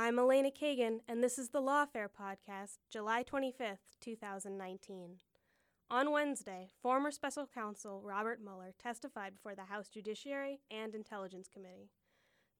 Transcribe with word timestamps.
I'm 0.00 0.16
Elena 0.16 0.52
Kagan, 0.52 1.00
and 1.08 1.24
this 1.24 1.40
is 1.40 1.48
the 1.48 1.60
Lawfare 1.60 2.06
Podcast, 2.08 2.78
July 2.88 3.24
25th, 3.24 3.98
2019. 4.00 5.16
On 5.90 6.12
Wednesday, 6.12 6.68
former 6.80 7.10
special 7.10 7.48
counsel 7.52 8.00
Robert 8.04 8.38
Mueller 8.40 8.72
testified 8.80 9.32
before 9.32 9.56
the 9.56 9.64
House 9.64 9.88
Judiciary 9.88 10.60
and 10.70 10.94
Intelligence 10.94 11.48
Committee. 11.52 11.90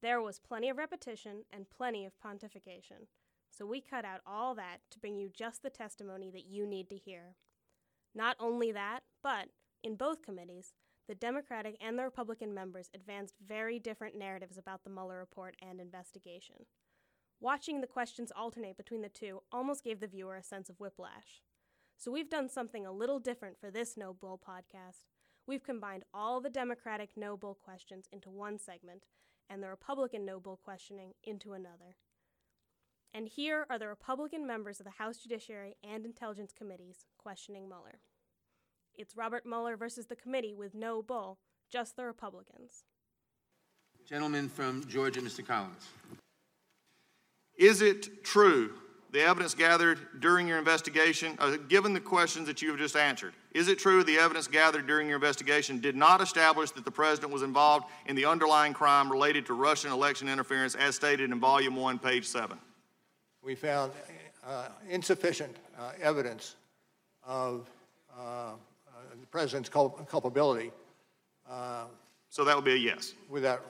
There 0.03 0.21
was 0.21 0.40
plenty 0.40 0.69
of 0.69 0.79
repetition 0.79 1.45
and 1.52 1.70
plenty 1.70 2.05
of 2.05 2.19
pontification, 2.19 3.06
so 3.57 3.64
we 3.64 3.82
cut 3.82 4.05
out 4.05 4.20
all 4.27 4.57
that 4.57 4.79
to 4.91 4.98
bring 4.98 5.16
you 5.16 5.29
just 5.32 5.62
the 5.62 5.70
testimony 5.70 6.32
that 6.32 6.46
you 6.46 6.66
need 6.66 6.91
to 6.91 6.96
hear. 6.96 7.36
Not 8.16 8.34
only 8.41 8.73
that, 8.73 9.05
but 9.23 9.50
in 9.84 9.95
both 9.95 10.23
committees, 10.23 10.73
the 11.07 11.14
Democratic 11.14 11.77
and 11.80 11.96
the 11.96 12.02
Republican 12.02 12.52
members 12.52 12.91
advanced 12.93 13.36
very 13.46 13.79
different 13.79 14.18
narratives 14.18 14.59
about 14.59 14.82
the 14.82 14.91
Mueller 14.91 15.20
report 15.20 15.55
and 15.62 15.80
investigation. 15.80 16.66
Watching 17.41 17.80
the 17.80 17.87
questions 17.87 18.33
alternate 18.34 18.77
between 18.77 19.02
the 19.02 19.09
two 19.09 19.42
almost 19.52 19.84
gave 19.84 20.01
the 20.01 20.09
viewer 20.09 20.34
a 20.34 20.42
sense 20.42 20.69
of 20.69 20.80
whiplash. 20.80 21.42
So 21.97 22.11
we've 22.11 22.28
done 22.28 22.48
something 22.48 22.84
a 22.84 22.92
little 22.92 23.20
different 23.20 23.61
for 23.61 23.70
this 23.70 23.97
No 23.97 24.12
Bull 24.12 24.41
podcast. 24.45 25.05
We've 25.47 25.62
combined 25.62 26.05
all 26.12 26.41
the 26.41 26.51
Democratic 26.51 27.11
No 27.16 27.37
Bull 27.37 27.55
questions 27.55 28.09
into 28.12 28.28
one 28.28 28.59
segment 28.59 29.05
and 29.48 29.62
the 29.62 29.69
Republican 29.69 30.24
No 30.24 30.41
Bull 30.41 30.59
questioning 30.62 31.14
into 31.23 31.52
another. 31.52 31.97
And 33.14 33.28
here 33.28 33.66
are 33.70 33.78
the 33.78 33.86
Republican 33.86 34.45
members 34.45 34.80
of 34.80 34.84
the 34.84 34.98
House 34.98 35.19
Judiciary 35.19 35.77
and 35.89 36.05
Intelligence 36.05 36.52
Committees 36.52 37.06
questioning 37.19 37.69
Mueller. 37.69 38.00
It's 38.97 39.16
Robert 39.16 39.47
Mueller 39.47 39.77
versus 39.77 40.06
the 40.06 40.16
committee 40.16 40.55
with 40.55 40.75
no 40.75 41.02
bull, 41.02 41.39
just 41.70 41.95
the 41.95 42.05
Republicans. 42.05 42.83
Gentleman 44.05 44.48
from 44.48 44.84
Georgia, 44.89 45.20
Mr. 45.20 45.47
Collins. 45.47 45.89
Is 47.59 47.83
it 47.83 48.25
true 48.25 48.73
the 49.11 49.23
evidence 49.23 49.55
gathered 49.55 49.98
during 50.20 50.47
your 50.47 50.59
investigation, 50.59 51.34
uh, 51.39 51.56
given 51.69 51.92
the 51.92 52.00
questions 52.00 52.47
that 52.47 52.62
you 52.62 52.70
have 52.70 52.78
just 52.78 52.95
answered, 52.95 53.33
is 53.53 53.69
it 53.69 53.78
true 53.78 54.05
the 54.05 54.19
evidence 54.19 54.47
gathered 54.47 54.87
during 54.87 55.09
your 55.09 55.17
investigation 55.17 55.81
did 55.81 55.97
not 55.97 56.20
establish 56.20 56.70
that 56.73 56.84
the 56.84 56.91
president 56.91 57.33
was 57.33 57.42
involved 57.42 57.87
in 58.06 58.15
the 58.15 58.25
underlying 58.25 58.75
crime 58.75 59.11
related 59.11 59.47
to 59.47 59.55
Russian 59.55 59.91
election 59.91 60.28
interference 60.28 60.75
as 60.75 60.95
stated 60.95 61.31
in 61.31 61.41
Volume 61.41 61.75
1, 61.75 61.98
page 61.98 62.27
7? 62.27 62.59
We 63.42 63.55
found 63.55 63.93
uh, 64.47 64.69
insufficient 64.89 65.56
uh, 65.78 65.93
evidence 66.00 66.56
of 67.25 67.69
uh, 68.17 68.20
uh, 68.20 68.55
the 69.19 69.27
president's 69.27 69.69
cul- 69.69 69.91
culpability 70.09 70.70
So 72.31 72.45
that 72.45 72.55
would 72.55 72.65
be 72.65 72.72
a 72.72 72.77
yes. 72.77 73.15
without, 73.31 73.65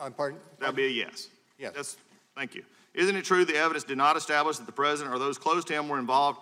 I'm 0.00 0.12
pardon? 0.12 0.40
That 0.58 0.66
would 0.66 0.76
be 0.76 0.86
a 0.86 0.88
yes. 0.88 1.28
Yes. 1.56 1.72
That's, 1.74 1.96
thank 2.34 2.54
you. 2.54 2.64
Isn't 2.96 3.14
it 3.14 3.24
true 3.24 3.44
the 3.44 3.56
evidence 3.56 3.84
did 3.84 3.98
not 3.98 4.16
establish 4.16 4.56
that 4.56 4.66
the 4.66 4.72
president 4.72 5.14
or 5.14 5.18
those 5.18 5.38
close 5.38 5.64
to 5.66 5.74
him 5.74 5.88
were 5.88 5.98
involved 5.98 6.40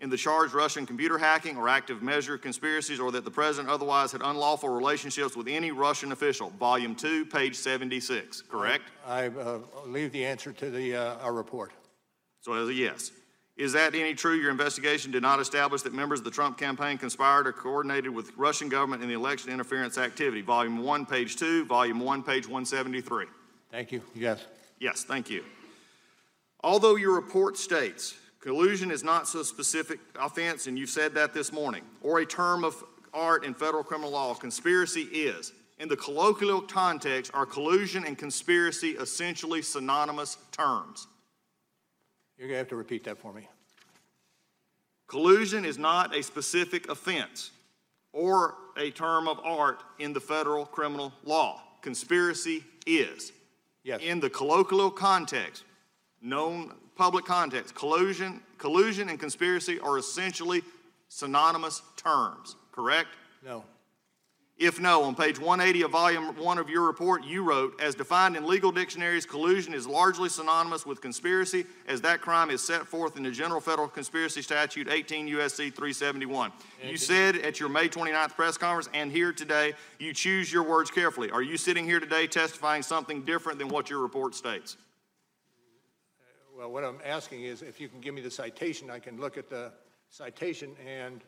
in 0.00 0.08
the 0.08 0.16
charged 0.16 0.54
Russian 0.54 0.86
computer 0.86 1.18
hacking 1.18 1.56
or 1.56 1.68
active 1.68 2.02
measure 2.02 2.38
conspiracies, 2.38 3.00
or 3.00 3.10
that 3.12 3.24
the 3.24 3.30
president 3.30 3.70
otherwise 3.70 4.12
had 4.12 4.20
unlawful 4.22 4.68
relationships 4.68 5.34
with 5.36 5.48
any 5.48 5.70
Russian 5.70 6.12
official? 6.12 6.50
Volume 6.50 6.94
2, 6.94 7.26
page 7.26 7.56
76, 7.56 8.42
correct? 8.42 8.84
I 9.06 9.28
uh, 9.28 9.58
leave 9.86 10.12
the 10.12 10.24
answer 10.24 10.52
to 10.52 10.70
the, 10.70 10.94
uh, 10.94 11.16
our 11.16 11.32
report. 11.32 11.72
So 12.42 12.52
as 12.52 12.68
a 12.68 12.74
yes. 12.74 13.10
Is 13.56 13.72
that 13.72 13.94
any 13.94 14.12
true? 14.12 14.34
Your 14.34 14.50
investigation 14.50 15.10
did 15.10 15.22
not 15.22 15.40
establish 15.40 15.80
that 15.82 15.94
members 15.94 16.20
of 16.20 16.26
the 16.26 16.30
Trump 16.30 16.58
campaign 16.58 16.98
conspired 16.98 17.46
or 17.46 17.52
coordinated 17.52 18.14
with 18.14 18.36
Russian 18.36 18.68
government 18.68 19.02
in 19.02 19.08
the 19.08 19.14
election 19.14 19.50
interference 19.50 19.96
activity. 19.96 20.42
Volume 20.42 20.82
1, 20.82 21.06
page 21.06 21.36
2, 21.36 21.64
Volume 21.64 22.00
1, 22.00 22.22
page 22.22 22.46
173. 22.46 23.24
Thank 23.70 23.92
you. 23.92 24.02
Yes. 24.14 24.44
Yes, 24.78 25.04
thank 25.04 25.30
you. 25.30 25.42
Although 26.66 26.96
your 26.96 27.14
report 27.14 27.56
states 27.56 28.16
collusion 28.40 28.90
is 28.90 29.04
not 29.04 29.28
so 29.28 29.44
specific 29.44 30.00
offense, 30.18 30.66
and 30.66 30.76
you've 30.76 30.90
said 30.90 31.14
that 31.14 31.32
this 31.32 31.52
morning, 31.52 31.84
or 32.02 32.18
a 32.18 32.26
term 32.26 32.64
of 32.64 32.82
art 33.14 33.44
in 33.44 33.54
federal 33.54 33.84
criminal 33.84 34.10
law, 34.10 34.34
conspiracy 34.34 35.02
is. 35.02 35.52
In 35.78 35.88
the 35.88 35.96
colloquial 35.96 36.60
context, 36.60 37.30
are 37.34 37.46
collusion 37.46 38.04
and 38.04 38.18
conspiracy 38.18 38.90
essentially 38.90 39.62
synonymous 39.62 40.38
terms? 40.50 41.06
You're 42.36 42.48
going 42.48 42.54
to 42.56 42.58
have 42.58 42.68
to 42.70 42.76
repeat 42.76 43.04
that 43.04 43.18
for 43.18 43.32
me. 43.32 43.48
Collusion 45.06 45.64
is 45.64 45.78
not 45.78 46.16
a 46.16 46.22
specific 46.22 46.90
offense 46.90 47.52
or 48.12 48.56
a 48.76 48.90
term 48.90 49.28
of 49.28 49.38
art 49.44 49.84
in 50.00 50.12
the 50.12 50.20
federal 50.20 50.66
criminal 50.66 51.12
law. 51.22 51.62
Conspiracy 51.80 52.64
is. 52.88 53.30
Yes. 53.84 54.00
In 54.02 54.18
the 54.18 54.30
colloquial 54.30 54.90
context, 54.90 55.62
known 56.26 56.74
public 56.96 57.24
context, 57.24 57.74
collusion, 57.74 58.40
collusion 58.58 59.08
and 59.08 59.20
conspiracy 59.20 59.78
are 59.80 59.98
essentially 59.98 60.62
synonymous 61.08 61.82
terms, 61.96 62.56
correct? 62.72 63.08
No. 63.44 63.64
If 64.58 64.80
no, 64.80 65.02
on 65.02 65.14
page 65.14 65.38
180 65.38 65.82
of 65.82 65.90
volume 65.90 66.34
1 66.34 66.58
of 66.58 66.70
your 66.70 66.86
report, 66.86 67.22
you 67.24 67.42
wrote, 67.42 67.78
as 67.78 67.94
defined 67.94 68.38
in 68.38 68.46
legal 68.46 68.72
dictionaries, 68.72 69.26
collusion 69.26 69.74
is 69.74 69.86
largely 69.86 70.30
synonymous 70.30 70.86
with 70.86 71.02
conspiracy, 71.02 71.66
as 71.86 72.00
that 72.00 72.22
crime 72.22 72.48
is 72.48 72.66
set 72.66 72.86
forth 72.86 73.18
in 73.18 73.22
the 73.22 73.30
General 73.30 73.60
Federal 73.60 73.86
Conspiracy 73.86 74.40
Statute 74.40 74.88
18 74.88 75.28
U.S.C. 75.28 75.68
371. 75.68 76.52
You 76.82 76.96
said 76.96 77.36
at 77.36 77.60
your 77.60 77.68
May 77.68 77.90
29th 77.90 78.30
press 78.30 78.56
conference 78.56 78.88
and 78.94 79.12
here 79.12 79.30
today, 79.30 79.74
you 79.98 80.14
choose 80.14 80.50
your 80.50 80.62
words 80.62 80.90
carefully. 80.90 81.30
Are 81.30 81.42
you 81.42 81.58
sitting 81.58 81.84
here 81.84 82.00
today 82.00 82.26
testifying 82.26 82.82
something 82.82 83.26
different 83.26 83.58
than 83.58 83.68
what 83.68 83.90
your 83.90 84.00
report 84.00 84.34
states? 84.34 84.78
Well, 86.56 86.72
what 86.72 86.84
I'm 86.84 86.98
asking 87.04 87.42
is 87.42 87.60
if 87.60 87.80
you 87.80 87.88
can 87.88 88.00
give 88.00 88.14
me 88.14 88.22
the 88.22 88.30
citation, 88.30 88.90
I 88.90 88.98
can 88.98 89.20
look 89.20 89.36
at 89.36 89.50
the 89.50 89.72
citation 90.08 90.74
and 90.86 91.20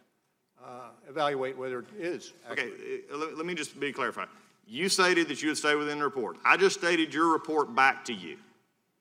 uh, 0.65 0.89
evaluate 1.09 1.57
whether 1.59 1.81
it 1.81 1.87
is. 1.99 2.33
Okay, 2.51 2.63
accurate. 2.63 3.05
uh, 3.13 3.17
let, 3.19 3.37
let 3.37 3.47
me 3.47 3.55
just 3.55 3.79
be 3.79 3.93
clarified. 3.93 4.29
You 4.67 4.89
stated 4.89 5.29
that 5.29 5.43
you 5.43 5.49
would 5.49 5.59
stay 5.59 5.75
within 5.75 5.99
the 5.99 6.05
report. 6.05 6.39
I 6.45 6.57
just 6.57 6.79
stated 6.79 7.13
your 7.13 7.31
report 7.31 7.75
back 7.75 8.07
to 8.07 8.15
you. 8.15 8.39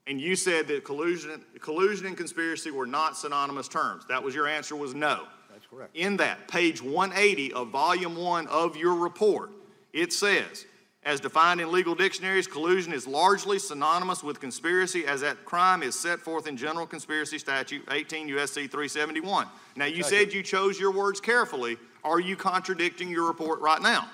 And 0.06 0.20
you 0.20 0.36
said 0.36 0.68
that 0.68 0.84
collusion, 0.84 1.44
collusion 1.62 2.08
and 2.08 2.18
conspiracy 2.18 2.72
were 2.72 2.86
not 2.86 3.18
synonymous 3.18 3.68
terms. 3.68 4.04
That 4.08 4.22
was 4.22 4.36
your 4.36 4.48
answer 4.48 4.76
was 4.76 4.94
no. 4.94 5.24
That's 5.52 5.66
correct. 5.66 5.96
In 5.96 6.18
that, 6.18 6.48
page 6.48 6.82
180 6.82 7.54
of 7.54 7.70
volume 7.70 8.16
one 8.16 8.48
of 8.48 8.76
your 8.78 8.96
report, 8.96 9.52
it 9.94 10.14
says, 10.14 10.66
as 11.08 11.22
defined 11.22 11.62
in 11.62 11.72
legal 11.72 11.96
dictionaries, 11.96 12.48
collusion 12.48 12.92
is 12.92 13.08
largely 13.08 13.58
synonymous 13.60 14.24
with 14.24 14.42
conspiracy 14.42 15.08
as 15.08 15.22
that 15.22 15.46
crime 15.46 15.82
is 15.82 15.98
set 15.98 16.20
forth 16.20 16.48
in 16.48 16.58
General 16.58 16.86
Conspiracy 16.86 17.40
Statute 17.40 17.82
18 17.90 18.28
U.S.C. 18.28 18.68
371. 18.68 19.48
Now, 19.78 19.86
you 19.86 20.04
said 20.04 20.34
you 20.34 20.44
chose 20.44 20.78
your 20.78 20.92
words 20.92 21.22
carefully. 21.22 21.78
Are 22.04 22.20
you 22.20 22.36
contradicting 22.36 23.10
your 23.10 23.26
report 23.26 23.62
right 23.62 23.82
now? 23.82 24.10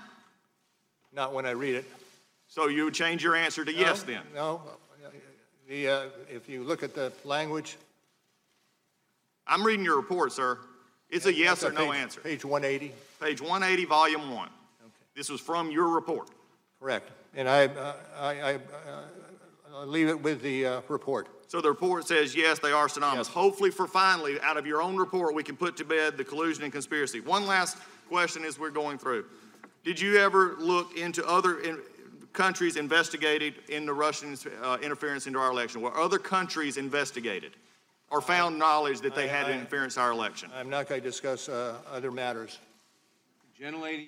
Not 1.12 1.34
when 1.34 1.48
I 1.48 1.52
read 1.52 1.74
it. 1.74 1.86
So 2.48 2.68
you 2.68 2.86
would 2.86 2.94
change 2.94 3.24
your 3.24 3.36
answer 3.36 3.66
to 3.66 3.74
yes 3.74 4.04
then? 4.04 4.22
No. 4.36 4.62
The, 5.68 5.88
uh, 5.88 6.04
if 6.30 6.48
you 6.48 6.64
look 6.64 6.84
at 6.84 6.94
the 6.94 7.12
language. 7.24 7.78
I'm 9.48 9.64
reading 9.64 9.84
your 9.84 9.96
report, 9.96 10.32
sir. 10.32 10.60
It's 11.10 11.26
a 11.26 11.34
yes 11.34 11.64
or 11.64 11.72
no 11.72 11.88
page- 11.88 12.02
answer. 12.02 12.22
Page 12.22 12.46
180, 12.46 12.94
Page 13.20 13.42
180, 13.42 13.86
volume 13.86 14.32
one. 14.32 14.50
This 15.16 15.30
was 15.30 15.42
from 15.42 15.72
your 15.72 15.88
report. 15.88 16.30
Correct. 16.84 17.12
And 17.34 17.48
I, 17.48 17.68
uh, 17.68 17.94
I, 18.20 18.42
I, 18.42 18.54
uh, 18.56 18.60
I'll 19.74 19.88
leave 19.88 20.10
it 20.10 20.22
with 20.22 20.42
the 20.42 20.66
uh, 20.66 20.82
report. 20.90 21.30
So 21.48 21.62
the 21.62 21.70
report 21.70 22.06
says, 22.08 22.36
yes, 22.36 22.60
they 22.60 22.72
are 22.72 22.90
synonymous. 22.90 23.28
Yes. 23.28 23.34
Hopefully, 23.34 23.72
for 23.72 23.88
finally, 23.88 24.40
out 24.42 24.58
of 24.58 24.68
your 24.68 24.82
own 24.82 24.98
report, 24.98 25.34
we 25.34 25.44
can 25.44 25.56
put 25.56 25.78
to 25.78 25.86
bed 25.86 26.18
the 26.18 26.26
collusion 26.26 26.64
and 26.64 26.74
conspiracy. 26.74 27.22
One 27.22 27.46
last 27.46 27.78
question 28.10 28.44
as 28.44 28.60
we're 28.60 28.70
going 28.70 28.98
through. 28.98 29.26
Did 29.86 30.00
you 30.00 30.18
ever 30.18 30.56
look 30.60 30.98
into 30.98 31.26
other 31.26 31.60
in, 31.62 31.80
countries 32.34 32.76
investigated 32.76 33.56
in 33.70 33.86
the 33.86 33.94
Russian 33.94 34.38
uh, 34.62 34.78
interference 34.82 35.26
into 35.26 35.40
our 35.40 35.52
election? 35.52 35.82
Were 35.82 35.98
other 35.98 36.20
countries 36.20 36.78
investigated 36.78 37.54
or 38.12 38.20
found 38.20 38.60
knowledge 38.60 39.00
that 39.02 39.16
they 39.16 39.30
I- 39.30 39.34
had 39.36 39.46
I- 39.48 39.54
interference 39.54 39.96
in 39.96 40.02
our 40.02 40.12
election? 40.12 40.52
I'm 40.54 40.70
not 40.70 40.90
going 40.90 41.02
to 41.02 41.08
discuss 41.08 41.48
uh, 41.48 41.78
other 41.92 42.12
matters. 42.12 42.60
Gentlelady. 43.60 44.08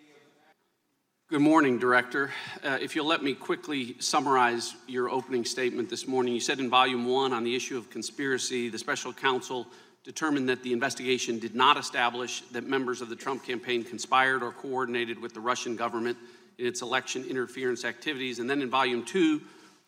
Good 1.27 1.41
morning, 1.41 1.79
Director. 1.79 2.29
Uh, 2.63 2.77
If 2.79 2.95
you'll 2.95 3.07
let 3.07 3.23
me 3.23 3.33
quickly 3.33 3.95
summarize 3.99 4.75
your 4.85 5.09
opening 5.09 5.43
statement 5.43 5.89
this 5.89 6.07
morning. 6.07 6.35
You 6.35 6.39
said 6.39 6.59
in 6.59 6.69
Volume 6.69 7.07
1 7.07 7.33
on 7.33 7.43
the 7.43 7.55
issue 7.55 7.79
of 7.79 7.89
conspiracy, 7.89 8.69
the 8.69 8.77
special 8.77 9.11
counsel 9.11 9.65
determined 10.03 10.47
that 10.49 10.61
the 10.61 10.71
investigation 10.71 11.39
did 11.39 11.55
not 11.55 11.77
establish 11.77 12.41
that 12.51 12.67
members 12.67 13.01
of 13.01 13.09
the 13.09 13.15
Trump 13.15 13.43
campaign 13.43 13.83
conspired 13.83 14.43
or 14.43 14.51
coordinated 14.51 15.19
with 15.19 15.33
the 15.33 15.39
Russian 15.39 15.75
government 15.75 16.15
in 16.59 16.67
its 16.67 16.83
election 16.83 17.25
interference 17.27 17.85
activities. 17.85 18.37
And 18.37 18.47
then 18.47 18.61
in 18.61 18.69
Volume 18.69 19.03
2, 19.03 19.41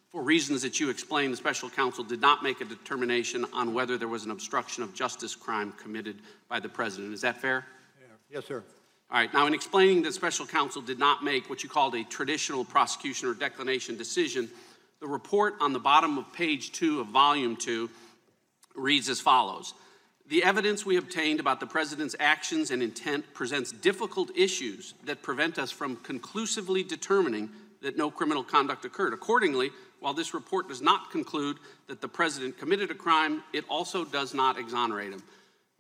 for 0.10 0.24
reasons 0.24 0.64
that 0.64 0.80
you 0.80 0.90
explained, 0.90 1.34
the 1.34 1.38
special 1.38 1.70
counsel 1.70 2.04
did 2.04 2.20
not 2.20 2.42
make 2.42 2.62
a 2.62 2.66
determination 2.66 3.46
on 3.54 3.76
whether 3.76 3.96
there 3.96 4.08
was 4.08 4.26
an 4.26 4.32
obstruction 4.32 4.82
of 4.82 4.92
justice 4.96 5.36
crime 5.36 5.72
committed 5.74 6.16
by 6.50 6.60
the 6.60 6.70
president. 6.70 7.14
Is 7.14 7.22
that 7.22 7.40
fair? 7.40 7.68
Yes, 8.32 8.48
sir. 8.48 8.64
All 9.10 9.18
right, 9.18 9.34
now 9.34 9.48
in 9.48 9.54
explaining 9.54 10.02
that 10.04 10.14
special 10.14 10.46
counsel 10.46 10.82
did 10.82 11.00
not 11.00 11.24
make 11.24 11.50
what 11.50 11.64
you 11.64 11.70
called 11.70 11.96
a 11.96 12.04
traditional 12.04 12.66
prosecution 12.66 13.30
or 13.30 13.34
declination 13.34 13.96
decision, 13.96 14.50
The 15.00 15.08
report 15.08 15.56
on 15.62 15.74
the 15.74 15.80
bottom 15.80 16.18
of 16.18 16.34
page 16.34 16.72
two 16.72 17.00
of 17.00 17.08
volume 17.08 17.56
two 17.56 17.90
reads 18.76 19.10
as 19.10 19.22
follows. 19.22 19.74
The 20.28 20.44
evidence 20.44 20.86
we 20.86 20.98
obtained 20.98 21.40
about 21.40 21.60
the 21.60 21.68
president's 21.68 22.16
actions 22.20 22.72
and 22.72 22.82
intent 22.82 23.34
presents 23.34 23.72
difficult 23.72 24.36
issues 24.36 24.96
that 25.06 25.22
prevent 25.22 25.60
us 25.60 25.72
from 25.72 25.98
conclusively 25.98 26.84
determining 26.84 27.50
that 27.82 27.96
no 27.96 28.10
criminal 28.10 28.44
conduct 28.44 28.86
occurred. 28.86 29.14
Accordingly, 29.14 29.70
while 30.00 30.14
this 30.14 30.34
report 30.34 30.68
does 30.68 30.82
not 30.82 31.12
conclude 31.12 31.58
that 31.88 32.02
the 32.02 32.08
president 32.08 32.58
committed 32.58 32.92
a 32.92 32.96
crime, 32.96 33.44
it 33.54 33.66
also 33.70 34.04
does 34.04 34.34
not 34.34 34.58
exonerate 34.58 35.14
him. 35.14 35.24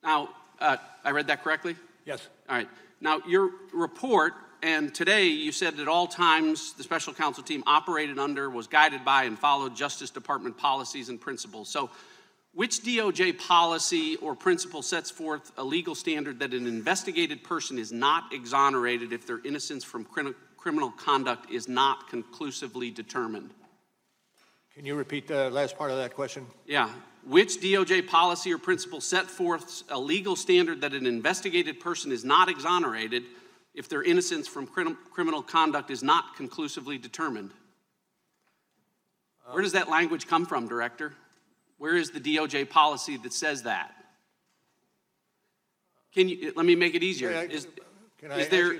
Now, 0.03 0.29
uh, 0.59 0.77
I 1.03 1.11
read 1.11 1.27
that 1.27 1.43
correctly? 1.43 1.75
Yes. 2.05 2.27
All 2.47 2.55
right. 2.55 2.69
Now, 2.99 3.21
your 3.27 3.51
report, 3.73 4.33
and 4.63 4.93
today 4.93 5.27
you 5.27 5.51
said 5.51 5.79
at 5.79 5.87
all 5.87 6.07
times 6.07 6.73
the 6.73 6.83
special 6.83 7.13
counsel 7.13 7.43
team 7.43 7.63
operated 7.67 8.17
under, 8.17 8.49
was 8.49 8.67
guided 8.67 9.05
by, 9.05 9.23
and 9.23 9.37
followed 9.37 9.75
Justice 9.75 10.09
Department 10.09 10.57
policies 10.57 11.09
and 11.09 11.21
principles. 11.21 11.69
So, 11.69 11.89
which 12.53 12.81
DOJ 12.81 13.37
policy 13.37 14.15
or 14.15 14.35
principle 14.35 14.81
sets 14.81 15.11
forth 15.11 15.51
a 15.57 15.63
legal 15.63 15.93
standard 15.93 16.39
that 16.39 16.55
an 16.55 16.65
investigated 16.65 17.43
person 17.43 17.77
is 17.77 17.91
not 17.91 18.33
exonerated 18.33 19.13
if 19.13 19.27
their 19.27 19.39
innocence 19.45 19.83
from 19.83 20.03
crim- 20.03 20.33
criminal 20.57 20.89
conduct 20.89 21.51
is 21.51 21.67
not 21.67 22.09
conclusively 22.09 22.89
determined? 22.89 23.53
Can 24.73 24.85
you 24.85 24.95
repeat 24.95 25.27
the 25.27 25.51
last 25.51 25.77
part 25.77 25.91
of 25.91 25.97
that 25.97 26.15
question? 26.15 26.47
Yeah. 26.65 26.89
Which 27.27 27.59
DOJ 27.59 28.07
policy 28.07 28.53
or 28.53 28.57
principle 28.57 29.01
set 29.01 29.25
forth 29.29 29.83
a 29.89 29.99
legal 29.99 30.35
standard 30.37 30.79
that 30.81 30.93
an 30.93 31.05
investigated 31.05 31.79
person 31.81 32.11
is 32.11 32.23
not 32.23 32.47
exonerated 32.49 33.23
if 33.73 33.89
their 33.89 34.01
innocence 34.01 34.47
from 34.47 34.65
crim- 34.65 34.97
criminal 35.11 35.41
conduct 35.41 35.91
is 35.91 36.01
not 36.01 36.35
conclusively 36.37 36.97
determined? 36.97 37.51
Where 39.51 39.61
does 39.61 39.73
that 39.73 39.89
language 39.89 40.25
come 40.27 40.45
from, 40.45 40.67
Director? 40.67 41.13
Where 41.77 41.95
is 41.95 42.11
the 42.11 42.19
DOJ 42.19 42.69
policy 42.69 43.17
that 43.17 43.33
says 43.33 43.63
that? 43.63 43.93
Can 46.13 46.29
you, 46.29 46.53
let 46.55 46.65
me 46.65 46.75
make 46.75 46.95
it 46.95 47.03
easier. 47.03 47.31
Yeah, 47.31 47.39
I- 47.41 47.43
Is, 47.43 47.67
Can 48.19 48.31
I 48.31 48.39
is 48.39 48.49
there? 48.49 48.73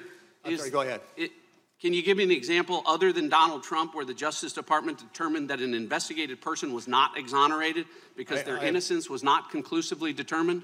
is- 0.46 0.60
sorry, 0.60 0.72
go 0.72 0.82
ahead. 0.82 1.02
it- 1.18 1.32
Can 1.80 1.94
you 1.94 2.02
give 2.02 2.18
me 2.18 2.24
an 2.24 2.32
example 2.32 2.82
other 2.88 3.14
than 3.14 3.30
Donald 3.30 3.64
Trump 3.64 3.94
where 3.94 4.06
the 4.06 4.14
Justice 4.14 4.52
Department 4.52 4.98
determined 4.98 5.50
that 5.52 5.60
an 5.60 5.76
investigated 5.76 6.42
person 6.42 6.74
was 6.74 6.88
not 6.88 7.18
exonerated 7.18 7.86
because 8.16 8.40
I- 8.40 8.44
their 8.44 8.60
I- 8.60 8.66
innocence 8.66 9.10
was 9.10 9.24
not 9.24 9.52
conclusively 9.52 10.12
determined? 10.12 10.64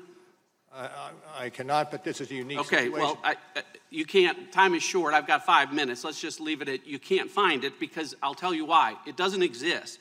I- 0.75 1.11
I 1.37 1.49
cannot, 1.51 1.91
but 1.91 2.03
this 2.03 2.19
is 2.19 2.31
a 2.31 2.35
unique 2.35 2.57
Okay, 2.57 2.85
situation. 2.85 2.93
well, 2.93 3.19
I, 3.23 3.35
I- 3.55 3.63
you 3.91 4.05
can't, 4.05 4.51
time 4.51 4.73
is 4.73 4.81
short, 4.81 5.13
I've 5.13 5.27
got 5.27 5.45
five 5.45 5.71
minutes, 5.71 6.03
let's 6.03 6.19
just 6.19 6.39
leave 6.39 6.63
it 6.63 6.67
at, 6.67 6.87
you 6.87 6.97
can't 6.97 7.29
find 7.29 7.63
it, 7.63 7.79
because 7.79 8.15
I'll 8.23 8.33
tell 8.33 8.55
you 8.55 8.65
why. 8.65 8.95
It 9.05 9.15
doesn't 9.15 9.43
exist. 9.43 9.99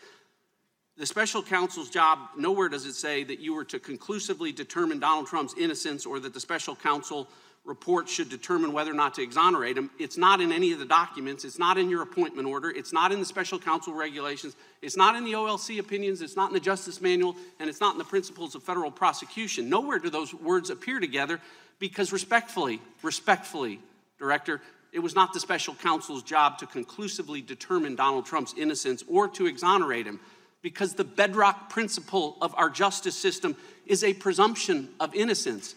The 0.96 1.04
special 1.04 1.42
counsel's 1.42 1.90
job, 1.90 2.20
nowhere 2.38 2.70
does 2.70 2.86
it 2.86 2.94
say 2.94 3.22
that 3.24 3.38
you 3.38 3.52
were 3.52 3.64
to 3.64 3.78
conclusively 3.78 4.50
determine 4.50 4.98
Donald 4.98 5.26
Trump's 5.26 5.52
innocence 5.58 6.06
or 6.06 6.20
that 6.20 6.32
the 6.32 6.40
special 6.40 6.74
counsel 6.74 7.28
report 7.64 8.08
should 8.08 8.28
determine 8.28 8.72
whether 8.72 8.90
or 8.90 8.94
not 8.94 9.14
to 9.14 9.22
exonerate 9.22 9.78
him. 9.78 9.90
It's 9.98 10.16
not 10.16 10.40
in 10.40 10.50
any 10.50 10.72
of 10.72 10.80
the 10.80 10.84
documents, 10.84 11.44
it's 11.44 11.58
not 11.58 11.78
in 11.78 11.88
your 11.88 12.02
appointment 12.02 12.48
order, 12.48 12.70
it's 12.70 12.92
not 12.92 13.12
in 13.12 13.20
the 13.20 13.26
special 13.26 13.58
counsel 13.58 13.94
regulations, 13.94 14.56
it's 14.80 14.96
not 14.96 15.14
in 15.14 15.24
the 15.24 15.32
OLC 15.32 15.78
opinions, 15.78 16.22
it's 16.22 16.34
not 16.34 16.48
in 16.48 16.54
the 16.54 16.60
Justice 16.60 17.00
Manual, 17.00 17.36
and 17.60 17.70
it's 17.70 17.80
not 17.80 17.92
in 17.92 17.98
the 17.98 18.04
principles 18.04 18.56
of 18.56 18.64
federal 18.64 18.90
prosecution. 18.90 19.68
Nowhere 19.68 20.00
do 20.00 20.10
those 20.10 20.34
words 20.34 20.70
appear 20.70 20.98
together 20.98 21.40
because 21.78 22.12
respectfully, 22.12 22.80
respectfully, 23.02 23.80
Director, 24.18 24.60
it 24.92 25.00
was 25.00 25.16
not 25.16 25.32
the 25.32 25.40
special 25.40 25.74
counsel's 25.74 26.22
job 26.22 26.58
to 26.58 26.66
conclusively 26.66 27.40
determine 27.42 27.96
Donald 27.96 28.24
Trump's 28.24 28.54
innocence 28.56 29.02
or 29.08 29.26
to 29.28 29.46
exonerate 29.46 30.06
him 30.06 30.20
because 30.62 30.94
the 30.94 31.02
bedrock 31.02 31.70
principle 31.70 32.36
of 32.40 32.54
our 32.56 32.70
justice 32.70 33.16
system 33.16 33.56
is 33.84 34.04
a 34.04 34.14
presumption 34.14 34.90
of 35.00 35.12
innocence. 35.14 35.74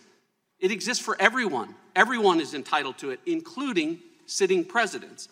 It 0.66 0.72
exists 0.72 1.06
for 1.06 1.16
everyone. 1.20 1.76
Everyone 1.96 2.40
is 2.40 2.56
entitled 2.56 2.98
to 2.98 3.12
it, 3.12 3.20
including 3.28 4.00
sitting 4.26 4.66
presidents. 4.66 5.30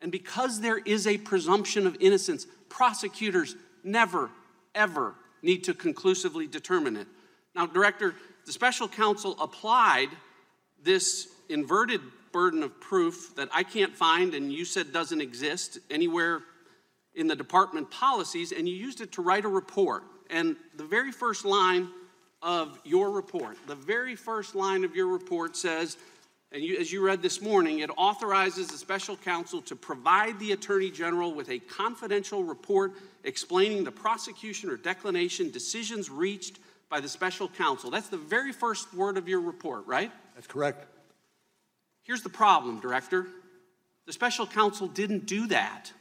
And 0.00 0.10
because 0.10 0.62
there 0.62 0.78
is 0.78 1.06
a 1.06 1.18
presumption 1.18 1.86
of 1.86 1.98
innocence, 2.00 2.46
prosecutors 2.70 3.56
never, 3.84 4.30
ever 4.74 5.16
need 5.42 5.64
to 5.64 5.74
conclusively 5.74 6.46
determine 6.46 6.96
it. 6.96 7.06
Now, 7.54 7.66
Director, 7.66 8.14
the 8.46 8.52
special 8.52 8.88
counsel 8.88 9.36
applied 9.38 10.08
this 10.82 11.28
inverted 11.50 12.00
burden 12.32 12.62
of 12.62 12.80
proof 12.80 13.34
that 13.36 13.50
I 13.52 13.64
can't 13.64 13.94
find 13.94 14.32
and 14.32 14.50
you 14.50 14.64
said 14.64 14.94
doesn't 14.94 15.20
exist 15.20 15.78
anywhere 15.90 16.40
in 17.14 17.26
the 17.26 17.36
department 17.36 17.90
policies, 17.90 18.50
and 18.50 18.66
you 18.66 18.74
used 18.74 19.02
it 19.02 19.12
to 19.12 19.20
write 19.20 19.44
a 19.44 19.48
report. 19.48 20.04
And 20.30 20.56
the 20.74 20.84
very 20.84 21.12
first 21.12 21.44
line 21.44 21.90
of 22.42 22.78
your 22.84 23.10
report, 23.10 23.56
the 23.66 23.74
very 23.74 24.16
first 24.16 24.54
line 24.54 24.84
of 24.84 24.94
your 24.96 25.08
report 25.08 25.56
says, 25.56 25.96
and 26.52 26.62
you, 26.62 26.78
as 26.78 26.92
you 26.92 27.04
read 27.04 27.22
this 27.22 27.40
morning, 27.40 27.80
it 27.80 27.90
authorizes 27.96 28.68
the 28.68 28.78
special 28.78 29.16
counsel 29.16 29.62
to 29.62 29.76
provide 29.76 30.38
the 30.40 30.52
attorney 30.52 30.90
general 30.90 31.32
with 31.32 31.48
a 31.48 31.58
confidential 31.58 32.42
report 32.42 32.94
explaining 33.22 33.84
the 33.84 33.92
prosecution 33.92 34.68
or 34.70 34.76
declination 34.76 35.50
decisions 35.50 36.10
reached 36.10 36.58
by 36.88 36.98
the 36.98 37.08
special 37.08 37.48
counsel. 37.48 37.90
That's 37.90 38.08
the 38.08 38.16
very 38.16 38.52
first 38.52 38.92
word 38.94 39.16
of 39.16 39.28
your 39.28 39.40
report, 39.40 39.86
right? 39.86 40.10
That's 40.34 40.48
correct. 40.48 40.86
Here's 42.02 42.22
the 42.22 42.30
problem, 42.30 42.80
Director. 42.80 43.28
The 44.06 44.12
special 44.12 44.46
counsel 44.46 44.88
didn't 44.88 45.26
do 45.26 45.46
that. 45.48 45.92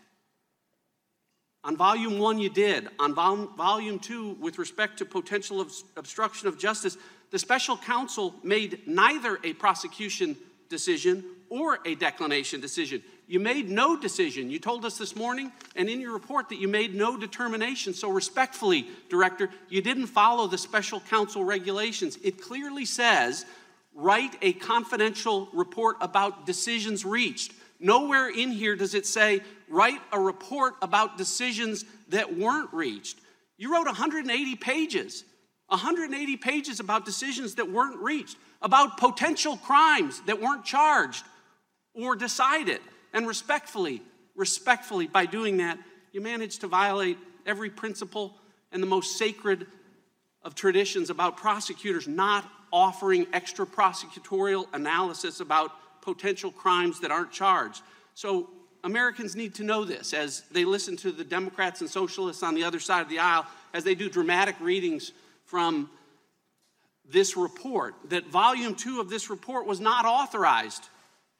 On 1.69 1.77
volume 1.77 2.17
one, 2.17 2.39
you 2.39 2.49
did. 2.49 2.87
On 2.97 3.13
vol- 3.13 3.45
volume 3.55 3.99
two, 3.99 4.35
with 4.39 4.57
respect 4.57 4.97
to 4.97 5.05
potential 5.05 5.61
obs- 5.61 5.83
obstruction 5.97 6.47
of 6.47 6.57
justice, 6.57 6.97
the 7.29 7.37
special 7.37 7.77
counsel 7.77 8.33
made 8.41 8.87
neither 8.87 9.37
a 9.43 9.53
prosecution 9.53 10.35
decision 10.67 11.23
or 11.47 11.77
a 11.85 11.93
declination 11.93 12.59
decision. 12.59 13.03
You 13.27 13.39
made 13.39 13.69
no 13.69 13.95
decision. 13.95 14.49
You 14.49 14.57
told 14.57 14.83
us 14.83 14.97
this 14.97 15.15
morning 15.15 15.51
and 15.75 15.87
in 15.87 16.01
your 16.01 16.11
report 16.11 16.49
that 16.49 16.57
you 16.57 16.67
made 16.67 16.95
no 16.95 17.15
determination. 17.15 17.93
So, 17.93 18.09
respectfully, 18.09 18.87
Director, 19.07 19.51
you 19.69 19.83
didn't 19.83 20.07
follow 20.07 20.47
the 20.47 20.57
special 20.57 20.99
counsel 20.99 21.43
regulations. 21.43 22.17
It 22.23 22.41
clearly 22.41 22.85
says 22.85 23.45
write 23.93 24.35
a 24.41 24.53
confidential 24.53 25.49
report 25.53 25.97
about 26.01 26.47
decisions 26.47 27.05
reached. 27.05 27.53
Nowhere 27.79 28.29
in 28.29 28.51
here 28.51 28.75
does 28.75 28.93
it 28.93 29.05
say 29.05 29.41
write 29.69 30.01
a 30.11 30.19
report 30.19 30.75
about 30.81 31.17
decisions 31.17 31.85
that 32.09 32.37
weren't 32.37 32.73
reached. 32.73 33.19
You 33.57 33.73
wrote 33.73 33.85
180 33.85 34.55
pages, 34.55 35.23
180 35.67 36.37
pages 36.37 36.79
about 36.79 37.05
decisions 37.05 37.55
that 37.55 37.69
weren't 37.71 38.01
reached, 38.01 38.37
about 38.61 38.97
potential 38.97 39.57
crimes 39.57 40.21
that 40.25 40.41
weren't 40.41 40.65
charged 40.65 41.23
or 41.93 42.15
decided. 42.15 42.79
And 43.13 43.27
respectfully, 43.27 44.01
respectfully, 44.35 45.07
by 45.07 45.25
doing 45.25 45.57
that, 45.57 45.79
you 46.11 46.21
managed 46.21 46.61
to 46.61 46.67
violate 46.67 47.17
every 47.45 47.69
principle 47.69 48.35
and 48.71 48.83
the 48.83 48.87
most 48.87 49.17
sacred 49.17 49.67
of 50.43 50.55
traditions 50.55 51.09
about 51.09 51.37
prosecutors 51.37 52.07
not 52.07 52.49
offering 52.71 53.27
extra 53.33 53.65
prosecutorial 53.65 54.67
analysis 54.73 55.39
about 55.39 55.71
potential 56.01 56.51
crimes 56.51 56.99
that 57.01 57.11
aren't 57.11 57.31
charged. 57.31 57.81
So 58.15 58.49
Americans 58.83 59.35
need 59.35 59.55
to 59.55 59.63
know 59.63 59.83
this 59.83 60.13
as 60.13 60.43
they 60.51 60.65
listen 60.65 60.95
to 60.97 61.11
the 61.11 61.23
Democrats 61.23 61.81
and 61.81 61.89
socialists 61.89 62.43
on 62.43 62.55
the 62.55 62.63
other 62.63 62.79
side 62.79 63.01
of 63.01 63.09
the 63.09 63.19
aisle, 63.19 63.45
as 63.73 63.83
they 63.83 63.95
do 63.95 64.09
dramatic 64.09 64.55
readings 64.59 65.11
from 65.45 65.89
this 67.11 67.35
report, 67.35 67.95
that 68.09 68.27
volume 68.27 68.75
two 68.75 68.99
of 68.99 69.09
this 69.09 69.29
report 69.29 69.65
was 69.65 69.79
not 69.79 70.05
authorized 70.05 70.89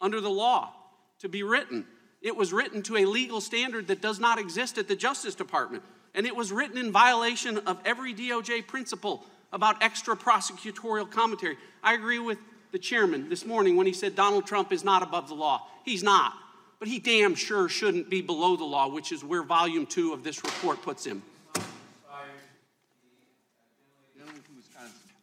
under 0.01 0.19
the 0.19 0.29
law 0.29 0.73
to 1.19 1.29
be 1.29 1.43
written. 1.43 1.85
It 2.21 2.35
was 2.35 2.51
written 2.51 2.81
to 2.83 2.97
a 2.97 3.05
legal 3.05 3.39
standard 3.39 3.87
that 3.87 4.01
does 4.01 4.19
not 4.19 4.39
exist 4.39 4.77
at 4.77 4.87
the 4.87 4.95
Justice 4.95 5.35
Department. 5.35 5.83
And 6.15 6.25
it 6.25 6.35
was 6.35 6.51
written 6.51 6.77
in 6.77 6.91
violation 6.91 7.59
of 7.59 7.79
every 7.85 8.13
DOJ 8.13 8.65
principle 8.67 9.23
about 9.53 9.81
extra 9.81 10.15
prosecutorial 10.15 11.09
commentary. 11.09 11.57
I 11.83 11.93
agree 11.93 12.19
with 12.19 12.39
the 12.71 12.79
chairman 12.79 13.29
this 13.29 13.45
morning 13.45 13.75
when 13.75 13.87
he 13.87 13.93
said 13.93 14.15
Donald 14.15 14.45
Trump 14.45 14.71
is 14.71 14.83
not 14.83 15.03
above 15.03 15.27
the 15.27 15.35
law. 15.35 15.67
He's 15.83 16.03
not. 16.03 16.33
But 16.79 16.87
he 16.87 16.99
damn 16.99 17.35
sure 17.35 17.67
shouldn't 17.67 18.09
be 18.09 18.21
below 18.21 18.55
the 18.55 18.63
law, 18.63 18.87
which 18.87 19.11
is 19.11 19.23
where 19.23 19.43
volume 19.43 19.85
two 19.85 20.13
of 20.13 20.23
this 20.23 20.43
report 20.43 20.81
puts 20.81 21.05
him. 21.05 21.21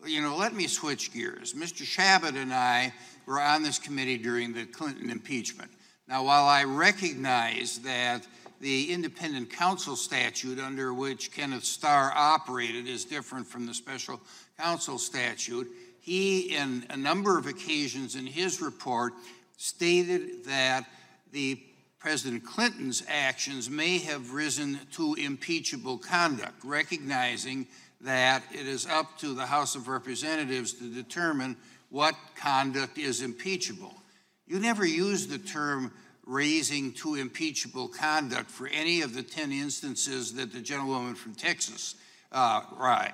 You 0.04 0.22
know, 0.22 0.36
let 0.36 0.54
me 0.54 0.68
switch 0.68 1.12
gears. 1.12 1.52
Mr. 1.54 1.84
Chabot 1.84 2.36
and 2.36 2.54
I 2.54 2.92
were 3.26 3.40
on 3.40 3.64
this 3.64 3.78
committee 3.78 4.18
during 4.18 4.52
the 4.52 4.64
Clinton 4.64 5.10
impeachment. 5.10 5.70
Now, 6.06 6.24
while 6.24 6.44
I 6.44 6.62
recognize 6.62 7.80
that 7.80 8.24
the 8.60 8.92
independent 8.92 9.50
counsel 9.50 9.96
statute 9.96 10.60
under 10.60 10.94
which 10.94 11.32
Kenneth 11.32 11.64
Starr 11.64 12.12
operated 12.14 12.86
is 12.86 13.04
different 13.04 13.46
from 13.46 13.66
the 13.66 13.74
special 13.74 14.20
counsel 14.58 14.98
statute, 14.98 15.68
he, 16.06 16.54
in 16.54 16.86
a 16.88 16.96
number 16.96 17.36
of 17.36 17.46
occasions 17.46 18.14
in 18.14 18.26
his 18.26 18.62
report, 18.62 19.12
stated 19.56 20.44
that 20.44 20.86
the 21.32 21.60
President 21.98 22.46
Clinton's 22.46 23.02
actions 23.08 23.68
may 23.68 23.98
have 23.98 24.32
risen 24.32 24.78
to 24.92 25.14
impeachable 25.14 25.98
conduct, 25.98 26.62
recognizing 26.62 27.66
that 28.02 28.44
it 28.52 28.68
is 28.68 28.86
up 28.86 29.18
to 29.18 29.34
the 29.34 29.46
House 29.46 29.74
of 29.74 29.88
Representatives 29.88 30.74
to 30.74 30.94
determine 30.94 31.56
what 31.90 32.14
conduct 32.36 32.98
is 32.98 33.20
impeachable. 33.20 33.94
You 34.46 34.60
never 34.60 34.86
use 34.86 35.26
the 35.26 35.38
term 35.38 35.90
raising 36.24 36.92
to 36.92 37.16
impeachable 37.16 37.88
conduct 37.88 38.48
for 38.48 38.68
any 38.68 39.02
of 39.02 39.12
the 39.12 39.24
10 39.24 39.50
instances 39.50 40.34
that 40.34 40.52
the 40.52 40.60
gentlewoman 40.60 41.16
from 41.16 41.34
Texas 41.34 41.96
uh, 42.32 42.62
right, 42.78 43.12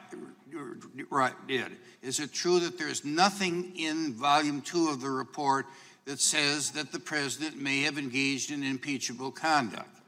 right, 1.11 1.35
did. 1.47 1.76
Is 2.02 2.21
it 2.21 2.33
true 2.33 2.61
that 2.61 2.78
there's 2.78 3.04
nothing 3.04 3.76
in 3.76 4.14
volume 4.14 4.61
two 4.61 4.88
of 4.88 5.00
the 5.00 5.11
report 5.11 5.66
that 6.04 6.21
says 6.21 6.73
that 6.73 6.90
the 6.92 6.99
president 6.99 7.61
may 7.61 7.83
have 7.83 7.99
engaged 7.99 8.50
in 8.50 8.62
impeachable 8.62 9.31
conduct? 9.31 10.00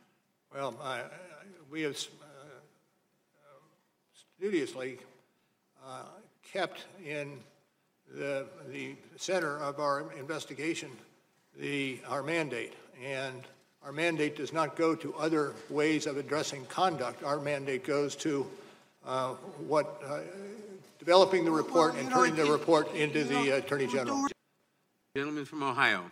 Well, 0.53 0.75
I- 0.83 1.01
I- 1.01 1.11
we 1.71 1.83
have 1.83 1.97
uh, 1.97 2.27
studiously 4.37 4.99
uh, 5.85 6.03
kept 6.53 6.85
in 7.05 7.39
the, 8.15 8.47
the 8.71 8.95
center 9.17 9.59
of 9.59 9.81
our 9.81 10.13
investigation 10.13 10.91
the, 11.59 11.99
our 12.09 12.23
mandate. 12.23 12.75
And 13.05 13.43
our 13.85 13.93
mandate 13.93 14.37
does 14.37 14.53
not 14.53 14.77
go 14.77 14.95
to 14.95 15.15
other 15.15 15.53
ways 15.69 16.07
of 16.07 16.17
addressing 16.17 16.65
conduct. 16.67 17.23
Our 17.23 17.41
mandate 17.41 17.85
goes 17.85 18.17
to 18.17 18.47
uh, 19.07 19.35
what, 19.67 20.01
uh, 20.07 20.21
developing 20.99 21.45
the 21.45 21.51
report 21.51 21.95
and 21.97 22.11
turning 22.11 22.35
the 22.35 22.45
report 22.45 22.93
into 22.95 23.25
the 23.25 23.51
Attorney 23.51 23.87
General. 23.87 24.27
Gentleman 25.17 25.45
from 25.45 25.63
Ohio. 25.63 26.11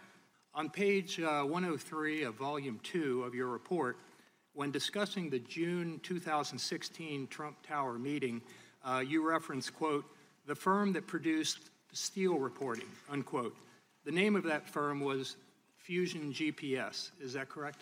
On 0.55 0.69
page 0.69 1.19
uh, 1.19 1.43
103 1.43 2.25
of 2.25 2.35
Volume 2.35 2.79
2 2.83 3.25
of 3.25 3.35
your 3.35 3.49
report, 3.49 3.97
when 4.55 4.71
discussing 4.71 5.31
the 5.31 5.39
June 5.39 5.99
2016 6.03 7.27
Trump 7.29 7.57
Tower 7.67 7.99
meeting, 7.99 8.43
uh, 8.85 9.03
you 9.07 9.27
reference, 9.27 9.71
quote, 9.71 10.05
"the 10.47 10.55
firm 10.55 10.93
that 10.93 11.07
produced 11.07 11.71
the 11.89 11.97
Steele 11.97 12.39
reporting," 12.39 12.89
unquote. 13.11 13.57
The 14.05 14.13
name 14.13 14.37
of 14.37 14.43
that 14.45 14.69
firm 14.69 15.01
was 15.01 15.37
Fusion 15.79 16.33
GPS. 16.33 17.13
Is 17.21 17.33
that 17.33 17.49
correct? 17.49 17.81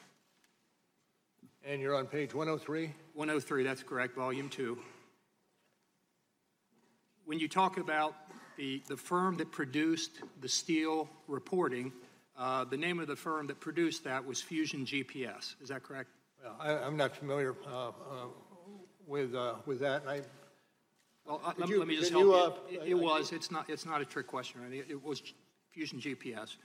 And 1.64 1.82
you're 1.82 1.96
on 1.96 2.06
page 2.06 2.34
103? 2.34 2.92
103, 3.14 3.64
that's 3.64 3.82
correct, 3.82 4.14
Volume 4.14 4.48
2. 4.48 4.78
When 7.30 7.38
you 7.38 7.46
talk 7.46 7.78
about 7.78 8.16
the, 8.56 8.82
the 8.88 8.96
firm 8.96 9.36
that 9.36 9.52
produced 9.52 10.10
the 10.40 10.48
Steele 10.48 11.08
reporting, 11.28 11.92
uh, 12.36 12.64
the 12.64 12.76
name 12.76 12.98
of 12.98 13.06
the 13.06 13.14
firm 13.14 13.46
that 13.46 13.60
produced 13.60 14.02
that 14.02 14.26
was 14.26 14.42
Fusion 14.42 14.84
GPS. 14.84 15.54
Is 15.62 15.68
that 15.68 15.84
correct? 15.84 16.08
Well, 16.42 16.56
I, 16.58 16.72
I'm 16.84 16.96
not 16.96 17.14
familiar 17.14 17.54
uh, 17.68 17.90
uh, 17.90 17.92
with, 19.06 19.36
uh, 19.36 19.54
with 19.64 19.78
that. 19.78 20.02
I, 20.08 20.22
Well, 21.24 21.40
uh, 21.44 21.52
let 21.56 21.68
you- 21.68 21.78
let 21.78 21.86
me 21.86 21.94
just 21.98 22.10
help 22.10 22.24
you, 22.24 22.32
uh, 22.34 22.82
It- 22.82 22.88
It 22.88 22.94
was, 22.94 23.30
it's 23.30 23.52
not, 23.52 23.70
it's 23.70 23.86
not 23.86 24.00
a 24.00 24.04
trick 24.04 24.26
question, 24.26 24.62
anything. 24.66 24.90
It 24.90 25.00
was 25.00 25.22
Fusion 25.68 26.00
GPS. 26.00 26.56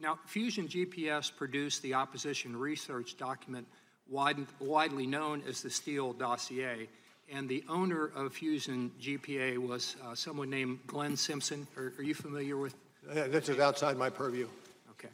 Now, 0.00 0.18
Fusion 0.26 0.66
GPS 0.66 1.30
produced 1.30 1.80
the 1.82 1.94
opposition 1.94 2.56
research 2.56 3.16
document 3.16 3.68
wide- 4.08 4.48
widely 4.58 5.06
known 5.06 5.44
as 5.46 5.62
the 5.62 5.70
Steele 5.70 6.12
dossier, 6.12 6.88
and 7.32 7.48
the 7.48 7.64
owner 7.68 8.10
of 8.14 8.32
Fusion 8.32 8.90
GPA 9.00 9.58
was 9.58 9.96
uh, 10.06 10.14
someone 10.14 10.50
named 10.50 10.78
Glenn 10.86 11.16
Simpson. 11.16 11.66
Are 11.76 11.92
are 11.98 12.02
you 12.02 12.14
familiar 12.14 12.56
with 12.56 12.74
uh, 13.10 13.28
this 13.28 13.48
is 13.48 13.58
outside 13.58 13.96
my 13.96 14.10
purview. 14.10 14.46
Okay. 14.90 15.08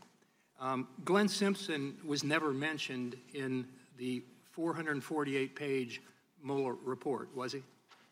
Um, 0.60 0.88
Glenn 1.04 1.28
Simpson 1.28 1.96
was 2.04 2.24
never 2.24 2.52
mentioned 2.52 3.16
in 3.34 3.66
the 3.98 4.22
448-page 4.56 6.02
Mueller 6.42 6.74
report, 6.84 7.28
was 7.36 7.52
he? 7.52 7.62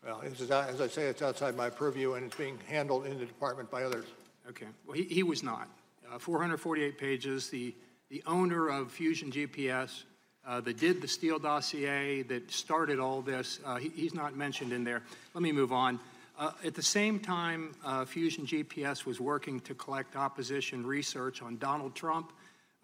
Well, 0.05 0.21
is, 0.21 0.41
as 0.41 0.81
I 0.81 0.87
say, 0.87 1.03
it's 1.03 1.21
outside 1.21 1.55
my 1.55 1.69
purview, 1.69 2.13
and 2.13 2.25
it's 2.25 2.35
being 2.35 2.59
handled 2.67 3.05
in 3.05 3.19
the 3.19 3.25
department 3.25 3.69
by 3.69 3.83
others. 3.83 4.05
Okay, 4.49 4.67
well, 4.85 4.95
he, 4.95 5.03
he 5.03 5.23
was 5.23 5.43
not. 5.43 5.67
Uh, 6.11 6.17
448 6.17 6.97
pages, 6.97 7.49
the, 7.49 7.73
the 8.09 8.23
owner 8.25 8.69
of 8.69 8.91
Fusion 8.91 9.31
GPS 9.31 10.03
uh, 10.45 10.61
that 10.61 10.77
did 10.77 11.01
the 11.01 11.07
Steele 11.07 11.39
dossier, 11.39 12.21
that 12.23 12.51
started 12.51 12.99
all 12.99 13.21
this, 13.21 13.59
uh, 13.65 13.77
he, 13.77 13.89
he's 13.89 14.13
not 14.13 14.35
mentioned 14.35 14.73
in 14.73 14.83
there. 14.83 15.01
Let 15.33 15.41
me 15.41 15.51
move 15.51 15.71
on. 15.71 15.99
Uh, 16.37 16.51
at 16.65 16.73
the 16.73 16.81
same 16.81 17.19
time, 17.19 17.75
uh, 17.85 18.05
Fusion 18.05 18.45
GPS 18.45 19.05
was 19.05 19.19
working 19.19 19.59
to 19.61 19.75
collect 19.75 20.15
opposition 20.15 20.85
research 20.85 21.41
on 21.41 21.57
Donald 21.57 21.93
Trump 21.95 22.33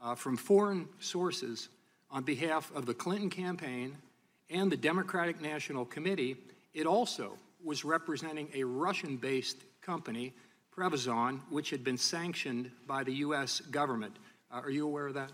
uh, 0.01 0.15
from 0.15 0.37
foreign 0.37 0.87
sources 0.99 1.69
on 2.11 2.23
behalf 2.23 2.71
of 2.75 2.85
the 2.85 2.93
Clinton 2.93 3.29
campaign 3.29 3.95
and 4.49 4.71
the 4.71 4.77
Democratic 4.77 5.41
National 5.41 5.85
Committee. 5.85 6.37
It 6.73 6.85
also 6.85 7.37
was 7.63 7.83
representing 7.83 8.49
a 8.53 8.63
Russian-based 8.63 9.57
company, 9.81 10.33
Prevezon, 10.75 11.39
which 11.49 11.71
had 11.71 11.83
been 11.83 11.97
sanctioned 11.97 12.71
by 12.87 13.03
the 13.03 13.13
U.S. 13.15 13.59
government. 13.59 14.15
Uh, 14.51 14.61
Are 14.63 14.69
you 14.69 14.85
aware 14.85 15.07
of 15.07 15.15
that? 15.15 15.31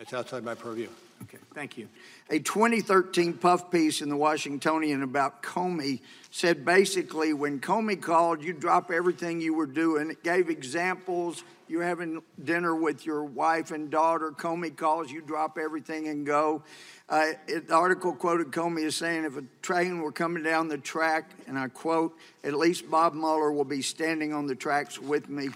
It's 0.00 0.12
outside 0.12 0.44
my 0.44 0.54
purview. 0.54 0.88
Okay, 1.22 1.38
thank 1.54 1.76
you. 1.76 1.88
A 2.30 2.38
2013 2.38 3.32
puff 3.32 3.72
piece 3.72 4.00
in 4.00 4.08
the 4.08 4.16
Washingtonian 4.16 5.02
about 5.02 5.42
Comey 5.42 6.00
said 6.30 6.64
basically 6.64 7.32
when 7.32 7.58
Comey 7.58 8.00
called, 8.00 8.40
you 8.40 8.52
drop 8.52 8.92
everything 8.92 9.40
you 9.40 9.54
were 9.54 9.66
doing. 9.66 10.10
It 10.10 10.22
gave 10.22 10.50
examples. 10.50 11.42
You're 11.66 11.82
having 11.82 12.22
dinner 12.42 12.76
with 12.76 13.04
your 13.04 13.24
wife 13.24 13.72
and 13.72 13.90
daughter. 13.90 14.30
Comey 14.30 14.74
calls, 14.74 15.10
you 15.10 15.20
drop 15.20 15.58
everything 15.58 16.06
and 16.06 16.24
go. 16.24 16.62
Uh, 17.08 17.32
it, 17.48 17.66
the 17.66 17.74
article 17.74 18.14
quoted 18.14 18.52
Comey 18.52 18.86
as 18.86 18.94
saying, 18.94 19.24
if 19.24 19.36
a 19.36 19.42
train 19.62 19.98
were 19.98 20.12
coming 20.12 20.44
down 20.44 20.68
the 20.68 20.78
track, 20.78 21.28
and 21.48 21.58
I 21.58 21.66
quote, 21.68 22.16
at 22.44 22.54
least 22.54 22.88
Bob 22.88 23.14
Mueller 23.14 23.50
will 23.50 23.64
be 23.64 23.82
standing 23.82 24.32
on 24.32 24.46
the 24.46 24.54
tracks 24.54 24.98
with 25.00 25.28
me. 25.28 25.48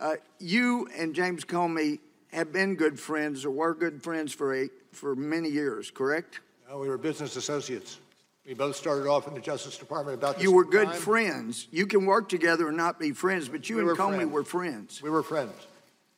Uh, 0.00 0.14
you 0.38 0.88
and 0.96 1.14
James 1.14 1.44
Comey 1.44 1.98
have 2.34 2.52
been 2.52 2.74
good 2.74 2.98
friends 2.98 3.44
or 3.44 3.50
were 3.50 3.74
good 3.74 4.02
friends 4.02 4.32
for, 4.34 4.54
a, 4.54 4.68
for 4.92 5.14
many 5.14 5.48
years, 5.48 5.90
correct? 5.90 6.40
Uh, 6.72 6.76
We 6.78 6.88
were 6.88 6.98
business 6.98 7.36
associates. 7.36 7.98
We 8.46 8.54
both 8.54 8.76
started 8.76 9.06
off 9.08 9.26
in 9.28 9.34
the 9.34 9.40
Justice 9.40 9.78
Department 9.78 10.18
about 10.18 10.36
the 10.36 10.42
You 10.42 10.52
were 10.52 10.64
good 10.64 10.88
time. 10.88 10.96
friends. 11.00 11.68
You 11.70 11.86
can 11.86 12.04
work 12.04 12.28
together 12.28 12.68
and 12.68 12.76
not 12.76 12.98
be 12.98 13.12
friends, 13.12 13.48
but 13.48 13.70
you 13.70 13.76
We 13.76 13.82
and 13.82 13.90
Comey 13.96 14.16
friends. 14.16 14.32
were 14.32 14.44
friends. 14.44 15.02
We 15.02 15.10
were 15.10 15.22
friends. 15.22 15.54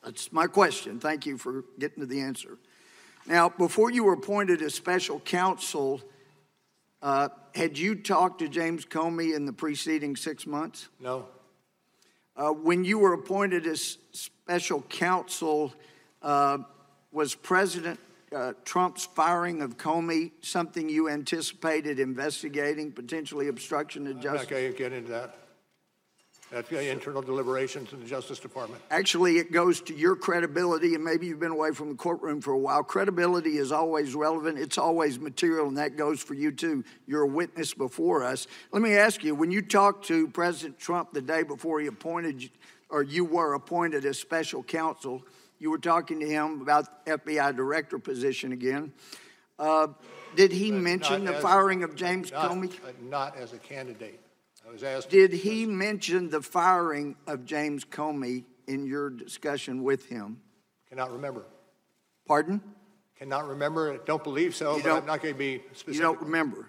That's 0.03 0.31
my 0.33 0.47
question. 0.47 0.99
Thank 0.99 1.25
you 1.25 1.37
for 1.37 1.63
getting 1.79 1.99
to 2.01 2.05
the 2.07 2.21
answer. 2.21 2.57
Now, 3.27 3.49
before 3.49 3.91
you 3.91 4.03
were 4.03 4.13
appointed 4.13 4.61
as 4.61 4.73
special 4.73 5.19
counsel, 5.19 6.01
uh, 7.01 7.29
had 7.53 7.77
you 7.77 7.95
talked 7.95 8.39
to 8.39 8.47
James 8.49 8.85
Comey 8.85 9.35
in 9.35 9.45
the 9.45 9.53
preceding 9.53 10.15
six 10.15 10.47
months? 10.47 10.89
No, 10.99 11.27
Uh, 12.35 12.51
when 12.51 12.83
you 12.85 12.99
were 12.99 13.13
appointed 13.13 13.65
as 13.65 13.97
special 14.11 14.81
counsel, 14.89 15.73
uh, 16.27 16.57
was 17.13 17.33
President 17.33 17.99
uh, 18.35 18.51
Trump's 18.65 19.05
firing 19.05 19.61
of 19.61 19.77
Comey 19.77 20.31
something 20.41 20.89
you 20.89 21.07
anticipated 21.09 21.99
investigating, 21.99 22.91
potentially 22.91 23.47
obstruction 23.47 24.05
of 24.07 24.15
justice? 24.15 24.25
I'm 24.25 24.33
not 24.33 24.39
justice? 24.41 24.51
going 24.51 24.71
to 24.73 24.77
get 24.77 24.93
into 24.93 25.11
that. 25.11 25.37
That's 26.51 26.69
the 26.69 26.89
internal 26.89 27.21
deliberations 27.21 27.91
in 27.91 27.99
the 27.99 28.05
Justice 28.05 28.39
Department. 28.39 28.81
Actually, 28.89 29.37
it 29.37 29.51
goes 29.51 29.81
to 29.81 29.93
your 29.93 30.15
credibility, 30.15 30.95
and 30.95 31.03
maybe 31.03 31.27
you've 31.27 31.41
been 31.41 31.51
away 31.51 31.71
from 31.71 31.89
the 31.89 31.95
courtroom 31.95 32.39
for 32.39 32.51
a 32.51 32.57
while. 32.57 32.83
Credibility 32.83 33.57
is 33.57 33.73
always 33.73 34.15
relevant, 34.15 34.57
it's 34.57 34.77
always 34.77 35.19
material, 35.19 35.67
and 35.67 35.77
that 35.77 35.97
goes 35.97 36.21
for 36.21 36.35
you 36.35 36.51
too. 36.51 36.85
You're 37.05 37.23
a 37.23 37.27
witness 37.27 37.73
before 37.73 38.23
us. 38.23 38.47
Let 38.71 38.81
me 38.81 38.95
ask 38.95 39.25
you 39.25 39.35
when 39.35 39.51
you 39.51 39.61
talked 39.61 40.05
to 40.07 40.29
President 40.29 40.79
Trump 40.79 41.11
the 41.11 41.21
day 41.21 41.43
before 41.43 41.81
he 41.81 41.87
appointed 41.87 42.43
you, 42.43 42.49
or 42.89 43.03
you 43.03 43.25
were 43.25 43.53
appointed 43.53 44.05
as 44.05 44.17
special 44.17 44.63
counsel, 44.63 45.23
you 45.59 45.69
were 45.71 45.77
talking 45.77 46.19
to 46.19 46.27
him 46.27 46.61
about 46.61 47.05
FBI 47.05 47.55
director 47.55 47.99
position 47.99 48.51
again. 48.51 48.93
Uh, 49.57 49.87
did 50.35 50.51
he 50.51 50.71
mention 50.71 51.25
the 51.25 51.35
as- 51.35 51.41
firing 51.41 51.83
of 51.83 51.95
James 51.95 52.31
not- 52.31 52.51
Comey? 52.51 52.73
Not 53.01 53.35
as 53.37 53.53
a 53.53 53.57
candidate. 53.57 54.19
I 54.67 54.71
was 54.71 54.83
asked. 54.83 55.09
Did 55.09 55.31
he 55.33 55.65
mention 55.65 56.29
the 56.29 56.41
firing 56.41 57.15
of 57.25 57.45
James 57.45 57.85
Comey 57.85 58.43
in 58.67 58.85
your 58.85 59.09
discussion 59.09 59.81
with 59.83 60.05
him? 60.07 60.41
Cannot 60.89 61.11
remember. 61.11 61.45
Pardon? 62.27 62.61
Cannot 63.17 63.47
remember. 63.47 63.97
Don't 63.99 64.23
believe 64.23 64.53
so, 64.55 64.77
You 64.77 64.83
but 64.83 64.89
I'm 64.91 65.05
don't- 65.05 65.21
going 65.21 65.33
to 65.33 65.39
be 65.39 65.63
specific. 65.71 65.93
You 65.95 66.01
don't 66.01 66.21
remember. 66.21 66.67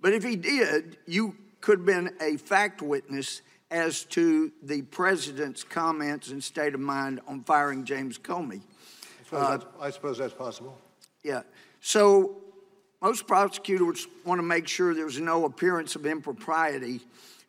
But 0.00 0.12
if 0.12 0.22
he 0.22 0.36
did, 0.36 0.98
you 1.06 1.34
could 1.60 1.78
have 1.78 1.86
been 1.86 2.14
a 2.20 2.36
fact 2.36 2.82
witness 2.82 3.42
as 3.70 4.04
to 4.04 4.50
the 4.62 4.82
president's 4.82 5.62
comments 5.62 6.30
and 6.30 6.42
state 6.42 6.74
of 6.74 6.80
mind 6.80 7.20
on 7.26 7.42
firing 7.44 7.84
James 7.84 8.18
Comey. 8.18 8.60
I 8.62 9.24
suppose 9.24 9.48
that's- 9.48 9.68
I 9.80 9.90
suppose 9.90 10.18
that's 10.18 10.34
possible. 10.34 10.78
Yeah. 11.22 11.42
So 11.80 12.42
most 13.00 13.26
prosecutors 13.26 14.06
want 14.24 14.38
to 14.38 14.42
make 14.42 14.66
sure 14.66 14.94
there's 14.94 15.20
no 15.20 15.44
appearance 15.44 15.96
of 15.96 16.06
impropriety. 16.06 17.00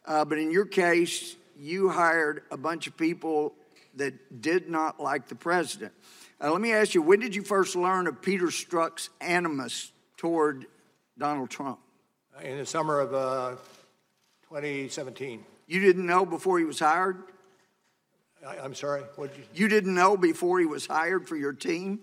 Uh, 0.05 0.25
but 0.25 0.37
in 0.37 0.51
your 0.51 0.65
case, 0.65 1.35
you 1.57 1.89
hired 1.89 2.43
a 2.51 2.57
bunch 2.57 2.87
of 2.87 2.97
people 2.97 3.53
that 3.95 4.41
did 4.41 4.69
not 4.69 4.99
like 4.99 5.27
the 5.27 5.35
president. 5.35 5.93
Uh, 6.41 6.51
let 6.51 6.61
me 6.61 6.71
ask 6.73 6.93
you, 6.93 7.01
when 7.01 7.19
did 7.19 7.35
you 7.35 7.43
first 7.43 7.75
learn 7.75 8.07
of 8.07 8.21
Peter 8.21 8.47
Strzok's 8.47 9.09
animus 9.19 9.91
toward 10.17 10.67
Donald 11.17 11.49
Trump? 11.49 11.79
In 12.41 12.57
the 12.57 12.65
summer 12.65 12.99
of 12.99 13.13
uh, 13.13 13.55
2017. 14.47 15.43
You 15.69 15.79
didn't 15.79 16.07
know 16.07 16.25
before 16.25 16.57
he 16.57 16.65
was 16.65 16.79
hired? 16.79 17.21
I- 18.45 18.57
I'm 18.57 18.73
sorry, 18.73 19.03
what 19.17 19.35
did 19.35 19.45
You 19.53 19.67
didn't 19.67 19.93
know 19.93 20.17
before 20.17 20.59
he 20.59 20.65
was 20.65 20.87
hired 20.87 21.27
for 21.27 21.35
your 21.35 21.53
team? 21.53 21.99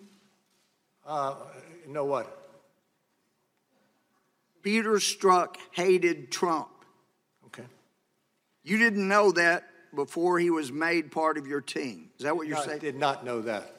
you, 1.04 1.34
know 1.88 2.04
what? 2.04 2.32
Peter 4.62 4.92
Strzok 4.94 5.56
hated 5.72 6.30
Trump. 6.30 6.68
Okay. 7.46 7.64
You 8.62 8.78
didn't 8.78 9.06
know 9.08 9.32
that 9.32 9.64
before 9.94 10.38
he 10.38 10.50
was 10.50 10.70
made 10.70 11.10
part 11.10 11.36
of 11.36 11.46
your 11.48 11.60
team. 11.60 12.10
Is 12.18 12.24
that 12.24 12.36
what 12.36 12.46
you're 12.46 12.58
saying? 12.58 12.76
I 12.76 12.78
did 12.78 12.96
not 12.96 13.24
know 13.24 13.42
that. 13.42 13.75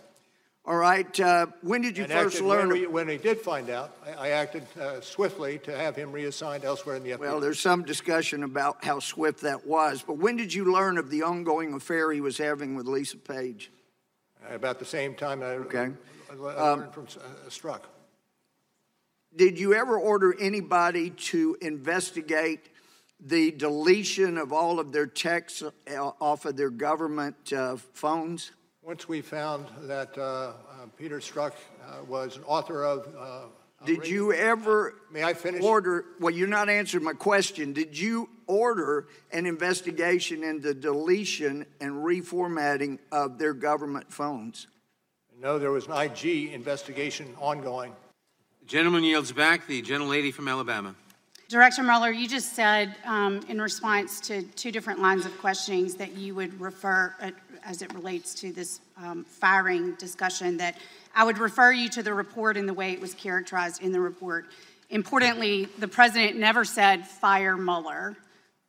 All 0.67 0.75
right. 0.75 1.17
Uh, 1.17 1.45
when 1.61 1.81
did 1.81 1.97
you 1.97 2.03
And 2.03 2.11
first 2.11 2.35
acted- 2.35 2.45
learn? 2.47 2.67
When 2.67 2.79
we, 2.81 2.87
when 2.87 3.07
we 3.07 3.17
did 3.17 3.39
find 3.39 3.69
out, 3.69 3.95
I, 4.05 4.27
I 4.27 4.29
acted 4.31 4.65
uh, 4.79 4.99
swiftly 4.99 5.59
to 5.59 5.75
have 5.75 5.95
him 5.95 6.11
reassigned 6.11 6.65
elsewhere 6.65 6.97
in 6.97 7.03
the 7.03 7.11
FBI. 7.11 7.19
well, 7.19 7.39
there's 7.39 7.59
some 7.61 7.83
discussion 7.83 8.43
about 8.43 8.83
how 8.83 8.99
swift 8.99 9.41
that 9.41 9.65
was, 9.65 10.03
but 10.05 10.17
when 10.17 10.35
did 10.35 10.53
you 10.53 10.73
learn 10.73 10.97
of 10.97 11.09
the 11.09 11.23
ongoing 11.23 11.73
affair 11.73 12.11
he 12.11 12.19
was 12.19 12.37
having 12.37 12.75
with 12.75 12.85
Lisa 12.85 13.15
Page? 13.17 13.71
About 14.49 14.77
the 14.79 14.85
same 14.85 15.15
time 15.15 15.41
I 15.41 15.45
Okay. 15.67 15.89
I 16.29 16.33
learned 16.35 16.93
from 16.93 17.05
uh, 17.17 17.49
Strzok. 17.49 17.81
Did 19.35 19.57
you 19.59 19.73
ever 19.73 19.97
order 19.97 20.35
anybody 20.37 21.11
to 21.11 21.57
investigate 21.61 22.67
the 23.25 23.51
deletion 23.51 24.37
of 24.37 24.51
all 24.51 24.79
of 24.81 24.91
their 24.91 25.07
texts 25.07 25.63
uh, 25.63 26.11
off 26.19 26.43
of 26.45 26.57
their 26.57 26.69
government 26.69 27.53
uh, 27.53 27.77
phones? 27.93 28.51
Once 28.87 29.09
we 29.09 29.19
found 29.19 29.65
that 29.81 30.17
uh, 30.17 30.21
uh, 30.21 30.53
Peter 30.97 31.19
Strzok 31.19 31.51
uh, 31.51 32.05
was 32.07 32.37
an 32.37 32.43
author 32.45 32.85
of. 32.85 33.05
uh, 33.19 33.41
Did 33.85 34.07
you 34.07 34.31
ever 34.31 34.95
May 35.11 35.25
I 35.25 35.33
finish? 35.33 35.61
order? 35.61 36.05
Well, 36.21 36.33
you're 36.33 36.47
not 36.47 36.69
answering 36.69 37.03
my 37.03 37.11
question. 37.11 37.73
Did 37.73 37.99
you 37.99 38.29
order 38.47 39.09
an 39.33 39.45
investigation 39.45 40.41
into 40.41 40.73
deletion 40.73 41.65
and 41.81 41.95
reformatting 41.95 42.99
of 43.11 43.37
their 43.37 43.53
government 43.53 44.13
phones? 44.13 44.67
No, 45.37 45.59
there 45.59 45.71
was 45.71 45.87
an 45.87 45.91
IG 45.91 46.53
investigation 46.53 47.35
ongoing. 47.41 47.91
The 48.61 48.67
gentleman 48.67 49.03
yields 49.03 49.33
back, 49.33 49.67
the 49.67 49.81
gentlelady 49.81 50.33
from 50.33 50.47
Alabama. 50.47 50.95
Director 51.49 51.81
Mueller, 51.81 52.11
you 52.11 52.27
just 52.27 52.55
said 52.57 52.93
um, 53.05 53.39
in 53.47 53.61
response 53.61 54.19
to 54.19 54.41
two 54.41 54.69
different 54.69 54.99
lines 54.99 55.25
of 55.25 55.31
questionings 55.39 55.95
that 55.95 56.11
you 56.11 56.35
would 56.35 56.59
refer, 56.59 57.15
uh, 57.21 57.31
as 57.63 57.81
it 57.81 57.93
relates 57.93 58.33
to 58.33 58.51
this 58.51 58.81
um, 58.97 59.23
firing 59.23 59.93
discussion, 59.93 60.57
that 60.57 60.75
I 61.15 61.23
would 61.23 61.37
refer 61.37 61.71
you 61.71 61.87
to 61.87 62.03
the 62.03 62.13
report 62.13 62.57
and 62.57 62.67
the 62.67 62.73
way 62.73 62.91
it 62.91 62.99
was 62.99 63.13
characterized 63.13 63.81
in 63.81 63.93
the 63.93 64.01
report. 64.01 64.47
Importantly, 64.89 65.69
the 65.79 65.87
president 65.87 66.35
never 66.35 66.65
said 66.65 67.07
fire 67.07 67.55
Mueller 67.55 68.17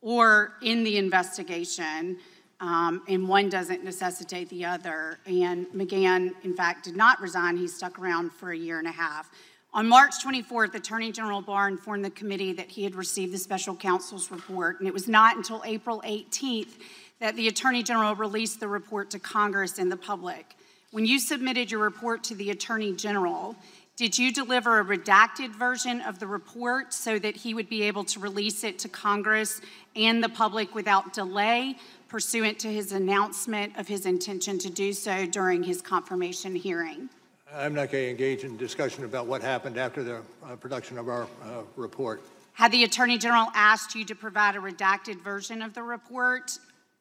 or 0.01 0.53
in 0.61 0.85
the 0.85 0.97
investigation, 0.97 2.17
um, 2.61 3.03
and 3.09 3.27
one 3.27 3.49
doesn't 3.49 3.83
necessitate 3.83 4.47
the 4.47 4.63
other. 4.63 5.19
And 5.25 5.67
McGahn, 5.75 6.33
in 6.45 6.55
fact, 6.55 6.85
did 6.85 6.95
not 6.95 7.19
resign. 7.19 7.57
He 7.57 7.67
stuck 7.67 7.99
around 7.99 8.31
for 8.31 8.51
a 8.51 8.57
year 8.57 8.79
and 8.79 8.87
a 8.87 8.91
half. 8.91 9.29
On 9.71 9.87
March 9.87 10.15
24th, 10.23 10.73
Attorney 10.73 11.11
General 11.11 11.41
Barr 11.41 11.67
informed 11.67 12.03
the 12.03 12.09
committee 12.09 12.53
that 12.53 12.71
he 12.71 12.83
had 12.83 12.95
received 12.95 13.31
the 13.31 13.37
special 13.37 13.75
counsel's 13.75 14.31
report, 14.31 14.79
and 14.79 14.87
it 14.87 14.93
was 14.93 15.07
not 15.07 15.37
until 15.37 15.61
April 15.63 16.01
18th 16.03 16.71
that 17.19 17.35
the 17.35 17.47
Attorney 17.47 17.83
General 17.83 18.15
released 18.15 18.59
the 18.59 18.67
report 18.67 19.11
to 19.11 19.19
Congress 19.19 19.77
and 19.77 19.91
the 19.91 19.97
public. 19.97 20.55
When 20.89 21.05
you 21.05 21.19
submitted 21.19 21.69
your 21.69 21.81
report 21.81 22.23
to 22.25 22.35
the 22.35 22.49
Attorney 22.49 22.93
General, 22.93 23.55
did 23.95 24.17
you 24.17 24.33
deliver 24.33 24.79
a 24.79 24.85
redacted 24.85 25.51
version 25.51 26.01
of 26.01 26.17
the 26.17 26.25
report 26.25 26.91
so 26.91 27.19
that 27.19 27.35
he 27.35 27.53
would 27.53 27.69
be 27.69 27.83
able 27.83 28.05
to 28.05 28.19
release 28.19 28.63
it 28.63 28.79
to 28.79 28.89
Congress 28.89 29.61
and 29.95 30.23
the 30.23 30.29
public 30.29 30.73
without 30.73 31.13
delay, 31.13 31.75
pursuant 32.07 32.57
to 32.59 32.69
his 32.69 32.91
announcement 32.91 33.77
of 33.77 33.87
his 33.87 34.07
intention 34.07 34.57
to 34.57 34.69
do 34.71 34.93
so 34.93 35.27
during 35.27 35.61
his 35.61 35.79
confirmation 35.79 36.55
hearing? 36.55 37.09
I'm 37.55 37.73
not 37.73 37.91
going 37.91 38.03
to 38.03 38.09
engage 38.09 38.43
in 38.43 38.57
discussion 38.57 39.05
about 39.05 39.25
what 39.25 39.41
happened 39.41 39.77
after 39.77 40.03
the 40.03 40.21
uh, 40.43 40.55
production 40.55 40.97
of 40.97 41.09
our 41.09 41.23
uh, 41.23 41.63
report. 41.75 42.21
Had 42.53 42.71
the 42.71 42.83
Attorney 42.83 43.17
General 43.17 43.47
asked 43.55 43.95
you 43.95 44.05
to 44.05 44.15
provide 44.15 44.55
a 44.55 44.59
redacted 44.59 45.21
version 45.21 45.61
of 45.61 45.73
the 45.73 45.81
report? 45.81 46.51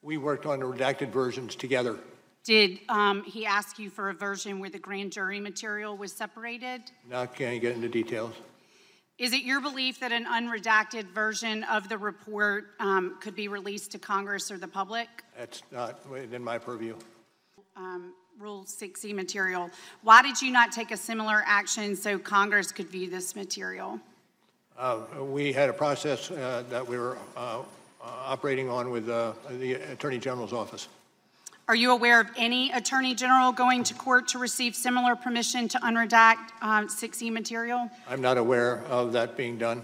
We 0.02 0.16
worked 0.16 0.46
on 0.46 0.60
the 0.60 0.66
redacted 0.66 1.10
versions 1.10 1.54
together. 1.54 1.98
Did 2.44 2.78
um, 2.88 3.24
he 3.24 3.44
ask 3.44 3.78
you 3.78 3.90
for 3.90 4.08
a 4.08 4.14
version 4.14 4.58
where 4.58 4.70
the 4.70 4.78
grand 4.78 5.12
jury 5.12 5.38
material 5.38 5.96
was 5.96 6.12
separated? 6.12 6.82
Not 7.06 7.36
going 7.36 7.52
to 7.52 7.58
get 7.58 7.74
into 7.74 7.88
details. 7.88 8.34
Is 9.18 9.32
it 9.32 9.42
your 9.42 9.60
belief 9.60 10.00
that 10.00 10.12
an 10.12 10.24
unredacted 10.24 11.06
version 11.12 11.64
of 11.64 11.88
the 11.88 11.98
report 11.98 12.68
um, 12.78 13.18
could 13.20 13.34
be 13.34 13.48
released 13.48 13.90
to 13.92 13.98
Congress 13.98 14.50
or 14.50 14.56
the 14.56 14.68
public? 14.68 15.08
That's 15.36 15.62
not 15.72 16.08
within 16.08 16.42
my 16.42 16.56
purview. 16.56 16.94
Um, 17.76 18.14
Rule 18.38 18.64
6E 18.64 19.12
material. 19.14 19.68
Why 20.02 20.22
did 20.22 20.40
you 20.40 20.52
not 20.52 20.70
take 20.70 20.92
a 20.92 20.96
similar 20.96 21.42
action 21.44 21.96
so 21.96 22.20
Congress 22.20 22.70
could 22.70 22.88
view 22.88 23.10
this 23.10 23.34
material? 23.34 23.98
Uh, 24.78 25.00
We 25.20 25.52
had 25.52 25.68
a 25.68 25.72
process 25.72 26.30
uh, 26.30 26.62
that 26.70 26.86
we 26.86 26.98
were 26.98 27.18
uh, 27.36 27.40
uh, 27.40 27.62
operating 28.00 28.68
on 28.68 28.90
with 28.90 29.08
uh, 29.08 29.32
the 29.50 29.74
Attorney 29.74 30.18
General's 30.18 30.52
office. 30.52 30.86
Are 31.66 31.74
you 31.74 31.90
aware 31.90 32.20
of 32.20 32.28
any 32.36 32.70
Attorney 32.70 33.16
General 33.16 33.50
going 33.50 33.82
to 33.82 33.94
court 33.94 34.28
to 34.28 34.38
receive 34.38 34.76
similar 34.76 35.16
permission 35.16 35.66
to 35.68 35.78
unredact 35.78 36.52
um, 36.62 36.86
6E 36.86 37.32
material? 37.32 37.90
I'm 38.08 38.22
not 38.22 38.38
aware 38.38 38.84
of 38.88 39.12
that 39.14 39.36
being 39.36 39.58
done. 39.58 39.82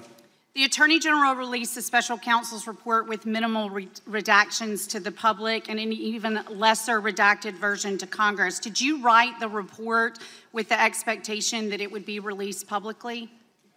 The 0.54 0.62
Attorney 0.62 1.00
General 1.00 1.34
released 1.34 1.74
the 1.74 1.82
special 1.82 2.16
counsel's 2.16 2.68
report 2.68 3.08
with 3.08 3.26
minimal 3.26 3.70
re- 3.70 3.88
redactions 4.08 4.88
to 4.90 5.00
the 5.00 5.10
public 5.10 5.68
and 5.68 5.80
an 5.80 5.92
even 5.92 6.44
lesser 6.48 7.00
redacted 7.00 7.54
version 7.54 7.98
to 7.98 8.06
Congress. 8.06 8.60
Did 8.60 8.80
you 8.80 9.02
write 9.02 9.40
the 9.40 9.48
report 9.48 10.20
with 10.52 10.68
the 10.68 10.80
expectation 10.80 11.70
that 11.70 11.80
it 11.80 11.90
would 11.90 12.06
be 12.06 12.20
released 12.20 12.68
publicly? 12.68 13.28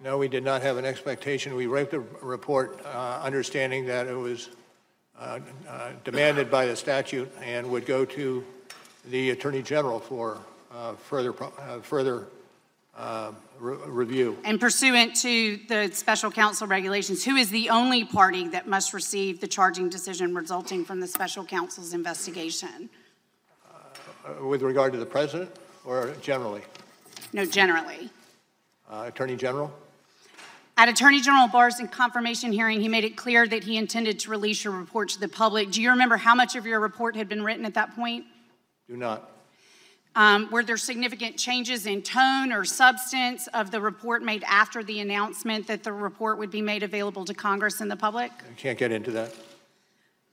No, 0.03 0.19
we 0.19 0.27
did 0.27 0.43
not 0.43 0.61
have 0.61 0.77
an 0.77 0.85
expectation. 0.85 1.55
We 1.55 1.65
wrote 1.65 1.89
the 1.89 2.01
report 2.21 2.79
uh, 2.85 3.21
understanding 3.23 3.87
that 3.87 4.05
it 4.05 4.13
was 4.13 4.49
uh, 5.17 5.39
uh, 5.67 5.89
demanded 6.03 6.51
by 6.51 6.67
the 6.67 6.75
statute 6.75 7.31
and 7.41 7.71
would 7.71 7.87
go 7.87 8.05
to 8.05 8.45
the 9.09 9.31
Attorney 9.31 9.63
General 9.63 9.99
for 9.99 10.37
uh, 10.71 10.93
further, 10.93 11.33
uh, 11.41 11.79
further 11.79 12.27
uh, 12.95 13.31
re- 13.59 13.77
review. 13.85 14.37
And 14.43 14.59
pursuant 14.59 15.15
to 15.17 15.57
the 15.67 15.89
special 15.93 16.31
counsel 16.31 16.67
regulations, 16.67 17.23
who 17.23 17.35
is 17.35 17.49
the 17.49 17.69
only 17.69 18.03
party 18.03 18.47
that 18.49 18.67
must 18.67 18.93
receive 18.93 19.39
the 19.39 19.47
charging 19.47 19.89
decision 19.89 20.33
resulting 20.35 20.85
from 20.85 20.99
the 20.99 21.07
special 21.07 21.43
counsel's 21.43 21.93
investigation? 21.93 22.89
Uh, 24.25 24.45
With 24.45 24.61
regard 24.61 24.93
to 24.93 24.99
the 24.99 25.05
President 25.05 25.49
or 25.85 26.13
generally? 26.21 26.61
No, 27.33 27.45
generally. 27.45 28.09
Uh, 28.89 29.05
Attorney 29.07 29.35
General? 29.35 29.71
At 30.77 30.89
Attorney 30.89 31.21
General 31.21 31.47
Barr's 31.47 31.81
confirmation 31.91 32.51
hearing, 32.51 32.79
he 32.79 32.87
made 32.87 33.03
it 33.03 33.17
clear 33.17 33.47
that 33.47 33.63
he 33.63 33.77
intended 33.77 34.19
to 34.19 34.29
release 34.29 34.63
your 34.63 34.73
report 34.73 35.09
to 35.09 35.19
the 35.19 35.27
public. 35.27 35.71
Do 35.71 35.81
you 35.81 35.89
remember 35.89 36.17
how 36.17 36.35
much 36.35 36.55
of 36.55 36.65
your 36.67 36.79
report 36.79 37.15
had 37.15 37.27
been 37.27 37.43
written 37.43 37.65
at 37.65 37.73
that 37.73 37.95
point? 37.95 38.25
Do 38.87 38.95
not. 38.95 39.36
Um, 40.17 40.49
were 40.49 40.63
there 40.63 40.77
significant 40.77 41.37
changes 41.37 41.85
in 41.85 42.01
tone 42.01 42.51
or 42.51 42.65
substance 42.65 43.45
of 43.53 43.69
the 43.69 43.79
report 43.79 44.23
made 44.23 44.43
after 44.47 44.83
the 44.83 44.99
announcement 44.99 45.67
that 45.67 45.83
the 45.83 45.93
report 45.93 46.39
would 46.39 46.49
be 46.49 46.59
made 46.59 46.81
available 46.81 47.23
to 47.25 47.35
Congress 47.35 47.81
and 47.81 47.91
the 47.91 47.95
public? 47.95 48.31
I 48.31 48.53
can't 48.55 48.79
get 48.79 48.91
into 48.91 49.11
that. 49.11 49.31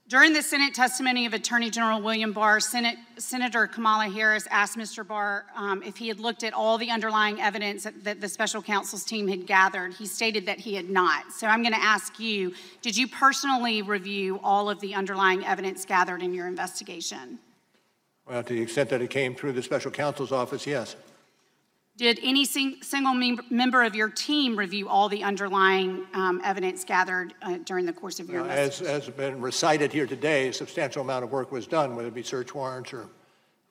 During 0.07 0.33
the 0.33 0.41
Senate 0.41 0.73
testimony 0.73 1.27
of 1.27 1.35
Attorney 1.35 1.69
General 1.69 2.01
William 2.01 2.33
Barr, 2.33 2.59
Senate, 2.59 2.97
Senator 3.17 3.67
Kamala 3.67 4.05
Harris 4.05 4.47
asked 4.49 4.75
Mr. 4.75 5.07
Barr 5.07 5.45
um, 5.55 5.83
if 5.83 5.97
he 5.97 6.07
had 6.07 6.19
looked 6.19 6.43
at 6.43 6.53
all 6.53 6.79
the 6.79 6.89
underlying 6.89 7.39
evidence 7.39 7.83
that, 7.83 8.03
that 8.03 8.21
the 8.21 8.29
special 8.29 8.63
counsel's 8.63 9.03
team 9.03 9.27
had 9.27 9.45
gathered. 9.45 9.93
He 9.93 10.07
stated 10.07 10.47
that 10.47 10.59
he 10.59 10.73
had 10.73 10.89
not. 10.89 11.31
So 11.31 11.45
I'm 11.45 11.61
going 11.61 11.75
to 11.75 11.83
ask 11.83 12.19
you 12.19 12.55
did 12.81 12.97
you 12.97 13.07
personally 13.07 13.83
review 13.83 14.39
all 14.43 14.67
of 14.67 14.79
the 14.79 14.95
underlying 14.95 15.45
evidence 15.45 15.85
gathered 15.85 16.23
in 16.23 16.33
your 16.33 16.47
investigation? 16.47 17.37
Well, 18.27 18.43
to 18.43 18.53
the 18.53 18.61
extent 18.61 18.89
that 18.89 19.01
it 19.01 19.09
came 19.09 19.35
through 19.35 19.53
the 19.53 19.61
special 19.61 19.91
counsel's 19.91 20.31
office, 20.31 20.65
yes. 20.65 20.95
Did 21.97 22.19
any 22.21 22.43
sing, 22.43 22.77
single 22.81 23.13
mem- 23.13 23.39
member 23.49 23.83
of 23.83 23.95
your 23.95 24.09
team 24.09 24.57
review 24.57 24.89
all 24.89 25.07
the 25.07 25.23
underlying 25.23 26.05
um, 26.13 26.41
evidence 26.43 26.83
gathered 26.83 27.33
uh, 27.41 27.57
during 27.63 27.85
the 27.85 27.93
course 27.93 28.19
of 28.19 28.29
your 28.29 28.41
Uh, 28.41 28.47
As 28.47 28.79
has 28.79 29.07
been 29.09 29.39
recited 29.39 29.93
here 29.93 30.05
today, 30.05 30.49
a 30.49 30.53
substantial 30.53 31.03
amount 31.03 31.23
of 31.23 31.31
work 31.31 31.51
was 31.51 31.67
done, 31.67 31.95
whether 31.95 32.09
it 32.09 32.13
be 32.13 32.23
search 32.23 32.53
warrants 32.53 32.91
or, 32.91 33.07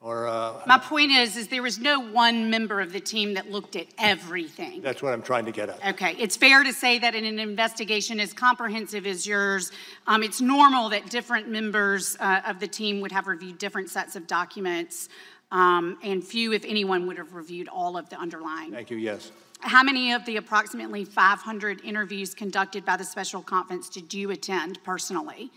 or 0.05 0.29
uh, 0.29 0.61
My 0.67 0.77
point 0.77 1.13
is, 1.13 1.35
is 1.35 1.49
there 1.49 1.63
was 1.63 1.79
no 1.79 1.99
one 1.99 2.51
member 2.51 2.83
of 2.83 2.93
the 2.93 3.01
team 3.01 3.33
that 3.35 3.51
looked 3.51 3.75
at 3.75 3.87
everything. 3.99 4.83
that's 4.83 5.03
what 5.03 5.15
I'm 5.15 5.23
trying 5.23 5.47
to 5.47 5.51
get 5.51 5.71
at. 5.71 5.95
Okay, 5.95 6.15
it's 6.19 6.37
fair 6.37 6.63
to 6.63 6.75
say 6.75 6.99
that 6.99 7.15
in 7.15 7.25
an 7.25 7.39
investigation 7.39 8.21
as 8.21 8.35
comprehensive 8.35 9.07
as 9.07 9.27
yours, 9.27 9.73
um, 10.07 10.23
it's 10.23 10.43
normal 10.43 10.91
that 10.91 11.09
different 11.09 11.49
members 11.49 12.19
uh, 12.21 12.43
of 12.47 12.61
the 12.61 12.69
team 12.69 13.01
would 13.01 13.13
have 13.13 13.27
reviewed 13.27 13.57
different 13.57 13.89
sets 13.89 14.15
of 14.15 14.27
documents. 14.27 15.09
um, 15.51 15.97
and 16.03 16.23
few, 16.23 16.53
if 16.53 16.65
anyone, 16.67 17.07
would 17.07 17.17
have 17.17 17.33
reviewed 17.33 17.69
all 17.69 17.97
of 17.97 18.11
the 18.11 18.17
underlying. 18.17 18.73
Thank 18.73 18.91
you, 18.91 18.99
yes. 18.99 19.33
How 19.61 19.83
many 19.83 20.13
of 20.13 20.27
the 20.27 20.37
approximately 20.37 21.07
500 21.07 21.81
interviews 21.83 22.35
conducted 22.35 22.85
by 22.85 22.99
the 22.99 23.05
special 23.05 23.41
conference 23.41 23.89
did 23.89 24.13
you 24.13 24.31
attend 24.31 24.83
personally? 24.85 25.51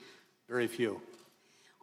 Very 0.48 0.68
few. 0.68 1.02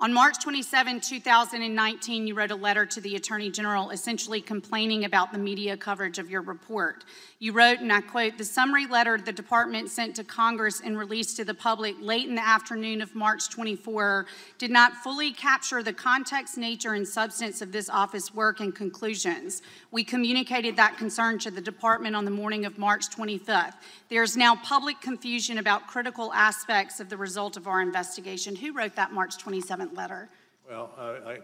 On 0.00 0.12
March 0.12 0.42
27, 0.42 1.00
2019, 1.00 2.26
you 2.26 2.34
wrote 2.34 2.50
a 2.50 2.56
letter 2.56 2.84
to 2.84 3.00
the 3.00 3.14
Attorney 3.14 3.48
General 3.48 3.90
essentially 3.90 4.40
complaining 4.40 5.04
about 5.04 5.30
the 5.30 5.38
media 5.38 5.76
coverage 5.76 6.18
of 6.18 6.28
your 6.28 6.42
report. 6.42 7.04
You 7.44 7.52
wrote, 7.52 7.80
and 7.80 7.92
I 7.92 8.00
quote, 8.00 8.38
"The 8.38 8.44
summary 8.46 8.86
letter 8.86 9.18
the 9.18 9.30
department 9.30 9.90
sent 9.90 10.16
to 10.16 10.24
Congress 10.24 10.80
and 10.80 10.96
released 10.96 11.36
to 11.36 11.44
the 11.44 11.52
public 11.52 11.94
late 12.00 12.26
in 12.26 12.36
the 12.36 12.42
afternoon 12.42 13.02
of 13.02 13.14
March 13.14 13.50
24 13.50 14.24
did 14.56 14.70
not 14.70 14.94
fully 15.02 15.30
capture 15.30 15.82
the 15.82 15.92
context, 15.92 16.56
nature, 16.56 16.94
and 16.94 17.06
substance 17.06 17.60
of 17.60 17.70
this 17.70 17.90
office 17.90 18.32
work 18.32 18.60
and 18.60 18.74
conclusions. 18.74 19.60
We 19.90 20.04
communicated 20.04 20.76
that 20.76 20.96
concern 20.96 21.38
to 21.40 21.50
the 21.50 21.60
department 21.60 22.16
on 22.16 22.24
the 22.24 22.30
morning 22.30 22.64
of 22.64 22.78
March 22.78 23.10
25th. 23.10 23.76
There 24.08 24.22
is 24.22 24.38
now 24.38 24.56
public 24.56 25.02
confusion 25.02 25.58
about 25.58 25.86
critical 25.86 26.32
aspects 26.32 26.98
of 26.98 27.10
the 27.10 27.18
result 27.18 27.58
of 27.58 27.68
our 27.68 27.82
investigation." 27.82 28.56
Who 28.56 28.72
wrote 28.72 28.94
that 28.94 29.12
March 29.12 29.36
27th 29.36 29.94
letter? 29.94 30.30
Well, 30.66 30.94
I, 30.96 31.32
I- 31.32 31.40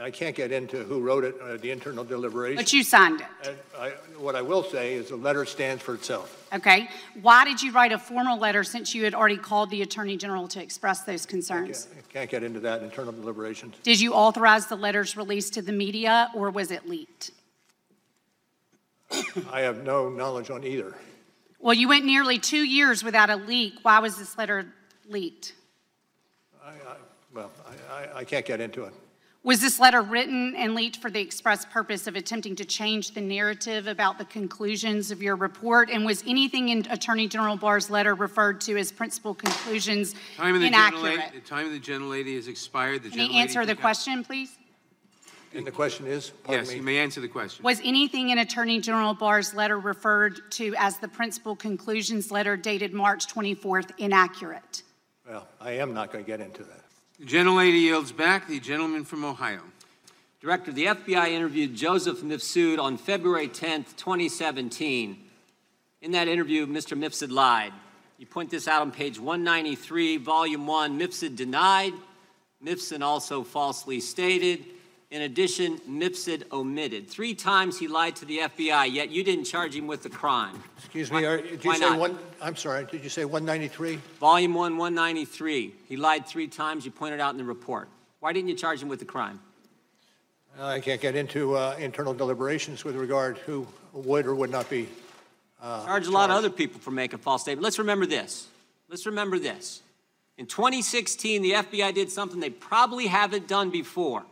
I, 0.00 0.06
I 0.06 0.10
can't 0.10 0.34
get 0.34 0.52
into 0.52 0.84
who 0.84 1.00
wrote 1.00 1.24
it, 1.24 1.34
uh, 1.40 1.56
the 1.56 1.70
internal 1.70 2.04
deliberation. 2.04 2.56
But 2.56 2.72
you 2.72 2.82
signed 2.82 3.20
it. 3.20 3.26
And 3.48 3.56
I, 3.78 3.90
what 4.18 4.36
I 4.36 4.42
will 4.42 4.62
say 4.62 4.94
is 4.94 5.08
the 5.08 5.16
letter 5.16 5.44
stands 5.44 5.82
for 5.82 5.94
itself. 5.94 6.48
Okay. 6.52 6.88
Why 7.20 7.44
did 7.44 7.62
you 7.62 7.72
write 7.72 7.92
a 7.92 7.98
formal 7.98 8.38
letter 8.38 8.64
since 8.64 8.94
you 8.94 9.04
had 9.04 9.14
already 9.14 9.36
called 9.36 9.70
the 9.70 9.82
Attorney 9.82 10.16
General 10.16 10.48
to 10.48 10.62
express 10.62 11.02
those 11.02 11.26
concerns? 11.26 11.88
I 11.96 12.12
can't 12.12 12.30
get 12.30 12.42
into 12.42 12.60
that, 12.60 12.82
internal 12.82 13.12
deliberations. 13.12 13.76
Did 13.82 14.00
you 14.00 14.12
authorize 14.12 14.66
the 14.66 14.76
letters 14.76 15.16
released 15.16 15.54
to 15.54 15.62
the 15.62 15.72
media, 15.72 16.30
or 16.34 16.50
was 16.50 16.70
it 16.70 16.88
leaked? 16.88 17.30
I 19.50 19.60
have 19.60 19.84
no 19.84 20.08
knowledge 20.08 20.50
on 20.50 20.64
either. 20.64 20.94
Well, 21.58 21.74
you 21.74 21.86
went 21.86 22.04
nearly 22.04 22.38
two 22.38 22.64
years 22.64 23.04
without 23.04 23.30
a 23.30 23.36
leak. 23.36 23.74
Why 23.82 23.98
was 24.00 24.16
this 24.16 24.36
letter 24.36 24.66
leaked? 25.08 25.54
Well, 27.34 27.50
I, 27.90 27.94
I, 27.94 28.18
I 28.18 28.24
can't 28.24 28.44
get 28.44 28.60
into 28.60 28.84
it. 28.84 28.92
Was 29.44 29.60
this 29.60 29.80
letter 29.80 30.02
written 30.02 30.54
and 30.54 30.76
leaked 30.76 30.98
for 30.98 31.10
the 31.10 31.20
express 31.20 31.64
purpose 31.64 32.06
of 32.06 32.14
attempting 32.14 32.54
to 32.56 32.64
change 32.64 33.10
the 33.10 33.20
narrative 33.20 33.88
about 33.88 34.16
the 34.18 34.24
conclusions 34.24 35.10
of 35.10 35.20
your 35.20 35.34
report? 35.34 35.90
And 35.90 36.04
was 36.04 36.22
anything 36.28 36.68
in 36.68 36.86
Attorney 36.90 37.26
General 37.26 37.56
Barr's 37.56 37.90
letter 37.90 38.14
referred 38.14 38.60
to 38.62 38.76
as 38.76 38.92
principal 38.92 39.34
conclusions 39.34 40.14
Time 40.36 40.54
of 40.54 40.60
the 40.60 40.68
gentlelady, 40.70 41.12
inaccurate? 41.14 41.32
the 41.34 41.40
time 41.40 41.66
of 41.66 41.72
the 41.72 41.80
gentlelady 41.80 42.36
has 42.36 42.46
expired. 42.46 43.02
The 43.02 43.10
Can 43.10 43.18
you 43.32 43.36
answer 43.36 43.66
the 43.66 43.74
question, 43.74 44.22
please? 44.22 44.56
And 45.52 45.66
the 45.66 45.72
question 45.72 46.06
is, 46.06 46.30
Yes, 46.48 46.68
me? 46.68 46.76
you 46.76 46.82
may 46.82 46.98
answer 46.98 47.20
the 47.20 47.28
question. 47.28 47.64
Was 47.64 47.80
anything 47.82 48.30
in 48.30 48.38
Attorney 48.38 48.80
General 48.80 49.12
Barr's 49.12 49.54
letter 49.54 49.78
referred 49.78 50.52
to 50.52 50.72
as 50.78 50.98
the 50.98 51.08
principal 51.08 51.56
conclusions 51.56 52.30
letter 52.30 52.56
dated 52.56 52.94
March 52.94 53.26
24th 53.26 53.90
inaccurate? 53.98 54.84
Well, 55.28 55.48
I 55.60 55.72
am 55.72 55.92
not 55.92 56.12
going 56.12 56.24
to 56.24 56.30
get 56.30 56.40
into 56.40 56.62
that. 56.62 56.81
The 57.22 57.28
gentlelady 57.28 57.82
yields 57.82 58.10
back. 58.10 58.48
The 58.48 58.58
gentleman 58.58 59.04
from 59.04 59.24
Ohio. 59.24 59.60
Director, 60.40 60.72
the 60.72 60.86
FBI 60.86 61.28
interviewed 61.28 61.72
Joseph 61.72 62.18
Mifsud 62.18 62.80
on 62.80 62.96
February 62.96 63.46
10th, 63.46 63.94
2017. 63.96 65.18
In 66.00 66.10
that 66.10 66.26
interview, 66.26 66.66
Mr. 66.66 66.98
Mifsud 66.98 67.30
lied. 67.30 67.72
You 68.18 68.26
point 68.26 68.50
this 68.50 68.66
out 68.66 68.82
on 68.82 68.90
page 68.90 69.20
193, 69.20 70.16
volume 70.16 70.66
1. 70.66 70.98
Mifsud 70.98 71.36
denied. 71.36 71.92
Mifsud 72.60 73.02
also 73.02 73.44
falsely 73.44 74.00
stated. 74.00 74.64
In 75.12 75.20
addition, 75.20 75.78
Mifsud 75.80 76.50
omitted. 76.50 77.06
Three 77.06 77.34
times 77.34 77.78
he 77.78 77.86
lied 77.86 78.16
to 78.16 78.24
the 78.24 78.38
FBI, 78.38 78.90
yet 78.90 79.10
you 79.10 79.22
didn't 79.22 79.44
charge 79.44 79.76
him 79.76 79.86
with 79.86 80.02
the 80.02 80.08
crime. 80.08 80.58
Excuse 80.78 81.12
me, 81.12 81.26
are- 81.26 81.36
did 81.36 81.62
you 81.62 81.70
why 81.70 81.76
say 81.76 81.90
not? 81.90 81.98
one, 81.98 82.18
I'm 82.40 82.56
sorry, 82.56 82.86
did 82.86 83.04
you 83.04 83.10
say 83.10 83.26
193? 83.26 83.96
Volume 84.18 84.54
1, 84.54 84.78
193. 84.78 85.74
He 85.86 85.96
lied 85.98 86.26
three 86.26 86.48
times. 86.48 86.86
You 86.86 86.92
pointed 86.92 87.20
out 87.20 87.32
in 87.32 87.36
the 87.36 87.44
report. 87.44 87.90
Why 88.20 88.32
didn't 88.32 88.48
you 88.48 88.54
charge 88.54 88.82
him 88.82 88.88
with 88.88 89.00
the 89.00 89.04
crime? 89.04 89.38
I 90.58 90.80
can't 90.80 91.00
get 91.00 91.14
into 91.14 91.56
uh, 91.56 91.76
internal 91.78 92.14
deliberations 92.14 92.82
with 92.82 92.96
regard 92.96 93.36
who 93.36 93.66
would 93.92 94.24
or 94.24 94.34
would 94.34 94.50
not 94.50 94.70
be. 94.70 94.88
Charge 95.62 96.06
a 96.06 96.10
lot 96.10 96.30
of 96.30 96.36
other 96.36 96.50
people 96.50 96.80
for 96.80 96.90
making 96.90 97.18
false 97.18 97.42
statements. 97.42 97.64
Let's 97.64 97.78
remember 97.78 98.06
this. 98.06 98.48
Let's 98.88 99.04
remember 99.04 99.38
this. 99.38 99.82
In 100.38 100.46
2016, 100.46 101.42
the 101.42 101.52
FBI 101.52 101.92
did 101.92 102.10
something 102.10 102.40
they 102.40 102.48
probably 102.48 103.08
haven't 103.08 103.46
done 103.46 103.68
before. 103.68 104.24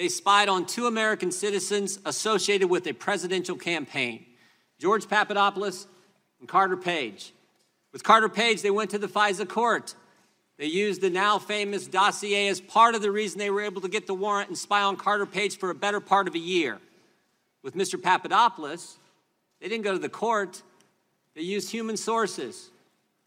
They 0.00 0.08
spied 0.08 0.48
on 0.48 0.64
two 0.64 0.86
American 0.86 1.30
citizens 1.30 1.98
associated 2.06 2.70
with 2.70 2.86
a 2.86 2.94
presidential 2.94 3.54
campaign 3.54 4.24
George 4.78 5.06
Papadopoulos 5.06 5.86
and 6.38 6.48
Carter 6.48 6.78
Page. 6.78 7.34
With 7.92 8.02
Carter 8.02 8.30
Page, 8.30 8.62
they 8.62 8.70
went 8.70 8.88
to 8.92 8.98
the 8.98 9.08
FISA 9.08 9.46
court. 9.46 9.94
They 10.56 10.64
used 10.64 11.02
the 11.02 11.10
now 11.10 11.38
famous 11.38 11.86
dossier 11.86 12.48
as 12.48 12.62
part 12.62 12.94
of 12.94 13.02
the 13.02 13.10
reason 13.10 13.38
they 13.38 13.50
were 13.50 13.60
able 13.60 13.82
to 13.82 13.90
get 13.90 14.06
the 14.06 14.14
warrant 14.14 14.48
and 14.48 14.56
spy 14.56 14.80
on 14.80 14.96
Carter 14.96 15.26
Page 15.26 15.58
for 15.58 15.68
a 15.68 15.74
better 15.74 16.00
part 16.00 16.26
of 16.28 16.34
a 16.34 16.38
year. 16.38 16.78
With 17.62 17.74
Mr. 17.74 18.02
Papadopoulos, 18.02 18.96
they 19.60 19.68
didn't 19.68 19.84
go 19.84 19.92
to 19.92 19.98
the 19.98 20.08
court, 20.08 20.62
they 21.34 21.42
used 21.42 21.70
human 21.70 21.98
sources. 21.98 22.70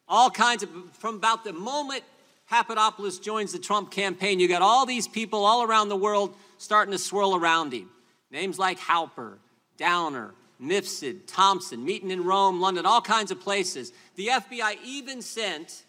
All 0.08 0.32
kinds 0.32 0.64
of, 0.64 0.72
from 0.94 1.18
about 1.18 1.44
the 1.44 1.54
moment 1.54 2.04
Papadopoulos 2.50 3.20
joins 3.20 3.52
the 3.52 3.60
Trump 3.60 3.92
campaign, 3.92 4.40
you 4.40 4.48
got 4.48 4.62
all 4.62 4.86
these 4.86 5.08
people 5.08 5.46
all 5.46 5.64
around 5.64 5.90
the 5.90 5.96
world 5.96 6.36
starting 6.58 6.92
to 6.92 6.98
swirl 6.98 7.36
around 7.36 7.74
him. 7.74 7.90
Names 8.32 8.60
like 8.60 8.80
Halper, 8.80 9.38
Downer, 9.78 10.34
Mifsud, 10.62 11.22
Thompson, 11.28 11.84
meeting 11.84 12.12
in 12.12 12.24
Rome, 12.24 12.62
London, 12.62 12.86
all 12.86 13.02
kinds 13.02 13.32
of 13.32 13.40
places. 13.40 13.92
The 14.16 14.28
FBI 14.28 14.78
even 14.84 15.22
sent, 15.22 15.84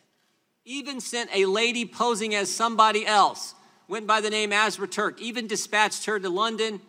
even 0.64 1.00
sent 1.00 1.30
a 1.34 1.46
lady 1.46 1.84
posing 1.84 2.34
as 2.34 2.54
somebody 2.54 3.06
else, 3.06 3.54
went 3.88 4.06
by 4.06 4.20
the 4.20 4.30
name 4.30 4.52
Azra 4.52 4.88
Turk, 4.88 5.20
even 5.20 5.46
dispatched 5.46 6.06
her 6.06 6.18
to 6.18 6.28
London 6.28 6.80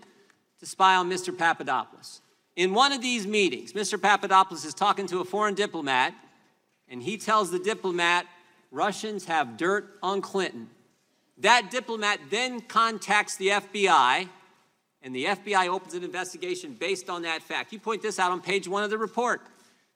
to 0.59 0.65
spy 0.65 0.95
on 0.95 1.09
Mr. 1.09 1.37
Papadopoulos. 1.37 2.21
In 2.55 2.73
one 2.73 2.93
of 2.93 3.01
these 3.01 3.27
meetings, 3.27 3.73
Mr. 3.73 4.01
Papadopoulos 4.01 4.63
is 4.63 4.73
talking 4.73 5.07
to 5.07 5.19
a 5.19 5.25
foreign 5.25 5.55
diplomat, 5.55 6.13
and 6.87 7.03
he 7.03 7.17
tells 7.17 7.51
the 7.51 7.59
diplomat, 7.59 8.25
Russians 8.75 9.23
have 9.25 9.55
dirt 9.55 9.97
on 10.03 10.21
Clinton. 10.21 10.69
That 11.37 11.71
diplomat 11.71 12.19
then 12.29 12.59
contacts 12.59 13.37
the 13.37 13.47
FBI, 13.47 14.27
and 15.01 15.15
the 15.15 15.25
FBI 15.25 15.69
opens 15.69 15.93
an 15.93 16.03
investigation 16.03 16.73
based 16.73 17.09
on 17.09 17.21
that 17.21 17.41
fact. 17.41 17.71
You 17.71 17.79
point 17.79 18.01
this 18.01 18.19
out 18.19 18.33
on 18.33 18.41
page 18.41 18.67
one 18.67 18.83
of 18.83 18.89
the 18.89 18.97
report. 18.97 19.41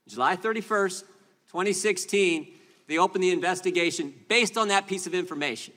July 0.07 0.37
31st, 0.37 1.01
2016, 1.47 2.47
they 2.87 2.97
open 2.97 3.19
the 3.19 3.31
investigation 3.31 4.13
based 4.29 4.57
on 4.57 4.69
that 4.69 4.87
piece 4.87 5.05
of 5.05 5.13
information. 5.13 5.73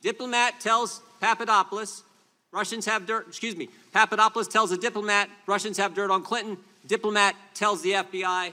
Diplomat 0.00 0.58
tells 0.58 1.00
Papadopoulos, 1.20 2.02
Russians 2.50 2.86
have 2.86 3.06
dirt, 3.06 3.28
excuse 3.28 3.54
me, 3.54 3.68
Papadopoulos 3.92 4.48
tells 4.48 4.72
a 4.72 4.76
diplomat, 4.76 5.30
Russians 5.46 5.78
have 5.78 5.94
dirt 5.94 6.10
on 6.10 6.24
Clinton. 6.24 6.58
Diplomat 6.88 7.36
tells 7.54 7.82
the 7.82 7.92
FBI. 7.92 8.52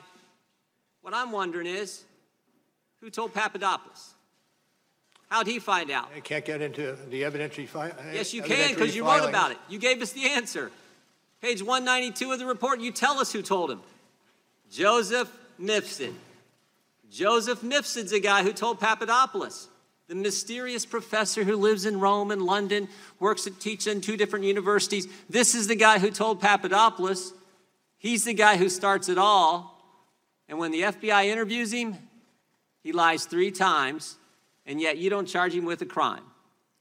What 1.01 1.15
I'm 1.15 1.31
wondering 1.31 1.65
is, 1.65 2.03
who 3.01 3.09
told 3.09 3.33
Papadopoulos? 3.33 4.13
How'd 5.29 5.47
he 5.47 5.59
find 5.59 5.91
out? 5.91 6.09
I 6.15 6.21
can't 6.21 6.43
get 6.43 6.61
into 6.61 6.97
the 7.09 7.21
evidentiary. 7.21 7.67
fi- 7.67 7.89
uh, 7.91 7.93
Yes, 8.13 8.33
you 8.33 8.41
can, 8.41 8.73
because 8.73 8.95
you 8.95 9.05
wrote 9.05 9.29
about 9.29 9.51
it. 9.51 9.57
You 9.69 9.77
gave 9.77 10.01
us 10.01 10.11
the 10.11 10.25
answer. 10.29 10.71
Page 11.41 11.61
192 11.61 12.31
of 12.31 12.39
the 12.39 12.45
report, 12.45 12.79
you 12.81 12.91
tell 12.91 13.19
us 13.19 13.31
who 13.31 13.41
told 13.41 13.69
him. 13.71 13.81
Joseph 14.71 15.31
Mifsud. 15.61 16.13
Joseph 17.11 17.61
Mifsud's 17.61 18.11
a 18.11 18.19
guy 18.19 18.43
who 18.43 18.51
told 18.53 18.79
Papadopoulos, 18.79 19.67
the 20.07 20.15
mysterious 20.15 20.85
professor 20.85 21.43
who 21.43 21.55
lives 21.57 21.85
in 21.85 21.99
Rome 21.99 22.31
and 22.31 22.41
London, 22.41 22.87
works 23.19 23.45
at 23.47 23.59
teaching 23.59 23.93
in 23.93 24.01
two 24.01 24.17
different 24.17 24.45
universities. 24.45 25.07
This 25.29 25.53
is 25.55 25.67
the 25.67 25.75
guy 25.75 25.99
who 25.99 26.09
told 26.11 26.41
Papadopoulos. 26.41 27.33
He's 27.99 28.25
the 28.25 28.33
guy 28.33 28.57
who 28.57 28.67
starts 28.69 29.09
it 29.09 29.17
all. 29.19 29.75
And 30.47 30.57
when 30.57 30.71
the 30.71 30.81
FBI 30.81 31.25
interviews 31.25 31.71
him, 31.71 31.95
he 32.83 32.91
lies 32.91 33.25
three 33.25 33.51
times, 33.51 34.17
and 34.65 34.79
yet 34.79 34.97
you 34.97 35.09
don't 35.09 35.25
charge 35.25 35.53
him 35.53 35.65
with 35.65 35.81
a 35.81 35.85
crime. 35.85 36.23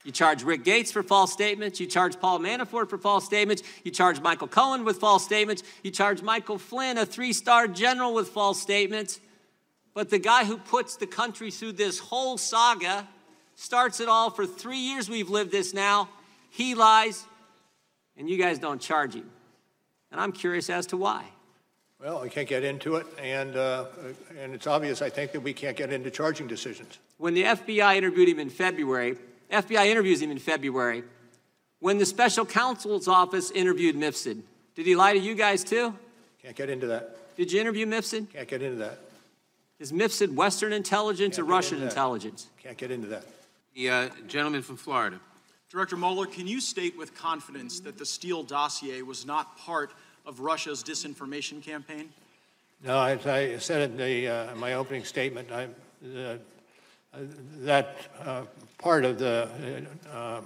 You 0.05 0.13
charge 0.13 0.43
Rick 0.43 0.65
Gates 0.65 0.93
for 0.93 1.03
false 1.03 1.33
statements. 1.33 1.81
You 1.81 1.87
charge 1.87 2.19
Paul 2.21 2.39
Manafort 2.39 2.89
for 2.89 2.99
false 2.99 3.25
statements. 3.25 3.63
You 3.85 3.91
charge 3.91 4.21
Michael 4.21 4.49
Cohen 4.49 4.85
with 4.85 4.99
false 4.99 5.25
statements. 5.25 5.63
You 5.83 5.91
charge 5.91 6.23
Michael 6.23 6.59
Flynn, 6.59 6.99
a 6.99 7.05
three 7.05 7.33
star 7.33 7.67
general, 7.67 8.15
with 8.15 8.29
false 8.29 8.61
statements. 8.61 9.21
But 9.95 10.11
the 10.11 10.19
guy 10.19 10.45
who 10.45 10.57
puts 10.57 10.97
the 10.97 11.07
country 11.07 11.51
through 11.51 11.73
this 11.73 11.99
whole 11.99 12.39
saga, 12.39 13.09
starts 13.59 13.99
it 13.99 14.09
all 14.09 14.31
for 14.31 14.47
three 14.47 14.79
years 14.79 15.11
we've 15.11 15.31
lived 15.31 15.51
this 15.51 15.75
now, 15.75 16.09
he 16.49 16.77
lies, 16.77 17.27
and 18.17 18.31
you 18.31 18.39
guys 18.39 18.59
don't 18.59 18.81
charge 18.81 19.15
him. 19.15 19.29
And 20.13 20.21
I'm 20.21 20.33
curious 20.33 20.71
as 20.71 20.87
to 20.87 20.97
why. 20.97 21.25
Well, 22.01 22.23
I 22.23 22.29
can't 22.29 22.49
get 22.49 22.63
into 22.63 22.95
it, 22.97 23.07
and, 23.21 23.57
uh, 23.57 23.87
and 24.41 24.55
it's 24.55 24.69
obvious, 24.69 25.03
I 25.03 25.11
think, 25.11 25.33
that 25.33 25.41
we 25.41 25.53
can't 25.53 25.77
get 25.77 25.93
into 25.93 26.11
charging 26.13 26.47
decisions. 26.47 26.99
When 27.17 27.35
the 27.35 27.43
FBI 27.43 27.97
interviewed 27.97 28.29
him 28.29 28.39
in 28.39 28.51
February, 28.51 29.17
FBI 29.51 29.87
interviews 29.87 30.23
him 30.23 30.31
in 30.31 30.39
February, 30.39 31.03
When 31.81 31.99
the 31.99 32.07
special 32.07 32.45
counsel's 32.45 33.07
office 33.07 33.53
interviewed 33.53 33.95
Mifsud, 33.95 34.43
did 34.75 34.87
he 34.87 34.97
lie 34.97 35.13
to 35.13 35.19
you 35.19 35.35
guys 35.37 35.63
too? 35.63 35.95
Can't 36.43 36.57
get 36.57 36.71
into 36.71 36.89
that. 36.89 37.17
Did 37.37 37.53
you 37.53 37.61
interview 37.61 37.87
Mifsud? 37.87 38.33
Can't 38.33 38.49
get 38.49 38.63
into 38.63 38.79
that. 38.79 38.99
Is 39.79 39.93
Mifsud 39.93 40.35
Western 40.35 40.73
intelligence 40.73 41.39
or 41.39 41.43
Can't 41.43 41.49
get 41.49 41.55
Russian 41.55 41.75
into 41.77 41.85
that. 41.87 41.93
intelligence? 41.93 42.47
Can't 42.61 42.77
get 42.77 42.91
into 42.91 43.07
that. 43.09 43.25
The 43.75 43.91
uh, 43.91 44.09
gentleman 44.27 44.63
from 44.63 44.77
Florida. 44.77 45.21
Director 45.71 45.97
Mueller, 45.97 46.27
can 46.27 46.49
you 46.49 46.61
state 46.61 46.99
with 46.99 47.15
confidence 47.15 47.79
that 47.81 47.97
the 47.97 48.07
Steele 48.07 48.43
dossier 48.43 49.03
was 49.03 49.25
not 49.25 49.57
part 49.59 49.93
of 50.29 50.41
Russia's 50.41 50.85
disinformation 50.85 51.63
campaign? 51.63 52.11
No, 52.85 53.03
as 53.03 53.27
I 53.27 53.57
said 53.59 53.91
in 53.91 53.97
the, 53.97 54.29
uh, 54.29 54.55
my 54.57 54.75
opening 54.75 55.03
statement, 55.03 55.51
I, 55.51 55.65
uh, 56.17 56.37
that 57.61 57.97
uh, 58.23 58.43
part 58.77 59.05
of 59.05 59.19
the 59.19 59.49
uh, 60.13 60.43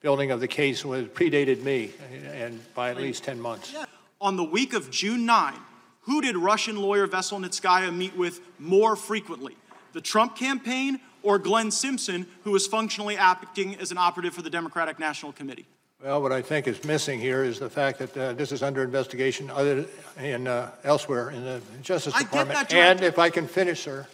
building 0.00 0.30
of 0.30 0.40
the 0.40 0.48
case 0.48 0.84
was 0.84 1.06
predated 1.08 1.62
me 1.62 1.90
and 2.32 2.62
by 2.74 2.90
at 2.90 2.96
least 2.96 3.24
10 3.24 3.38
months. 3.38 3.74
On 4.20 4.36
the 4.36 4.44
week 4.44 4.72
of 4.72 4.90
June 4.90 5.26
9, 5.26 5.54
who 6.02 6.22
did 6.22 6.36
Russian 6.36 6.76
lawyer 6.76 7.08
Veselnitskaya 7.08 7.94
meet 7.94 8.16
with 8.16 8.40
more 8.60 8.94
frequently? 8.94 9.56
The 9.92 10.00
Trump 10.00 10.36
campaign 10.36 11.00
or 11.22 11.38
Glenn 11.38 11.72
Simpson, 11.72 12.26
who 12.44 12.52
was 12.52 12.68
functionally 12.68 13.16
acting 13.16 13.74
as 13.76 13.90
an 13.90 13.98
operative 13.98 14.32
for 14.32 14.42
the 14.42 14.50
Democratic 14.50 15.00
National 15.00 15.32
Committee? 15.32 15.66
Well, 16.02 16.20
what 16.20 16.30
I 16.30 16.42
think 16.42 16.68
is 16.68 16.84
missing 16.84 17.18
here 17.18 17.42
is 17.42 17.58
the 17.58 17.70
fact 17.70 17.98
that 18.00 18.16
uh, 18.16 18.32
this 18.34 18.52
is 18.52 18.62
under 18.62 18.84
investigation 18.84 19.48
other 19.50 19.86
in 20.20 20.46
uh, 20.46 20.70
elsewhere 20.84 21.30
in 21.30 21.42
the 21.42 21.62
Justice 21.82 22.14
I 22.14 22.20
Department. 22.20 22.58
that, 22.58 22.68
Director. 22.68 22.90
and 22.90 23.00
if 23.00 23.18
I 23.18 23.30
can 23.30 23.48
finish, 23.48 23.80
sir, 23.80 24.06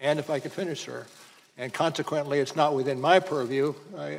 and 0.00 0.18
if 0.18 0.30
I 0.30 0.40
can 0.40 0.50
finish, 0.50 0.84
sir, 0.84 1.06
and 1.56 1.72
consequently, 1.72 2.40
it's 2.40 2.56
not 2.56 2.74
within 2.74 3.00
my 3.00 3.20
purview. 3.20 3.72
Uh, 3.96 4.10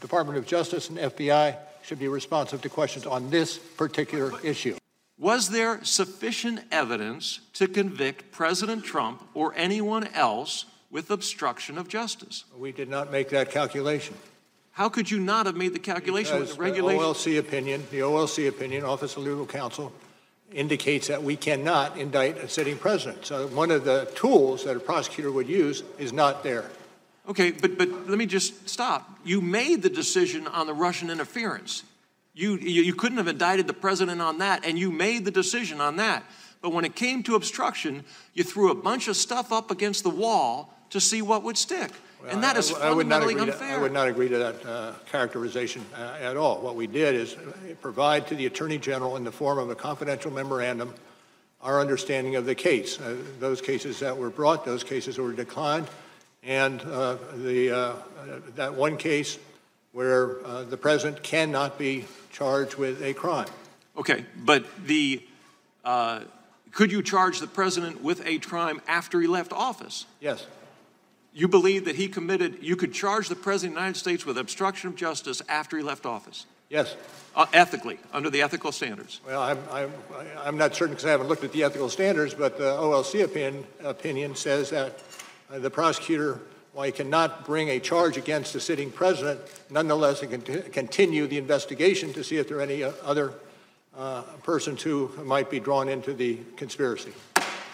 Department 0.00 0.38
of 0.38 0.46
Justice 0.46 0.88
and 0.88 0.98
FBI 0.98 1.56
should 1.82 1.98
be 1.98 2.06
responsive 2.06 2.62
to 2.62 2.68
questions 2.68 3.06
on 3.06 3.28
this 3.28 3.58
particular 3.58 4.32
issue. 4.44 4.76
Was 5.18 5.50
there 5.50 5.82
sufficient 5.84 6.60
evidence 6.70 7.40
to 7.54 7.66
convict 7.66 8.30
President 8.30 8.84
Trump 8.84 9.28
or 9.34 9.52
anyone 9.56 10.06
else 10.14 10.64
with 10.92 11.10
obstruction 11.10 11.76
of 11.76 11.88
justice? 11.88 12.44
We 12.56 12.70
did 12.70 12.88
not 12.88 13.10
make 13.10 13.30
that 13.30 13.50
calculation. 13.50 14.14
How 14.78 14.88
could 14.88 15.10
you 15.10 15.18
not 15.18 15.46
have 15.46 15.56
made 15.56 15.72
the 15.72 15.80
calculation 15.80 16.38
with 16.38 16.54
the 16.54 16.62
regulation? 16.62 17.02
OLC 17.02 17.36
opinion, 17.40 17.84
the 17.90 17.98
OLC 17.98 18.48
opinion, 18.48 18.84
Office 18.84 19.16
of 19.16 19.24
Legal 19.24 19.44
Counsel, 19.44 19.92
indicates 20.52 21.08
that 21.08 21.20
we 21.20 21.34
cannot 21.34 21.98
indict 21.98 22.38
a 22.38 22.48
sitting 22.48 22.78
president. 22.78 23.26
So 23.26 23.48
one 23.48 23.72
of 23.72 23.84
the 23.84 24.08
tools 24.14 24.62
that 24.62 24.76
a 24.76 24.78
prosecutor 24.78 25.32
would 25.32 25.48
use 25.48 25.82
is 25.98 26.12
not 26.12 26.44
there. 26.44 26.70
Okay, 27.28 27.50
but, 27.50 27.76
but 27.76 27.90
let 28.08 28.18
me 28.18 28.24
just 28.24 28.68
stop. 28.68 29.18
You 29.24 29.40
made 29.40 29.82
the 29.82 29.90
decision 29.90 30.46
on 30.46 30.68
the 30.68 30.74
Russian 30.74 31.10
interference. 31.10 31.82
You, 32.32 32.54
you, 32.54 32.84
you 32.84 32.94
couldn't 32.94 33.18
have 33.18 33.26
indicted 33.26 33.66
the 33.66 33.72
president 33.74 34.22
on 34.22 34.38
that, 34.38 34.64
and 34.64 34.78
you 34.78 34.92
made 34.92 35.24
the 35.24 35.32
decision 35.32 35.80
on 35.80 35.96
that. 35.96 36.22
But 36.62 36.70
when 36.70 36.84
it 36.84 36.94
came 36.94 37.24
to 37.24 37.34
obstruction, 37.34 38.04
you 38.32 38.44
threw 38.44 38.70
a 38.70 38.76
bunch 38.76 39.08
of 39.08 39.16
stuff 39.16 39.50
up 39.50 39.72
against 39.72 40.04
the 40.04 40.10
wall 40.10 40.72
to 40.90 41.00
see 41.00 41.20
what 41.20 41.42
would 41.42 41.58
stick. 41.58 41.90
And 42.28 42.42
that 42.42 42.56
I- 42.56 42.58
is 42.58 42.72
I 42.72 42.90
would 42.92 43.06
not 43.06 43.22
fundamentally 43.22 43.34
agree 43.34 43.46
to- 43.46 43.52
unfair. 43.52 43.78
I 43.78 43.82
would 43.82 43.92
not 43.92 44.08
agree 44.08 44.28
to 44.28 44.38
that 44.38 44.66
uh, 44.66 44.92
characterization 45.10 45.84
uh, 45.96 46.16
at 46.20 46.36
all. 46.36 46.60
What 46.60 46.74
we 46.76 46.86
did 46.86 47.14
is 47.14 47.36
provide 47.80 48.26
to 48.28 48.34
the 48.34 48.46
Attorney 48.46 48.78
General 48.78 49.16
in 49.16 49.24
the 49.24 49.32
form 49.32 49.58
of 49.58 49.70
a 49.70 49.74
confidential 49.74 50.30
memorandum 50.30 50.94
our 51.60 51.80
understanding 51.80 52.36
of 52.36 52.46
the 52.46 52.54
case. 52.54 53.00
Uh, 53.00 53.16
Those 53.40 53.60
cases 53.60 53.98
that 53.98 54.16
were 54.16 54.30
brought, 54.30 54.64
those 54.64 54.84
cases 54.84 55.18
were 55.18 55.32
declined, 55.32 55.88
and 56.44 56.80
uh, 56.82 57.16
the, 57.34 57.70
uh, 57.76 57.92
that 58.54 58.74
one 58.74 58.96
case 58.96 59.38
where 59.92 60.44
uh, 60.46 60.62
the 60.62 60.76
president 60.76 61.22
cannot 61.24 61.76
be 61.76 62.04
charged 62.30 62.76
with 62.76 63.02
a 63.02 63.12
crime. 63.12 63.48
Okay, 63.96 64.24
but 64.36 64.64
the, 64.86 65.20
uh, 65.84 66.20
could 66.70 66.92
you 66.92 67.02
charge 67.02 67.40
the 67.40 67.48
president 67.48 68.04
with 68.04 68.24
a 68.24 68.38
crime 68.38 68.80
after 68.86 69.20
he 69.20 69.26
left 69.26 69.52
office? 69.52 70.06
Yes. 70.20 70.46
You 71.32 71.48
believe 71.48 71.84
that 71.84 71.96
he 71.96 72.08
committed, 72.08 72.58
you 72.62 72.76
could 72.76 72.92
charge 72.92 73.28
the 73.28 73.36
president 73.36 73.74
of 73.74 73.76
the 73.76 73.80
United 73.82 73.98
States 73.98 74.26
with 74.26 74.38
obstruction 74.38 74.88
of 74.88 74.96
justice 74.96 75.42
after 75.48 75.76
he 75.76 75.82
left 75.82 76.06
office? 76.06 76.46
Yes. 76.68 76.96
Uh, 77.34 77.46
ethically, 77.52 77.98
under 78.12 78.30
the 78.30 78.42
ethical 78.42 78.72
standards? 78.72 79.20
Well, 79.26 79.40
I'm, 79.40 79.58
I'm, 79.70 79.92
I'm 80.38 80.58
not 80.58 80.74
certain 80.74 80.94
because 80.94 81.06
I 81.06 81.10
haven't 81.10 81.28
looked 81.28 81.44
at 81.44 81.52
the 81.52 81.62
ethical 81.62 81.88
standards, 81.88 82.34
but 82.34 82.58
the 82.58 82.64
OLC 82.64 83.24
opinion, 83.24 83.64
opinion 83.84 84.34
says 84.34 84.70
that 84.70 84.98
uh, 85.50 85.58
the 85.58 85.70
prosecutor, 85.70 86.40
while 86.72 86.86
he 86.86 86.92
cannot 86.92 87.46
bring 87.46 87.68
a 87.68 87.78
charge 87.78 88.16
against 88.16 88.52
the 88.52 88.60
sitting 88.60 88.90
president, 88.90 89.40
nonetheless, 89.70 90.20
he 90.20 90.26
can 90.26 90.42
t- 90.42 90.60
continue 90.72 91.26
the 91.26 91.38
investigation 91.38 92.12
to 92.14 92.24
see 92.24 92.36
if 92.36 92.48
there 92.48 92.58
are 92.58 92.62
any 92.62 92.82
uh, 92.82 92.92
other 93.04 93.32
uh, 93.96 94.22
persons 94.42 94.82
who 94.82 95.10
might 95.24 95.50
be 95.50 95.60
drawn 95.60 95.88
into 95.88 96.12
the 96.12 96.38
conspiracy. 96.56 97.12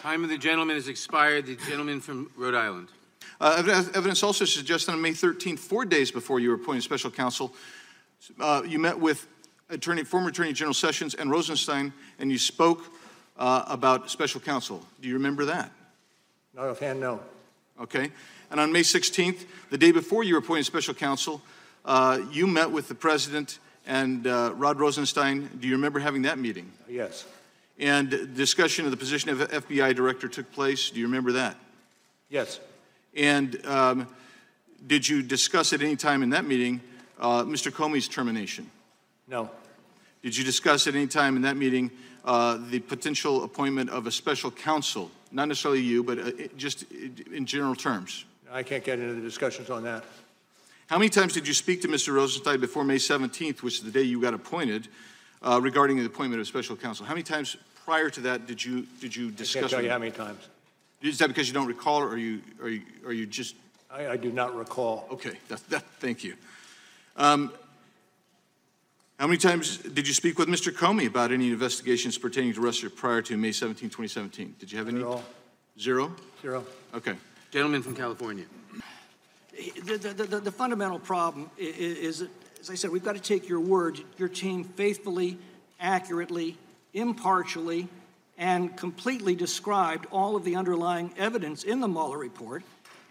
Time 0.02 0.22
of 0.22 0.30
the 0.30 0.38
gentleman 0.38 0.76
has 0.76 0.88
expired. 0.88 1.46
The 1.46 1.56
gentleman 1.56 2.00
from 2.00 2.30
Rhode 2.36 2.54
Island. 2.54 2.88
Uh, 3.40 3.62
evidence- 3.94 4.22
also 4.22 4.44
suggests 4.44 4.86
that 4.86 4.92
on 4.92 5.00
May 5.00 5.12
13th, 5.12 5.58
four 5.58 5.84
days 5.84 6.10
before 6.10 6.40
you 6.40 6.50
were 6.50 6.54
appointed 6.54 6.82
special 6.82 7.10
counsel, 7.10 7.54
uh, 8.40 8.62
you 8.66 8.78
met 8.78 8.98
with 8.98 9.26
Attorney, 9.70 10.04
former 10.04 10.28
Attorney 10.28 10.52
General 10.52 10.74
Sessions 10.74 11.14
and 11.14 11.30
Rosenstein, 11.30 11.92
and 12.18 12.30
you 12.30 12.38
spoke 12.38 12.82
uh, 13.36 13.64
about 13.66 14.10
special 14.10 14.40
counsel. 14.40 14.84
Do 15.00 15.08
you 15.08 15.14
remember 15.14 15.46
that? 15.46 15.70
Not 16.54 16.68
offhand, 16.68 17.00
no. 17.00 17.20
Okay. 17.80 18.10
And 18.50 18.60
on 18.60 18.72
May 18.72 18.82
16th, 18.82 19.44
the 19.70 19.78
day 19.78 19.90
before 19.90 20.22
you 20.22 20.34
were 20.34 20.40
appointed 20.40 20.64
special 20.66 20.94
counsel, 20.94 21.42
uh, 21.84 22.20
you 22.30 22.46
met 22.46 22.70
with 22.70 22.88
the 22.88 22.94
president 22.94 23.58
and 23.86 24.26
uh, 24.26 24.52
Rod 24.54 24.78
Rosenstein. 24.78 25.50
Do 25.60 25.66
you 25.66 25.74
remember 25.74 25.98
having 25.98 26.22
that 26.22 26.38
meeting? 26.38 26.70
Yes. 26.88 27.26
And 27.78 28.34
discussion 28.36 28.84
of 28.84 28.92
the 28.92 28.96
position 28.96 29.30
of 29.30 29.38
FBI 29.38 29.94
director 29.96 30.28
took 30.28 30.50
place. 30.52 30.90
Do 30.90 31.00
you 31.00 31.06
remember 31.06 31.32
that? 31.32 31.56
Yes. 32.30 32.60
And 33.16 33.64
um, 33.66 34.08
did 34.86 35.08
you 35.08 35.22
discuss 35.22 35.72
at 35.72 35.82
any 35.82 35.96
time 35.96 36.22
in 36.22 36.30
that 36.30 36.44
meeting 36.44 36.80
uh, 37.18 37.44
Mr. 37.44 37.70
Comey's 37.70 38.08
termination? 38.08 38.70
No. 39.28 39.50
Did 40.22 40.36
you 40.36 40.44
discuss 40.44 40.86
at 40.86 40.94
any 40.94 41.06
time 41.06 41.36
in 41.36 41.42
that 41.42 41.56
meeting 41.56 41.90
uh, 42.24 42.58
the 42.70 42.80
potential 42.80 43.44
appointment 43.44 43.90
of 43.90 44.06
a 44.06 44.10
special 44.10 44.50
counsel? 44.50 45.10
Not 45.30 45.48
necessarily 45.48 45.80
you, 45.80 46.02
but 46.02 46.18
uh, 46.18 46.30
just 46.56 46.90
in 46.92 47.46
general 47.46 47.74
terms. 47.74 48.24
I 48.50 48.62
can't 48.62 48.84
get 48.84 48.98
into 48.98 49.14
the 49.14 49.20
discussions 49.20 49.70
on 49.70 49.82
that. 49.84 50.04
How 50.86 50.98
many 50.98 51.08
times 51.08 51.32
did 51.32 51.48
you 51.48 51.54
speak 51.54 51.82
to 51.82 51.88
Mr. 51.88 52.14
Rosenstein 52.14 52.60
before 52.60 52.84
May 52.84 52.96
17th, 52.96 53.62
which 53.62 53.78
is 53.78 53.82
the 53.82 53.90
day 53.90 54.02
you 54.02 54.20
got 54.20 54.34
appointed, 54.34 54.88
uh, 55.42 55.60
regarding 55.60 55.96
the 55.96 56.04
appointment 56.04 56.40
of 56.40 56.46
a 56.46 56.48
special 56.48 56.76
counsel? 56.76 57.06
How 57.06 57.14
many 57.14 57.22
times 57.22 57.56
prior 57.84 58.10
to 58.10 58.20
that 58.22 58.46
did 58.46 58.64
you 58.64 58.86
did 59.00 59.16
you 59.16 59.30
discuss? 59.30 59.56
I 59.56 59.60
can't 59.60 59.70
tell 59.70 59.82
you 59.82 59.90
how 59.90 59.98
many 59.98 60.10
times. 60.10 60.48
Is 61.04 61.18
that 61.18 61.28
because 61.28 61.46
you 61.48 61.54
don't 61.54 61.66
recall, 61.66 62.00
or 62.02 62.08
are 62.08 62.16
you 62.16 62.40
are 62.62 62.68
you, 62.68 62.82
are 63.06 63.12
you 63.12 63.26
just? 63.26 63.54
I, 63.90 64.08
I 64.08 64.16
do 64.16 64.32
not 64.32 64.56
recall. 64.56 65.06
Okay, 65.12 65.34
that, 65.48 65.60
that, 65.68 65.82
thank 66.00 66.24
you. 66.24 66.34
Um, 67.16 67.52
how 69.20 69.26
many 69.26 69.36
times 69.36 69.76
did 69.78 70.08
you 70.08 70.14
speak 70.14 70.38
with 70.38 70.48
Mr. 70.48 70.72
Comey 70.72 71.06
about 71.06 71.30
any 71.30 71.50
investigations 71.50 72.18
pertaining 72.18 72.54
to 72.54 72.60
Russia 72.60 72.90
prior 72.90 73.22
to 73.22 73.36
May 73.36 73.52
17, 73.52 73.88
2017? 73.90 74.56
Did 74.58 74.72
you 74.72 74.78
have 74.78 74.86
Not 74.88 74.92
any? 74.94 75.02
at 75.02 75.06
all. 75.06 75.24
Zero? 75.78 76.12
Zero. 76.42 76.64
Okay. 76.94 77.14
Gentleman 77.52 77.82
from 77.82 77.94
California. 77.94 78.44
The, 79.84 79.96
the, 79.98 80.24
the, 80.26 80.40
the 80.40 80.50
fundamental 80.52 80.98
problem 80.98 81.48
i- 81.58 81.62
i- 81.62 81.64
is, 81.64 82.24
as 82.60 82.70
I 82.70 82.74
said, 82.74 82.90
we've 82.90 83.04
got 83.04 83.14
to 83.14 83.22
take 83.22 83.48
your 83.48 83.60
word. 83.60 84.00
Your 84.18 84.28
team 84.28 84.64
faithfully, 84.64 85.38
accurately, 85.78 86.56
impartially, 86.92 87.86
and 88.38 88.76
completely 88.76 89.34
described 89.34 90.06
all 90.10 90.36
of 90.36 90.44
the 90.44 90.56
underlying 90.56 91.12
evidence 91.16 91.64
in 91.64 91.80
the 91.80 91.88
Mueller 91.88 92.18
report. 92.18 92.62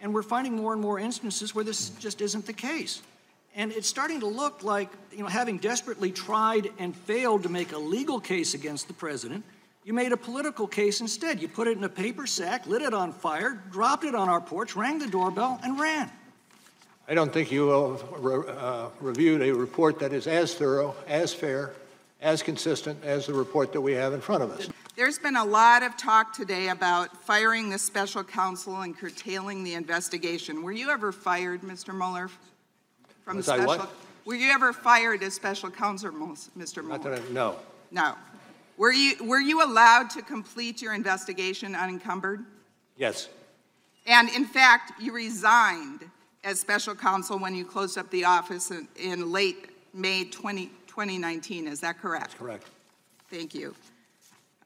And 0.02 0.14
we're 0.14 0.24
finding 0.24 0.56
more 0.56 0.74
and 0.74 0.82
more 0.82 1.00
instances 1.00 1.56
where 1.56 1.64
this 1.64 1.90
just 1.92 2.22
isn't 2.22 2.46
the 2.46 2.54
case. 2.54 3.02
And 3.56 3.72
it's 3.72 3.88
starting 3.88 4.20
to 4.22 4.26
look 4.26 4.64
like, 4.64 4.90
you 5.12 5.20
know, 5.20 5.28
having 5.28 5.60
desperately 5.60 6.12
tried 6.12 6.70
and 6.80 6.96
failed 6.96 7.44
to 7.44 7.50
make 7.50 7.72
a 7.72 7.78
legal 7.78 8.20
case 8.20 8.54
against 8.54 8.88
the 8.88 8.94
president, 8.94 9.46
you 9.86 9.94
made 9.94 10.12
a 10.12 10.18
political 10.18 10.66
case 10.66 11.02
instead. 11.02 11.42
You 11.42 11.48
put 11.48 11.68
it 11.68 11.78
in 11.78 11.84
a 11.84 11.90
paper 11.90 12.26
sack, 12.26 12.66
lit 12.68 12.82
it 12.82 12.94
on 12.94 13.14
fire, 13.14 13.62
dropped 13.72 14.06
it 14.06 14.16
on 14.16 14.28
our 14.28 14.42
porch, 14.42 14.76
rang 14.76 14.98
the 14.98 15.08
doorbell, 15.08 15.60
and 15.64 15.80
ran. 15.80 16.10
I 17.08 17.14
don't 17.14 17.34
think 17.34 17.52
you 17.52 17.98
re- 18.18 18.50
uh, 18.50 18.88
reviewed 19.02 19.42
a 19.42 19.52
report 19.52 20.00
that 20.00 20.14
is 20.14 20.26
as 20.26 20.56
thorough, 20.56 20.96
as 21.08 21.34
fair, 21.34 21.74
as 22.22 22.42
consistent 22.42 23.04
as 23.04 23.28
the 23.28 23.34
report 23.34 23.74
that 23.74 23.82
we 23.82 23.92
have 23.94 24.14
in 24.14 24.22
front 24.22 24.42
of 24.42 24.52
us. 24.52 24.70
There's 24.96 25.18
been 25.18 25.36
a 25.36 25.44
lot 25.44 25.82
of 25.82 25.98
talk 25.98 26.34
today 26.34 26.70
about 26.70 27.18
firing 27.24 27.72
the 27.72 27.80
special 27.80 28.24
counsel 28.24 28.82
and 28.82 28.96
curtailing 28.96 29.64
the 29.64 29.74
investigation. 29.74 30.62
Were 30.62 30.72
you 30.72 30.92
ever 30.92 31.12
fired, 31.12 31.62
Mr. 31.62 31.96
Mueller? 31.98 32.30
From 33.26 33.38
I 33.38 33.42
special? 33.42 33.66
what? 33.66 33.90
Were 34.26 34.36
you 34.36 34.52
ever 34.52 34.72
fired 34.72 35.24
as 35.24 35.34
special 35.34 35.72
counsel, 35.72 36.12
Mr. 36.12 36.86
Mueller? 36.86 37.16
I, 37.16 37.32
no. 37.32 37.56
No. 37.90 38.14
Were 38.78 38.92
you, 38.92 39.16
were 39.24 39.40
you 39.40 39.64
allowed 39.64 40.12
to 40.12 40.22
complete 40.22 40.80
your 40.80 40.94
investigation 40.94 41.74
unencumbered? 41.74 42.46
Yes. 42.96 43.30
And 44.06 44.30
in 44.30 44.46
fact, 44.46 45.02
you 45.02 45.12
resigned 45.12 46.02
as 46.44 46.60
special 46.60 46.94
counsel 46.94 47.40
when 47.40 47.56
you 47.56 47.66
closed 47.66 47.98
up 47.98 48.12
the 48.12 48.26
office 48.26 48.70
in, 48.70 48.88
in 48.98 49.32
late 49.32 49.72
May 49.94 50.26
20 50.26 50.70
2019, 50.88 51.68
is 51.68 51.80
that 51.80 52.00
correct? 52.00 52.26
That's 52.26 52.36
correct. 52.36 52.68
Thank 53.32 53.56
you. 53.56 53.74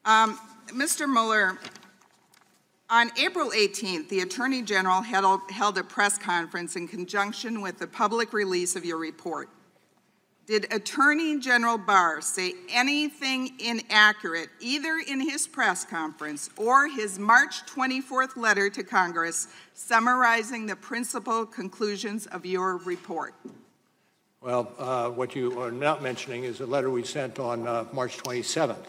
Um, 0.08 0.40
Mr. 0.68 1.06
Mueller, 1.06 1.58
on 2.88 3.10
April 3.18 3.50
18th, 3.50 4.08
the 4.08 4.20
Attorney 4.20 4.62
General 4.62 5.02
held, 5.02 5.76
a 5.76 5.84
press 5.84 6.16
conference 6.16 6.76
in 6.76 6.88
conjunction 6.88 7.60
with 7.60 7.78
the 7.78 7.86
public 7.86 8.32
release 8.32 8.74
of 8.74 8.86
your 8.86 8.96
report. 8.96 9.50
Did 10.46 10.72
Attorney 10.72 11.38
General 11.38 11.76
Barr 11.76 12.22
say 12.22 12.54
anything 12.70 13.50
inaccurate 13.58 14.48
either 14.60 14.96
in 15.06 15.20
his 15.20 15.46
press 15.46 15.84
conference 15.84 16.48
or 16.56 16.88
his 16.88 17.18
March 17.18 17.66
24th 17.66 18.34
letter 18.38 18.70
to 18.70 18.82
Congress 18.82 19.48
summarizing 19.74 20.64
the 20.64 20.76
principal 20.76 21.44
conclusions 21.44 22.24
of 22.28 22.46
your 22.46 22.78
report? 22.78 23.34
Well, 24.40 24.72
uh, 24.78 25.10
what 25.10 25.36
you 25.36 25.60
are 25.60 25.70
not 25.70 26.02
mentioning 26.02 26.44
is 26.44 26.62
a 26.62 26.66
letter 26.66 26.88
we 26.88 27.04
sent 27.04 27.38
on 27.38 27.66
uh, 27.66 27.84
March 27.92 28.16
27th 28.16 28.86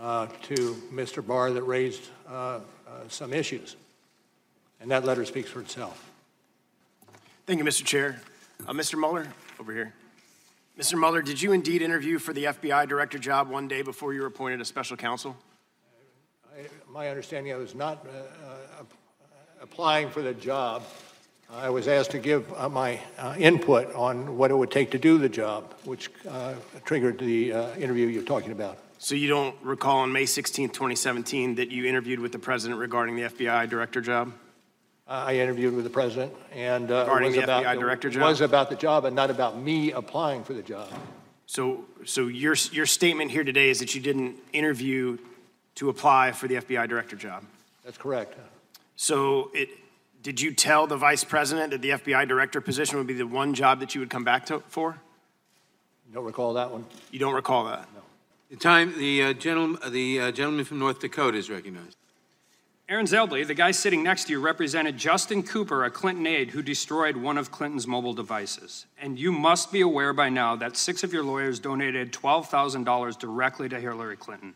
uh, 0.00 0.26
to 0.42 0.54
Mr. 0.92 1.26
Barr 1.26 1.52
that 1.52 1.62
raised 1.62 2.08
uh, 2.28 2.32
uh, 2.32 2.60
some 3.08 3.32
issues. 3.32 3.76
And 4.80 4.90
that 4.90 5.04
letter 5.04 5.24
speaks 5.24 5.50
for 5.50 5.60
itself. 5.60 6.10
Thank 7.46 7.58
you, 7.58 7.64
Mr. 7.64 7.84
Chair. 7.84 8.20
Uh, 8.66 8.72
Mr. 8.72 8.98
Mueller, 8.98 9.28
over 9.60 9.72
here. 9.72 9.92
Mr. 10.78 10.98
Mueller, 10.98 11.22
did 11.22 11.40
you 11.40 11.52
indeed 11.52 11.82
interview 11.82 12.18
for 12.18 12.32
the 12.32 12.44
FBI 12.44 12.88
director 12.88 13.18
job 13.18 13.48
one 13.48 13.68
day 13.68 13.82
before 13.82 14.12
you 14.12 14.20
were 14.20 14.26
appointed 14.26 14.60
a 14.60 14.64
special 14.64 14.96
counsel? 14.96 15.36
I, 16.56 16.66
my 16.90 17.08
understanding, 17.08 17.52
I 17.52 17.56
was 17.56 17.74
not 17.74 18.06
uh, 18.06 18.82
applying 19.60 20.10
for 20.10 20.22
the 20.22 20.34
job. 20.34 20.82
I 21.50 21.70
was 21.70 21.88
asked 21.88 22.10
to 22.12 22.18
give 22.18 22.52
uh, 22.54 22.68
my 22.68 23.00
uh, 23.18 23.34
input 23.38 23.94
on 23.94 24.36
what 24.36 24.50
it 24.50 24.54
would 24.54 24.70
take 24.70 24.90
to 24.90 24.98
do 24.98 25.18
the 25.18 25.28
job, 25.28 25.74
which 25.84 26.10
uh, 26.28 26.54
triggered 26.84 27.18
the 27.18 27.52
uh, 27.52 27.74
interview 27.76 28.06
you're 28.06 28.22
talking 28.22 28.52
about. 28.52 28.78
So 29.04 29.14
you 29.14 29.28
don't 29.28 29.54
recall 29.62 29.98
on 29.98 30.12
May 30.12 30.24
16, 30.24 30.70
2017, 30.70 31.56
that 31.56 31.70
you 31.70 31.84
interviewed 31.84 32.20
with 32.20 32.32
the 32.32 32.38
president 32.38 32.80
regarding 32.80 33.16
the 33.16 33.24
FBI 33.24 33.68
director 33.68 34.00
job? 34.00 34.32
Uh, 35.06 35.24
I 35.26 35.34
interviewed 35.34 35.74
with 35.74 35.84
the 35.84 35.90
president, 35.90 36.32
and 36.54 36.90
uh, 36.90 36.94
it 36.94 36.98
Regarding 37.00 37.26
was 37.26 37.36
the 37.36 37.44
about 37.44 37.64
FBI 37.64 37.80
director 37.80 38.08
job? 38.08 38.22
was 38.22 38.40
about 38.40 38.70
the 38.70 38.76
job, 38.76 39.04
and 39.04 39.14
not 39.14 39.28
about 39.28 39.58
me 39.58 39.92
applying 39.92 40.42
for 40.42 40.54
the 40.54 40.62
job. 40.62 40.88
So, 41.44 41.84
so 42.06 42.28
your, 42.28 42.54
your 42.72 42.86
statement 42.86 43.30
here 43.30 43.44
today 43.44 43.68
is 43.68 43.78
that 43.80 43.94
you 43.94 44.00
didn't 44.00 44.38
interview 44.54 45.18
to 45.74 45.90
apply 45.90 46.32
for 46.32 46.48
the 46.48 46.54
FBI 46.54 46.88
director 46.88 47.16
job? 47.16 47.44
That's 47.84 47.98
correct. 47.98 48.38
So 48.96 49.50
it, 49.52 49.68
did 50.22 50.40
you 50.40 50.54
tell 50.54 50.86
the 50.86 50.96
vice 50.96 51.24
president 51.24 51.72
that 51.72 51.82
the 51.82 51.90
FBI 51.90 52.26
director 52.26 52.62
position 52.62 52.96
would 52.96 53.06
be 53.06 53.12
the 53.12 53.26
one 53.26 53.52
job 53.52 53.80
that 53.80 53.94
you 53.94 54.00
would 54.00 54.08
come 54.08 54.24
back 54.24 54.46
to, 54.46 54.60
for? 54.68 54.98
Don't 56.10 56.24
recall 56.24 56.54
that 56.54 56.70
one. 56.70 56.86
You 57.10 57.18
don't 57.18 57.34
recall 57.34 57.66
that? 57.66 57.86
No. 58.50 58.56
The 58.56 58.60
time, 58.60 58.98
the 58.98 59.22
uh, 59.22 59.32
gentleman, 59.32 59.92
the 59.92 60.20
uh, 60.20 60.32
gentleman 60.32 60.64
from 60.64 60.78
North 60.78 61.00
Dakota 61.00 61.38
is 61.38 61.50
recognized. 61.50 61.96
Aaron 62.86 63.06
Zebley, 63.06 63.46
the 63.46 63.54
guy 63.54 63.70
sitting 63.70 64.02
next 64.02 64.24
to 64.24 64.32
you, 64.32 64.40
represented 64.40 64.98
Justin 64.98 65.42
Cooper, 65.42 65.84
a 65.84 65.90
Clinton 65.90 66.26
aide 66.26 66.50
who 66.50 66.60
destroyed 66.60 67.16
one 67.16 67.38
of 67.38 67.50
Clinton's 67.50 67.86
mobile 67.86 68.12
devices. 68.12 68.84
And 69.00 69.18
you 69.18 69.32
must 69.32 69.72
be 69.72 69.80
aware 69.80 70.12
by 70.12 70.28
now 70.28 70.54
that 70.56 70.76
six 70.76 71.02
of 71.02 71.10
your 71.10 71.24
lawyers 71.24 71.58
donated 71.58 72.12
$12,000 72.12 73.18
directly 73.18 73.70
to 73.70 73.80
Hillary 73.80 74.18
Clinton. 74.18 74.52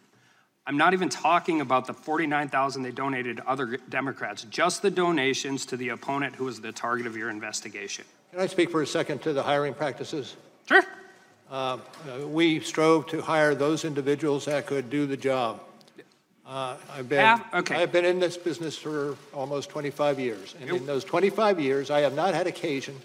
I'm 0.66 0.77
not 0.77 0.92
even 0.92 1.09
talking 1.09 1.62
about 1.62 1.87
the 1.87 1.94
49,000 1.94 2.83
they 2.83 2.90
donated 2.90 3.38
to 3.38 3.48
other 3.48 3.79
Democrats, 3.88 4.44
just 4.51 4.83
the 4.83 4.90
donations 4.90 5.64
to 5.64 5.79
the 5.79 5.88
opponent 5.88 6.35
who 6.37 6.44
was 6.44 6.61
the 6.61 6.70
target 6.72 7.07
of 7.07 7.16
your 7.16 7.31
investigation. 7.31 8.05
Can 8.33 8.40
I 8.40 8.46
speak 8.46 8.70
for 8.70 8.83
a 8.83 8.87
second 8.87 9.22
to 9.22 9.33
the 9.33 9.42
hiring 9.42 9.72
practices? 9.72 10.37
Sure. 10.68 10.85
Uh, 11.50 11.78
we 12.26 12.61
strove 12.61 13.06
to 13.06 13.22
hire 13.22 13.54
those 13.54 13.84
individuals 13.84 14.44
that 14.44 14.66
could 14.66 14.90
do 14.90 15.06
the 15.06 15.16
job. 15.16 15.61
Uh, 16.46 16.76
I've 16.92 17.08
been, 17.08 17.40
okay. 17.52 17.76
I've 17.76 17.92
been 17.92 18.06
in 18.06 18.20
this 18.20 18.37
business 18.37 18.76
for 18.76 19.16
almost 19.34 19.68
25 19.68 20.18
years, 20.18 20.54
and 20.61 20.70
in 20.70 20.87
those 20.87 21.04
25 21.04 21.61
years, 21.61 21.90
I 21.90 22.00
have 22.00 22.14
not 22.14 22.32
had 22.32 22.46
occasion 22.46 22.96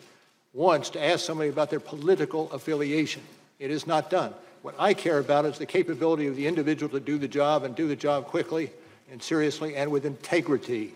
once 0.54 0.90
to 0.92 1.04
ask 1.04 1.26
somebody 1.26 1.50
about 1.50 1.70
their 1.70 1.82
political 1.82 2.52
affiliation. 2.52 3.22
It 3.60 3.72
is 3.72 3.86
not 3.86 4.10
done. 4.10 4.34
What 4.62 4.76
I 4.80 4.94
care 4.94 5.20
about 5.20 5.46
is 5.46 5.58
the 5.58 5.66
capability 5.66 6.28
of 6.28 6.38
the 6.38 6.48
individual 6.48 6.90
to 6.94 7.00
do 7.02 7.18
the 7.18 7.28
job 7.28 7.64
and 7.64 7.76
do 7.76 7.88
the 7.88 7.98
job 7.98 8.28
quickly 8.28 8.72
and 9.12 9.22
seriously 9.22 9.76
and 9.76 9.92
with 9.92 10.06
integrity. 10.06 10.94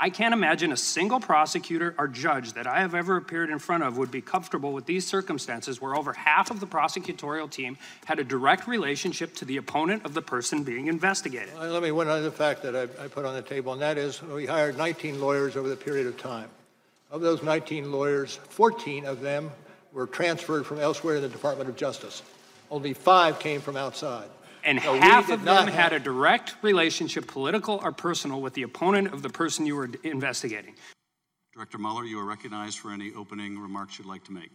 I 0.00 0.10
can't 0.10 0.32
imagine 0.32 0.70
a 0.70 0.76
single 0.76 1.18
prosecutor 1.18 1.92
or 1.98 2.06
judge 2.06 2.52
that 2.52 2.68
I 2.68 2.80
have 2.80 2.94
ever 2.94 3.16
appeared 3.16 3.50
in 3.50 3.58
front 3.58 3.82
of 3.82 3.96
would 3.96 4.12
be 4.12 4.20
comfortable 4.20 4.72
with 4.72 4.86
these 4.86 5.04
circumstances 5.04 5.80
where 5.80 5.96
over 5.96 6.12
half 6.12 6.52
of 6.52 6.60
the 6.60 6.68
prosecutorial 6.68 7.50
team 7.50 7.76
had 8.04 8.20
a 8.20 8.24
direct 8.24 8.68
relationship 8.68 9.34
to 9.36 9.44
the 9.44 9.56
opponent 9.56 10.04
of 10.04 10.14
the 10.14 10.22
person 10.22 10.62
being 10.62 10.86
investigated. 10.86 11.52
Uh, 11.56 11.66
Let 11.66 11.82
me, 11.82 11.90
one 11.90 12.06
other 12.06 12.30
fact 12.30 12.62
that 12.62 12.76
I, 12.76 12.82
I 13.04 13.08
put 13.08 13.24
on 13.24 13.34
the 13.34 13.42
table, 13.42 13.72
and 13.72 13.82
that 13.82 13.98
is 13.98 14.22
we 14.22 14.46
hired 14.46 14.78
19 14.78 15.20
lawyers 15.20 15.56
over 15.56 15.68
the 15.68 15.76
period 15.76 16.06
of 16.06 16.16
time. 16.16 16.48
Of 17.10 17.20
those 17.20 17.42
19 17.42 17.90
lawyers, 17.90 18.38
14 18.50 19.04
of 19.04 19.20
them 19.20 19.50
were 19.92 20.06
transferred 20.06 20.64
from 20.64 20.78
elsewhere 20.78 21.16
in 21.16 21.22
the 21.22 21.28
Department 21.28 21.68
of 21.68 21.74
Justice. 21.74 22.22
Only 22.70 22.92
five 22.92 23.40
came 23.40 23.60
from 23.60 23.76
outside. 23.76 24.28
And 24.64 24.80
So 24.82 24.92
we 24.92 24.98
half 24.98 25.30
of 25.30 25.42
not 25.44 25.66
them 25.66 25.74
had 25.74 25.92
a 25.92 25.98
direct 25.98 26.56
relationship, 26.62 27.26
political 27.26 27.80
or 27.82 27.92
personal, 27.92 28.40
with 28.40 28.54
the 28.54 28.62
opponent 28.62 29.12
of 29.14 29.22
the 29.22 29.30
person 29.30 29.66
you 29.66 29.76
were 29.76 29.90
investigating. 30.02 30.74
Director 31.54 31.78
Mueller, 31.78 32.04
you 32.04 32.18
are 32.20 32.24
recognized 32.24 32.78
for 32.78 32.92
any 32.92 33.12
opening 33.14 33.58
remarks 33.58 33.98
you'd 33.98 34.06
like 34.06 34.24
to 34.24 34.32
make. 34.32 34.50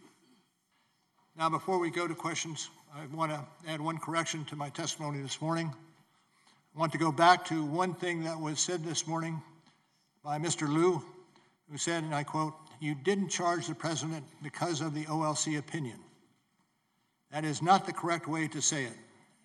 Now, 1.36 1.50
before 1.50 1.80
we 1.80 1.90
go 1.90 2.08
to 2.08 2.14
questions, 2.14 2.70
I 2.94 3.06
want 3.08 3.32
to 3.32 3.44
add 3.68 3.82
one 3.82 3.98
correction 3.98 4.46
to 4.46 4.56
my 4.56 4.70
testimony 4.70 5.20
this 5.22 5.42
morning. 5.42 5.74
I 6.76 6.80
want 6.80 6.92
to 6.92 6.98
go 6.98 7.12
back 7.12 7.46
to 7.46 7.66
one 7.66 7.94
thing 7.96 8.24
that 8.24 8.40
was 8.40 8.60
said 8.60 8.84
this 8.84 9.08
morning 9.08 9.42
by 10.24 10.38
Mr. 10.38 10.68
Lieu, 10.68 11.04
who 11.72 11.78
said, 11.78 12.04
and 12.04 12.14
I 12.14 12.24
quote, 12.24 12.54
"You 12.80 12.94
didn't 12.94 13.30
charge 13.30 13.68
the 13.68 13.76
president 13.76 14.26
because 14.44 14.82
of 14.82 14.94
the 14.94 15.06
OLC 15.06 15.58
opinion." 15.58 16.00
That 17.32 17.46
is 17.46 17.62
not 17.62 17.86
the 17.86 17.94
correct 17.94 18.28
way 18.28 18.48
to 18.50 18.62
say 18.62 18.86
it. 18.86 18.98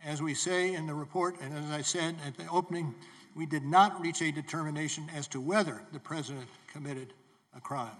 As 0.05 0.23
we 0.23 0.35
say 0.35 0.75
in 0.75 0.87
the 0.87 0.95
report, 0.95 1.37
and 1.41 1.57
as 1.57 1.71
I 1.71 1.83
said 1.83 2.17
at 2.27 2.37
the 2.37 2.49
opening, 2.51 2.95
we 3.35 3.47
did 3.47 3.65
not 3.65 4.01
reach 4.01 4.23
a 4.23 4.31
determination 4.31 5.09
as 5.15 5.27
to 5.29 5.41
whether 5.41 5.83
the 5.93 5.99
president 5.99 6.47
committed 6.73 7.13
a 7.57 7.61
crime. 7.61 7.97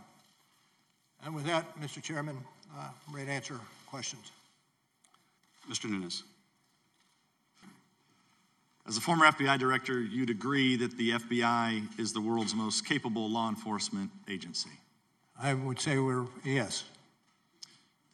And 1.25 1.35
with 1.35 1.45
that, 1.47 1.79
Mr. 1.81 2.03
Chairman, 2.03 2.37
uh, 2.77 2.89
I'm 3.07 3.15
ready 3.15 3.27
to 3.27 3.33
answer 3.33 3.61
questions. 3.87 4.31
Mr. 5.69 5.91
Nunes. 5.91 6.23
As 8.87 8.97
a 8.97 9.01
former 9.03 9.27
FBI 9.27 9.59
director, 9.59 10.01
you'd 10.01 10.31
agree 10.31 10.77
that 10.77 10.97
the 10.97 11.11
FBI 11.11 11.99
is 11.99 12.15
the 12.15 12.21
world's 12.23 12.55
most 12.55 12.87
capable 12.87 13.29
law 13.29 13.51
enforcement 13.51 14.11
agency. 14.29 14.71
I 15.39 15.53
would 15.53 15.79
say 15.79 15.99
we're, 15.99 16.27
yes. 16.43 16.85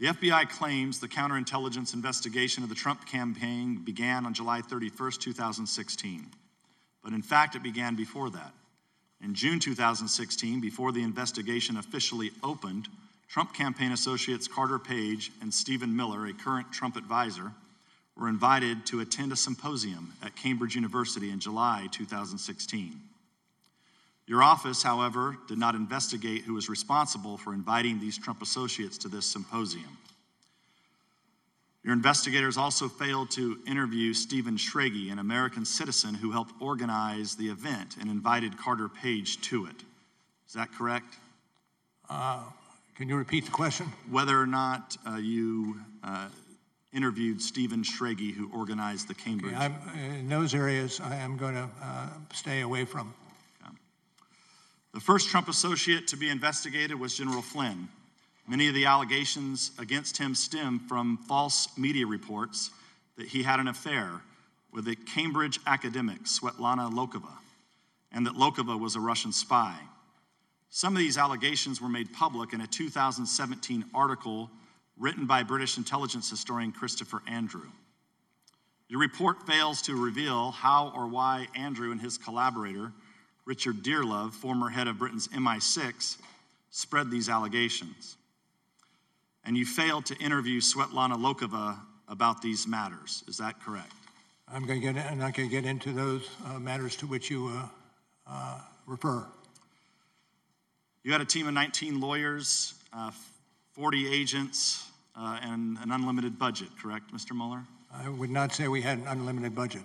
The 0.01 0.07
FBI 0.07 0.49
claims 0.49 0.99
the 0.99 1.07
counterintelligence 1.07 1.95
investigation 1.95 2.65
of 2.65 2.69
the 2.69 2.75
Trump 2.75 3.07
campaign 3.07 3.77
began 3.77 4.27
on 4.27 4.35
July 4.35 4.61
31st, 4.61 5.21
2016. 5.21 6.27
But 7.03 7.13
in 7.13 7.23
fact, 7.23 7.55
it 7.55 7.63
began 7.63 7.95
before 7.95 8.31
that. 8.31 8.53
In 9.23 9.35
June 9.35 9.61
2016, 9.61 10.61
before 10.61 10.91
the 10.91 11.03
investigation 11.03 11.77
officially 11.77 12.33
opened, 12.43 12.89
Trump 13.29 13.55
campaign 13.55 13.93
associates 13.93 14.49
Carter 14.49 14.81
Page 14.81 15.31
and 15.41 15.55
Stephen 15.55 15.95
Miller, 15.95 16.27
a 16.27 16.33
current 16.33 16.73
Trump 16.73 16.97
advisor, 16.97 17.53
were 18.17 18.29
invited 18.29 18.85
to 18.87 19.01
attend 19.01 19.33
a 19.33 19.37
symposium 19.37 20.13
at 20.23 20.37
Cambridge 20.37 20.75
University 20.75 21.31
in 21.31 21.39
July 21.39 21.89
2016. 21.93 23.01
Your 24.27 24.43
office, 24.43 24.83
however, 24.83 25.37
did 25.49 25.59
not 25.59 25.75
investigate 25.75 26.43
who 26.43 26.55
was 26.55 26.69
responsible 26.69 27.37
for 27.37 27.53
inviting 27.53 28.01
these 28.01 28.17
Trump 28.17 28.41
associates 28.41 28.97
to 28.99 29.09
this 29.09 29.27
symposium. 29.27 29.99
Your 31.83 31.93
investigators 31.93 32.57
also 32.57 32.89
failed 32.89 33.31
to 33.33 33.59
interview 33.67 34.15
Stephen 34.15 34.57
Schrage, 34.57 35.13
an 35.13 35.19
American 35.19 35.67
citizen 35.67 36.15
who 36.15 36.31
helped 36.31 36.55
organize 36.59 37.37
the 37.37 37.49
event 37.49 37.97
and 38.01 38.11
invited 38.11 38.57
Carter 38.57 38.89
Page 38.89 39.43
to 39.43 39.67
it. 39.67 39.77
Is 40.47 40.55
that 40.55 40.73
correct? 40.73 41.19
Uh, 42.09 42.43
can 42.97 43.11
you 43.11 43.17
repeat 43.17 43.45
the 43.45 43.51
question? 43.51 43.87
Whether 44.11 44.41
or 44.41 44.47
not 44.47 44.97
uh, 45.07 45.17
you 45.17 45.79
uh, 46.03 46.29
interviewed 46.95 47.43
Stephen 47.43 47.83
Schrage, 47.83 48.33
who 48.33 48.51
organized 48.55 49.09
the 49.09 49.15
Cambridge. 49.15 49.55
Okay, 49.55 50.19
in 50.19 50.29
those 50.29 50.55
areas, 50.55 51.01
I 51.01 51.17
am 51.17 51.37
going 51.37 51.55
to 51.55 51.69
uh, 51.83 52.09
stay 52.33 52.63
away 52.63 52.87
from. 52.87 53.13
The 54.95 55.01
first 55.01 55.29
Trump 55.29 55.49
associate 55.49 56.07
to 56.07 56.17
be 56.17 56.31
investigated 56.31 57.01
was 57.01 57.17
General 57.17 57.43
Flynn. 57.43 57.89
Many 58.47 58.69
of 58.69 58.75
the 58.75 58.85
allegations 58.85 59.73
against 59.77 60.17
him 60.17 60.37
stem 60.37 60.79
from 60.79 61.17
false 61.27 61.77
media 61.77 62.07
reports 62.07 62.71
that 63.17 63.27
he 63.27 63.43
had 63.43 63.59
an 63.59 63.67
affair 63.67 64.21
with 64.73 64.87
a 64.87 64.95
Cambridge 64.95 65.59
academic, 65.67 66.23
Svetlana 66.27 66.93
Lokhova, 66.93 67.33
and 68.13 68.25
that 68.25 68.35
Lokhova 68.35 68.79
was 68.79 68.95
a 68.95 69.01
Russian 69.01 69.33
spy. 69.33 69.77
Some 70.71 70.95
of 70.95 71.01
these 71.01 71.19
allegations 71.19 71.81
were 71.81 71.89
made 71.89 72.13
public 72.13 72.53
in 72.53 72.61
a 72.61 72.67
2017 72.69 73.87
article 73.93 74.49
written 74.97 75.27
by 75.27 75.43
British 75.43 75.77
intelligence 75.77 76.31
historian 76.31 76.71
Christopher 76.71 77.21
Andrew. 77.27 77.67
Your 78.87 79.01
report 79.01 79.45
fails 79.45 79.83
to 79.83 79.97
reveal 80.01 80.53
how 80.53 80.93
or 80.95 81.09
why 81.09 81.49
Andrew 81.57 81.91
and 81.91 82.01
his 82.01 82.17
collaborator, 82.17 82.93
Richard 83.45 83.83
Dearlove, 83.83 84.33
former 84.33 84.69
head 84.69 84.89
of 84.89 84.99
Britain's 84.99 85.29
MI6, 85.29 86.17
spread 86.71 87.11
these 87.11 87.29
allegations. 87.29 88.17
And 89.45 89.57
you 89.57 89.67
failed 89.67 90.07
to 90.07 90.17
interview 90.17 90.61
Svetlana 90.61 91.17
Lokhova 91.17 91.79
about 92.09 92.41
these 92.41 92.67
matters. 92.67 93.23
Is 93.29 93.37
that 93.39 93.61
correct? 93.63 93.93
I'm 94.49 94.67
going 94.67 94.81
to 94.81 94.93
get, 94.93 95.11
I'm 95.11 95.19
not 95.19 95.35
going 95.35 95.49
to 95.49 95.55
get 95.55 95.65
into 95.65 95.93
those 95.93 96.29
uh, 96.47 96.59
matters 96.59 96.97
to 96.97 97.07
which 97.07 97.31
you 97.31 97.49
uh, 97.49 97.69
uh, 98.27 98.61
refer. 98.87 99.27
You 101.03 101.13
had 101.13 101.21
a 101.21 101.27
team 101.27 101.47
of 101.47 101.55
19 101.55 102.01
lawyers, 102.01 102.75
uh, 102.93 103.11
40 103.73 104.13
agents, 104.13 104.91
uh, 105.17 105.39
and 105.43 105.79
an 105.79 105.91
unlimited 105.91 106.39
budget, 106.39 106.69
correct, 106.81 107.13
Mr. 107.13 107.35
Mueller? 107.35 107.65
I 107.93 108.09
would 108.09 108.31
not 108.31 108.53
say 108.53 108.69
we 108.69 108.81
had 108.83 108.99
an 108.99 109.07
unlimited 109.07 109.55
budget. 109.55 109.83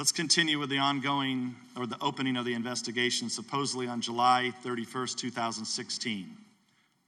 Let's 0.00 0.12
continue 0.12 0.58
with 0.58 0.70
the 0.70 0.78
ongoing 0.78 1.54
or 1.76 1.86
the 1.86 1.98
opening 2.00 2.38
of 2.38 2.46
the 2.46 2.54
investigation, 2.54 3.28
supposedly 3.28 3.86
on 3.86 4.00
July 4.00 4.50
31st, 4.64 5.18
2016. 5.18 6.38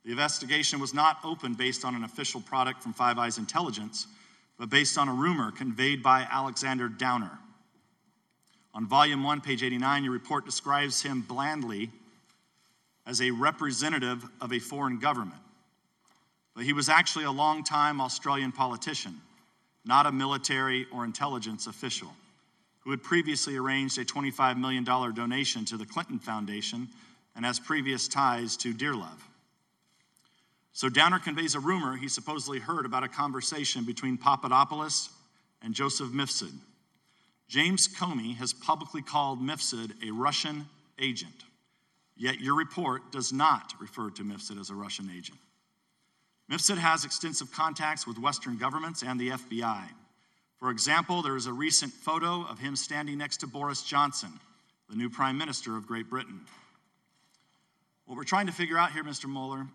The 0.05 0.11
investigation 0.11 0.78
was 0.78 0.93
not 0.93 1.16
opened 1.24 1.57
based 1.57 1.86
on 1.86 1.95
an 1.95 2.05
official 2.05 2.43
product 2.43 2.82
from 2.82 2.93
Five 2.93 3.16
Eyes 3.18 3.38
Intelligence, 3.38 4.09
but 4.59 4.68
based 4.68 4.99
on 4.99 5.09
a 5.09 5.14
rumor 5.14 5.51
conveyed 5.51 6.03
by 6.03 6.28
Alexander 6.30 6.86
Downer. 6.86 7.30
On 8.74 8.86
volume 8.86 9.24
1, 9.24 9.40
page 9.40 9.62
89, 9.62 10.05
your 10.05 10.12
report 10.12 10.45
describes 10.45 11.01
him 11.01 11.22
blandly 11.22 11.88
as 13.07 13.22
a 13.22 13.30
representative 13.30 14.22
of 14.38 14.53
a 14.53 14.59
foreign 14.59 14.99
government. 14.99 15.40
But 16.55 16.64
he 16.64 16.74
was 16.74 16.90
actually 16.90 17.24
a 17.24 17.32
long-time 17.32 18.03
Australian 18.03 18.53
politician, 18.53 19.18
not 19.82 20.05
a 20.05 20.12
military 20.12 20.86
or 20.93 21.07
intelligence 21.07 21.66
official, 21.66 22.11
who 22.85 22.91
had 22.91 23.03
previously 23.03 23.57
arranged 23.57 23.99
a 23.99 24.05
$25 24.05 24.59
million 24.59 24.85
donation 24.85 25.64
to 25.64 25.76
the 25.76 25.87
Clinton 25.87 26.18
Foundation 26.18 26.89
and 27.37 27.45
has 27.45 27.59
previous 27.59 28.09
ties 28.09 28.57
to 28.59 28.74
Dearlove. 28.74 29.20
So 30.72 30.89
Downer 30.89 31.18
conveys 31.18 31.55
a 31.55 31.61
rumor 31.61 31.97
he 31.97 32.09
supposedly 32.09 32.59
heard 32.59 32.87
about 32.87 33.05
a 33.05 33.09
conversation 33.09 33.85
between 33.85 34.16
Papadopoulos 34.16 35.11
and 35.62 35.74
Joseph 35.74 36.09
Mifsud. 36.09 36.53
James 37.49 37.87
Comey 37.87 38.35
has 38.37 38.53
publicly 38.53 39.03
called 39.03 39.41
Mifsud 39.41 39.93
a 40.07 40.11
Russian 40.11 40.66
agent, 40.99 41.45
yet 42.16 42.41
your 42.41 42.57
report 42.57 43.12
does 43.12 43.33
not 43.33 43.74
refer 43.78 44.11
to 44.11 44.22
Mifsud 44.22 44.59
as 44.59 44.70
a 44.70 44.74
Russian 44.74 45.11
agent. 45.14 45.39
Mifsud 46.51 46.78
has 46.78 47.05
extensive 47.05 47.53
contacts 47.53 48.07
with 48.07 48.18
Western 48.18 48.57
governments 48.57 49.03
and 49.03 49.20
the 49.20 49.30
FBI. 49.30 49.85
For 50.62 50.70
example, 50.70 51.22
there 51.22 51.34
is 51.34 51.46
a 51.46 51.52
recent 51.52 51.92
photo 51.92 52.46
of 52.46 52.60
him 52.60 52.76
standing 52.76 53.18
next 53.18 53.38
to 53.38 53.48
Boris 53.48 53.82
Johnson, 53.82 54.30
the 54.88 54.94
new 54.94 55.10
Prime 55.10 55.36
Minister 55.36 55.76
of 55.76 55.88
Great 55.88 56.08
Britain. 56.08 56.38
What 58.06 58.16
we're 58.16 58.22
trying 58.22 58.46
to 58.46 58.52
figure 58.52 58.78
out 58.78 58.92
here, 58.92 59.02
Mr. 59.02 59.28
Mueller, 59.28 59.66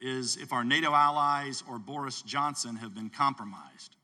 is 0.00 0.38
if 0.38 0.54
our 0.54 0.64
NATO 0.64 0.94
allies 0.94 1.62
or 1.68 1.78
Boris 1.78 2.22
Johnson 2.22 2.76
have 2.76 2.94
been 2.94 3.10
compromised. 3.10 3.96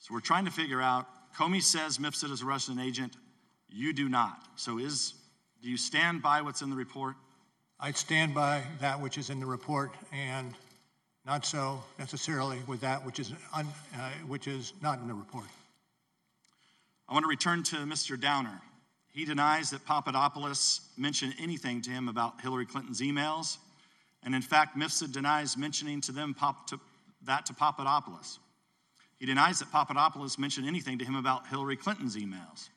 So 0.00 0.12
we're 0.12 0.20
trying 0.20 0.44
to 0.44 0.50
figure 0.50 0.82
out 0.82 1.06
Comey 1.34 1.62
says 1.62 1.96
Mifsud 1.96 2.30
is 2.30 2.42
a 2.42 2.44
Russian 2.44 2.78
agent. 2.78 3.16
You 3.70 3.94
do 3.94 4.10
not. 4.10 4.48
So 4.56 4.78
is 4.78 5.14
do 5.62 5.70
you 5.70 5.78
stand 5.78 6.20
by 6.20 6.42
what's 6.42 6.60
in 6.60 6.68
the 6.68 6.76
report? 6.76 7.16
I 7.80 7.92
stand 7.92 8.34
by 8.34 8.64
that 8.82 9.00
which 9.00 9.16
is 9.16 9.30
in 9.30 9.40
the 9.40 9.46
report 9.46 9.92
and 10.12 10.54
not 11.30 11.46
so 11.46 11.80
necessarily 11.96 12.58
with 12.66 12.80
that 12.80 13.06
which 13.06 13.20
is, 13.20 13.32
un, 13.54 13.64
uh, 13.94 14.10
which 14.26 14.48
is 14.48 14.72
not 14.82 14.98
in 14.98 15.06
the 15.06 15.14
report. 15.14 15.44
I 17.08 17.12
want 17.12 17.22
to 17.22 17.28
return 17.28 17.62
to 17.62 17.76
Mr. 17.76 18.20
Downer. 18.20 18.60
He 19.12 19.24
denies 19.24 19.70
that 19.70 19.86
Papadopoulos 19.86 20.80
mentioned 20.96 21.34
anything 21.38 21.82
to 21.82 21.90
him 21.90 22.08
about 22.08 22.40
Hillary 22.40 22.66
Clinton's 22.66 23.00
emails. 23.00 23.58
And 24.24 24.34
in 24.34 24.42
fact, 24.42 24.76
Mifsud 24.76 25.12
denies 25.12 25.56
mentioning 25.56 26.00
to 26.00 26.10
them 26.10 26.34
pop, 26.34 26.66
to, 26.66 26.80
that 27.22 27.46
to 27.46 27.54
Papadopoulos. 27.54 28.40
He 29.20 29.24
denies 29.24 29.60
that 29.60 29.70
Papadopoulos 29.70 30.36
mentioned 30.36 30.66
anything 30.66 30.98
to 30.98 31.04
him 31.04 31.14
about 31.14 31.46
Hillary 31.46 31.76
Clinton's 31.76 32.16
emails. 32.16 32.70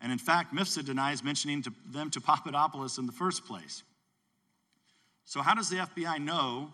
And 0.00 0.12
in 0.12 0.18
fact, 0.18 0.54
Mifsud 0.54 0.84
denies 0.84 1.24
mentioning 1.24 1.60
to 1.62 1.72
them 1.90 2.08
to 2.10 2.20
Papadopoulos 2.20 2.98
in 2.98 3.06
the 3.06 3.12
first 3.12 3.46
place. 3.46 3.82
So, 5.24 5.42
how 5.42 5.56
does 5.56 5.68
the 5.68 5.78
FBI 5.78 6.20
know 6.20 6.72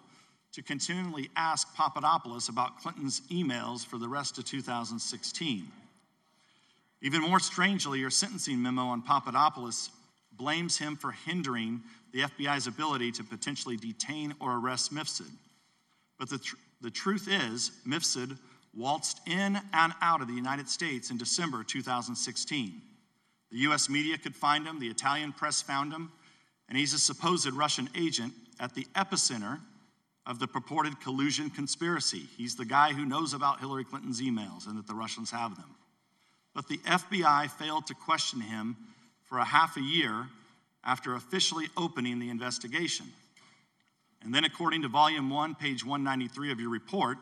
to 0.56 0.62
continually 0.62 1.28
ask 1.36 1.76
Papadopoulos 1.76 2.48
about 2.48 2.80
Clinton's 2.80 3.20
emails 3.30 3.84
for 3.84 3.98
the 3.98 4.08
rest 4.08 4.38
of 4.38 4.46
2016? 4.46 5.68
Even 7.02 7.20
more 7.20 7.38
strangely, 7.38 8.00
your 8.00 8.08
sentencing 8.08 8.62
memo 8.62 8.84
on 8.86 9.02
Papadopoulos 9.02 9.90
blames 10.32 10.78
him 10.78 10.96
for 10.96 11.12
hindering 11.12 11.82
the 12.14 12.20
FBI's 12.20 12.66
ability 12.66 13.12
to 13.12 13.22
potentially 13.22 13.76
detain 13.76 14.32
or 14.40 14.56
arrest 14.56 14.94
Mifsud. 14.94 15.30
But 16.18 16.30
the, 16.30 16.38
tr- 16.38 16.56
the 16.80 16.90
truth 16.90 17.28
is, 17.30 17.72
Mifsud 17.86 18.38
waltzed 18.74 19.20
in 19.26 19.60
and 19.74 19.92
out 20.00 20.22
of 20.22 20.26
the 20.26 20.32
United 20.32 20.70
States 20.70 21.10
in 21.10 21.18
December 21.18 21.64
2016. 21.64 22.80
The 23.52 23.58
US 23.58 23.90
media 23.90 24.16
could 24.16 24.34
find 24.34 24.66
him, 24.66 24.80
the 24.80 24.88
Italian 24.88 25.34
press 25.34 25.60
found 25.60 25.92
him, 25.92 26.10
and 26.70 26.78
he's 26.78 26.94
a 26.94 26.98
supposed 26.98 27.52
Russian 27.52 27.90
agent 27.94 28.32
at 28.58 28.74
the 28.74 28.86
epicenter 28.94 29.60
of 30.26 30.38
the 30.38 30.48
purported 30.48 31.00
collusion 31.00 31.48
conspiracy. 31.50 32.26
He's 32.36 32.56
the 32.56 32.64
guy 32.64 32.92
who 32.92 33.04
knows 33.04 33.32
about 33.32 33.60
Hillary 33.60 33.84
Clinton's 33.84 34.20
emails 34.20 34.66
and 34.66 34.76
that 34.76 34.86
the 34.86 34.94
Russians 34.94 35.30
have 35.30 35.54
them. 35.56 35.76
But 36.54 36.68
the 36.68 36.78
FBI 36.78 37.50
failed 37.50 37.86
to 37.86 37.94
question 37.94 38.40
him 38.40 38.76
for 39.24 39.38
a 39.38 39.44
half 39.44 39.76
a 39.76 39.82
year 39.82 40.26
after 40.84 41.14
officially 41.14 41.66
opening 41.76 42.18
the 42.18 42.30
investigation. 42.30 43.06
And 44.22 44.34
then, 44.34 44.44
according 44.44 44.82
to 44.82 44.88
Volume 44.88 45.30
1, 45.30 45.54
page 45.54 45.84
193 45.84 46.50
of 46.50 46.58
your 46.58 46.70
report, 46.70 47.18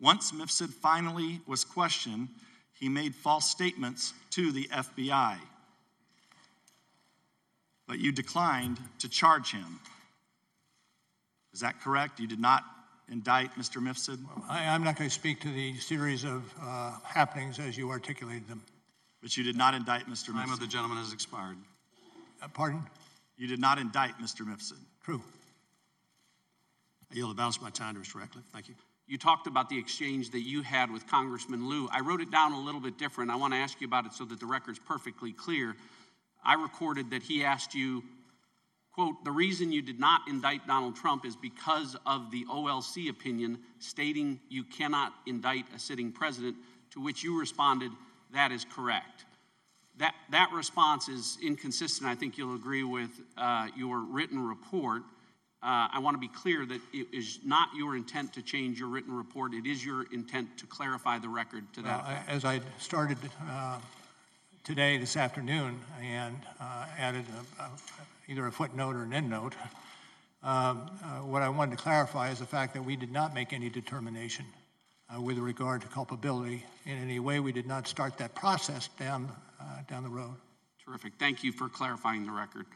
once 0.00 0.32
Mifsud 0.32 0.70
finally 0.70 1.40
was 1.46 1.64
questioned, 1.64 2.28
he 2.74 2.88
made 2.88 3.14
false 3.14 3.48
statements 3.48 4.12
to 4.30 4.52
the 4.52 4.68
FBI. 4.68 5.38
But 7.86 7.98
you 7.98 8.12
declined 8.12 8.78
to 8.98 9.08
charge 9.08 9.52
him. 9.52 9.80
Is 11.52 11.60
that 11.60 11.80
correct? 11.80 12.20
You 12.20 12.26
did 12.26 12.40
not 12.40 12.64
indict 13.10 13.54
Mr. 13.56 13.82
Mifsud? 13.82 14.18
I, 14.48 14.64
am 14.64 14.84
not 14.84 14.96
going 14.96 15.08
to 15.08 15.14
speak 15.14 15.40
to 15.40 15.48
the 15.48 15.76
series 15.76 16.24
of 16.24 16.42
uh, 16.62 16.92
happenings 17.04 17.58
as 17.58 17.76
you 17.76 17.90
articulated 17.90 18.48
them. 18.48 18.62
But 19.22 19.36
you 19.36 19.42
did 19.42 19.56
not 19.56 19.74
indict 19.74 20.06
Mr. 20.06 20.30
Mifsud? 20.30 20.44
Time 20.44 20.52
of 20.52 20.60
the 20.60 20.66
gentleman 20.66 20.98
has 20.98 21.12
expired. 21.12 21.56
Uh, 22.42 22.48
pardon? 22.48 22.82
You 23.36 23.46
did 23.46 23.60
not 23.60 23.78
indict 23.78 24.18
Mr. 24.18 24.42
Mifsud? 24.46 24.78
True. 25.04 25.22
I 27.10 27.14
yield 27.14 27.30
the 27.30 27.34
balance 27.34 27.56
of 27.56 27.62
my 27.62 27.70
time 27.70 27.94
to 27.94 28.00
Mr. 28.00 28.16
Ratcliffe. 28.16 28.44
Thank 28.52 28.68
you. 28.68 28.74
You 29.06 29.16
talked 29.16 29.46
about 29.46 29.70
the 29.70 29.78
exchange 29.78 30.30
that 30.32 30.42
you 30.42 30.60
had 30.60 30.90
with 30.90 31.06
Congressman 31.06 31.66
Lieu. 31.66 31.88
I 31.90 32.00
wrote 32.00 32.20
it 32.20 32.30
down 32.30 32.52
a 32.52 32.60
little 32.60 32.80
bit 32.80 32.98
different. 32.98 33.30
I 33.30 33.36
want 33.36 33.54
to 33.54 33.58
ask 33.58 33.80
you 33.80 33.86
about 33.86 34.04
it 34.04 34.12
so 34.12 34.26
that 34.26 34.38
the 34.38 34.46
record's 34.46 34.78
perfectly 34.78 35.32
clear. 35.32 35.74
I 36.44 36.54
recorded 36.54 37.10
that 37.10 37.22
he 37.22 37.42
asked 37.42 37.74
you, 37.74 38.04
quote, 38.98 39.22
the 39.22 39.30
reason 39.30 39.70
you 39.70 39.80
did 39.80 40.00
not 40.00 40.22
indict 40.26 40.66
Donald 40.66 40.96
Trump 40.96 41.24
is 41.24 41.36
because 41.36 41.96
of 42.04 42.32
the 42.32 42.44
OLC 42.46 43.08
opinion 43.08 43.56
stating 43.78 44.40
you 44.48 44.64
cannot 44.64 45.12
indict 45.24 45.64
a 45.72 45.78
sitting 45.78 46.10
president, 46.10 46.56
to 46.90 47.00
which 47.00 47.22
you 47.22 47.38
responded, 47.38 47.92
that 48.34 48.50
is 48.50 48.64
correct. 48.64 49.24
That, 49.98 50.16
that 50.30 50.50
response 50.52 51.08
is 51.08 51.38
inconsistent. 51.40 52.10
I 52.10 52.16
think 52.16 52.36
you'll 52.36 52.56
agree 52.56 52.82
with 52.82 53.10
uh, 53.36 53.68
your 53.76 54.00
written 54.00 54.44
report. 54.44 55.02
Uh, 55.62 55.86
I 55.92 56.00
want 56.00 56.16
to 56.16 56.20
be 56.20 56.28
clear 56.34 56.66
that 56.66 56.80
it 56.92 57.06
is 57.12 57.38
not 57.44 57.68
your 57.76 57.96
intent 57.96 58.32
to 58.32 58.42
change 58.42 58.80
your 58.80 58.88
written 58.88 59.16
report. 59.16 59.54
It 59.54 59.66
is 59.66 59.84
your 59.84 60.06
intent 60.12 60.58
to 60.58 60.66
clarify 60.66 61.20
the 61.20 61.28
record 61.28 61.72
to 61.74 61.82
that. 61.82 62.24
As 62.26 62.44
I 62.44 62.60
started 62.78 63.18
uh, 63.48 63.78
today, 64.68 64.98
this 64.98 65.16
afternoon, 65.16 65.80
and 66.02 66.36
uh, 66.60 66.84
added 66.98 67.24
a, 67.58 67.62
a, 67.62 67.70
either 68.28 68.46
a 68.46 68.52
footnote 68.52 68.96
or 68.96 69.02
an 69.04 69.12
endnote, 69.12 69.54
um, 70.42 70.90
uh, 71.02 71.20
what 71.24 71.40
I 71.40 71.48
wanted 71.48 71.78
to 71.78 71.82
clarify 71.82 72.28
is 72.28 72.38
the 72.38 72.44
fact 72.44 72.74
that 72.74 72.84
we 72.84 72.94
did 72.94 73.10
not 73.10 73.32
make 73.32 73.54
any 73.54 73.70
determination 73.70 74.44
uh, 75.08 75.22
with 75.22 75.38
regard 75.38 75.80
to 75.80 75.88
culpability 75.88 76.66
in 76.84 76.98
any 76.98 77.18
way. 77.18 77.40
We 77.40 77.50
did 77.50 77.66
not 77.66 77.88
start 77.88 78.18
that 78.18 78.34
process 78.34 78.88
down, 78.98 79.32
uh, 79.58 79.64
down 79.88 80.02
the 80.02 80.10
road. 80.10 80.34
Terrific. 80.84 81.14
Thank 81.18 81.42
you 81.42 81.50
for 81.50 81.70
clarifying 81.70 82.26
the 82.26 82.32
record. 82.32 82.66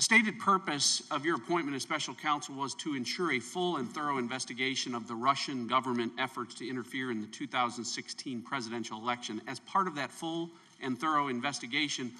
A 0.00 0.02
stated 0.02 0.38
purpose 0.38 1.02
of 1.10 1.26
your 1.26 1.36
appointment 1.36 1.76
as 1.76 1.82
special 1.82 2.14
counsel 2.14 2.54
was 2.54 2.74
to 2.76 2.94
ensure 2.94 3.32
a 3.32 3.38
full 3.38 3.76
and 3.76 3.86
thorough 3.86 4.16
investigation 4.16 4.94
of 4.94 5.06
the 5.06 5.14
Russian 5.14 5.66
government 5.66 6.14
efforts 6.18 6.54
to 6.54 6.66
interfere 6.66 7.10
in 7.10 7.20
the 7.20 7.26
2016 7.26 8.40
presidential 8.40 8.96
election. 8.96 9.42
As 9.46 9.60
part 9.60 9.86
of 9.86 9.96
that 9.96 10.10
full 10.10 10.48
and 10.80 10.98
thorough 10.98 11.28
investigation, 11.28 12.10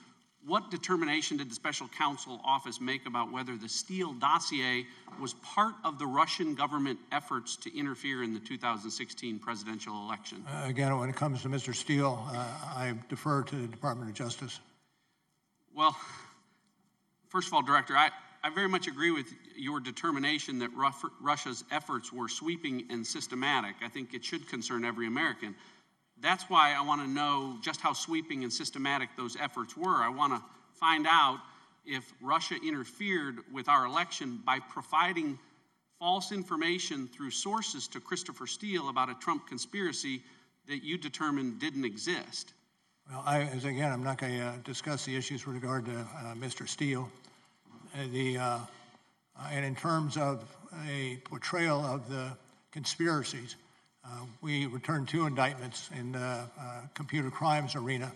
what 0.45 0.71
determination 0.71 1.39
did 1.39 1.51
the 1.51 1.55
special 1.55 1.89
counsel 1.89 2.39
office 2.45 2.83
make 2.83 3.07
about 3.07 3.33
whether 3.33 3.57
the 3.57 3.67
Steele 3.71 4.13
dossier 4.13 4.85
was 5.19 5.33
part 5.43 5.73
of 5.83 5.99
the 5.99 6.07
Russian 6.07 6.55
government 6.55 6.99
efforts 7.13 7.57
to 7.57 7.75
interfere 7.75 8.23
in 8.23 8.35
the 8.35 8.41
2016 8.41 9.39
presidential 9.39 9.95
election? 10.05 10.45
Uh, 10.47 10.67
Again, 10.67 10.99
when 10.99 11.09
it 11.09 11.17
comes 11.17 11.41
to 11.41 11.49
Mr. 11.49 11.75
Steele, 11.75 12.23
uh, 12.31 12.45
I 12.77 12.93
defer 13.09 13.43
to 13.43 13.57
the 13.57 13.69
Department 13.69 14.11
of 14.11 14.15
Justice. 14.15 14.61
Well, 15.75 15.97
first 17.31 17.49
of 17.49 17.55
all, 17.55 17.63
Director, 17.63 17.97
I, 17.97 18.11
I 18.43 18.51
very 18.51 18.69
much 18.69 18.87
agree 18.87 19.11
with 19.11 19.33
your 19.57 19.81
determination 19.81 20.59
that 20.59 20.71
Russia's 21.21 21.65
efforts 21.71 22.13
were 22.13 22.29
sweeping 22.29 22.87
and 22.91 23.07
systematic. 23.07 23.77
I 23.83 23.89
think 23.89 24.13
it 24.13 24.25
should 24.25 24.49
concern 24.49 24.85
every 24.85 25.07
American. 25.07 25.55
That's 26.21 26.45
why 26.51 26.75
I 26.79 26.83
want 26.83 27.01
to 27.01 27.09
know 27.09 27.57
just 27.63 27.81
how 27.81 27.95
sweeping 27.95 28.43
and 28.43 28.53
systematic 28.53 29.09
those 29.17 29.37
efforts 29.41 29.77
were. 29.77 29.97
I 29.97 30.09
want 30.09 30.35
to 30.35 30.43
find 30.75 31.07
out 31.09 31.39
if 31.87 32.13
Russia 32.21 32.57
interfered 32.67 33.37
with 33.53 33.69
our 33.69 33.87
election 33.87 34.41
by 34.45 34.59
providing 34.59 35.39
false 35.99 36.33
information 36.33 37.09
through 37.09 37.31
sources 37.31 37.89
to 37.89 38.01
Christopher 38.01 38.47
Steele 38.47 38.89
about 38.89 39.11
a 39.11 39.15
Trump 39.15 39.47
conspiracy 39.47 40.23
that 40.69 40.83
you 40.83 40.99
determined 40.99 41.59
didn't 41.59 41.85
exist. 41.85 42.53
Well, 43.11 43.23
I, 43.27 43.41
as 43.41 43.65
again, 43.65 43.91
I'm 43.91 44.05
not 44.05 44.19
going 44.19 44.39
to 44.39 44.45
uh, 44.45 44.53
discuss 44.63 45.05
the 45.05 45.17
issues 45.17 45.45
with 45.45 45.57
regard 45.57 45.85
to 45.87 45.99
uh, 45.99 46.35
Mr. 46.35 46.69
Steele. 46.69 47.11
Uh, 47.95 48.07
the, 48.13 48.39
and 49.51 49.65
in 49.65 49.75
terms 49.75 50.17
of 50.17 50.45
a 50.89 51.17
portrayal 51.25 51.85
of 51.85 52.09
the 52.09 52.31
conspiracies, 52.71 53.57
uh, 54.05 54.09
we 54.41 54.67
returned 54.67 55.09
two 55.09 55.27
indictments 55.27 55.91
in 55.99 56.13
the 56.13 56.19
uh, 56.19 56.47
computer 56.95 57.31
crimes 57.31 57.75
arena. 57.75 58.11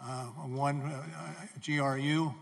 Uh, 0.00 0.24
one 0.24 0.82
uh, 0.82 1.32
GRU 1.64 2.32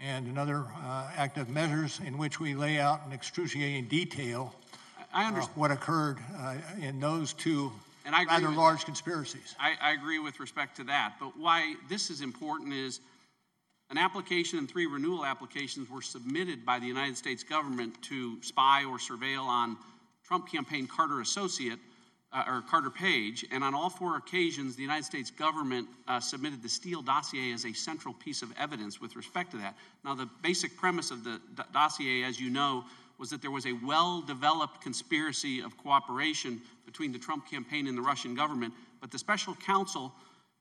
and 0.00 0.26
another 0.26 0.64
uh, 0.84 1.08
active 1.16 1.48
measures 1.48 2.00
in 2.04 2.18
which 2.18 2.40
we 2.40 2.54
lay 2.54 2.78
out 2.78 3.00
in 3.06 3.12
excruciating 3.12 3.86
detail 3.86 4.52
I 5.12 5.26
understand. 5.26 5.56
what 5.56 5.70
occurred 5.70 6.18
uh, 6.36 6.56
in 6.80 6.98
those 6.98 7.32
two 7.32 7.70
And 8.06 8.14
I 8.14 8.22
agree 8.22 8.34
rather 8.34 8.48
with- 8.48 8.56
large 8.56 8.84
conspiracies. 8.84 9.54
I, 9.58 9.74
I 9.80 9.92
agree 9.92 10.18
with 10.18 10.40
respect 10.40 10.76
to 10.76 10.84
that. 10.84 11.14
But 11.20 11.36
why 11.36 11.74
this 11.88 12.10
is 12.10 12.20
important 12.20 12.72
is 12.72 13.00
an 13.90 13.98
application 13.98 14.58
and 14.58 14.68
three 14.68 14.86
renewal 14.86 15.24
applications 15.24 15.90
were 15.90 16.02
submitted 16.02 16.64
by 16.64 16.78
the 16.78 16.86
United 16.86 17.16
States 17.16 17.42
government 17.42 18.00
to 18.02 18.40
spy 18.42 18.84
or 18.84 18.98
surveil 18.98 19.44
on 19.44 19.76
Trump 20.24 20.48
campaign 20.50 20.86
Carter 20.86 21.20
Associate 21.20 21.78
uh, 22.32 22.44
or 22.46 22.62
Carter 22.62 22.90
Page. 22.90 23.44
And 23.50 23.64
on 23.64 23.74
all 23.74 23.90
four 23.90 24.16
occasions, 24.16 24.76
the 24.76 24.82
United 24.82 25.04
States 25.04 25.30
government 25.30 25.88
uh, 26.06 26.20
submitted 26.20 26.62
the 26.62 26.68
Steele 26.68 27.02
dossier 27.02 27.52
as 27.52 27.64
a 27.66 27.72
central 27.72 28.14
piece 28.14 28.42
of 28.42 28.52
evidence 28.56 29.00
with 29.00 29.16
respect 29.16 29.50
to 29.50 29.56
that. 29.56 29.76
Now, 30.04 30.14
the 30.14 30.28
basic 30.40 30.76
premise 30.76 31.10
of 31.10 31.24
the 31.24 31.40
d- 31.56 31.62
dossier, 31.72 32.22
as 32.22 32.38
you 32.38 32.48
know, 32.48 32.84
was 33.20 33.28
that 33.30 33.42
there 33.42 33.50
was 33.50 33.66
a 33.66 33.72
well 33.84 34.22
developed 34.22 34.80
conspiracy 34.80 35.60
of 35.60 35.76
cooperation 35.76 36.60
between 36.86 37.12
the 37.12 37.18
Trump 37.18 37.48
campaign 37.48 37.86
and 37.86 37.96
the 37.96 38.02
Russian 38.02 38.34
government, 38.34 38.72
but 39.00 39.10
the 39.10 39.18
special 39.18 39.54
counsel 39.54 40.12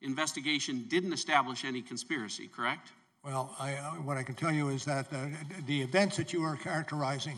investigation 0.01 0.86
didn't 0.89 1.14
establish 1.14 1.64
any 1.64 1.82
conspiracy, 1.82 2.47
correct? 2.47 2.89
Well, 3.24 3.55
I, 3.60 3.74
uh, 3.74 3.91
what 4.03 4.18
I 4.18 4.24
can 4.24 4.36
tell 4.36 4.51
you 4.51 4.70
is 4.70 4.86
that 4.86 5.07
uh, 5.12 5.28
the 5.66 5.82
events 5.82 6.18
that 6.18 6.32
you 6.32 6.43
are 6.43 6.57
characterizing 6.57 7.38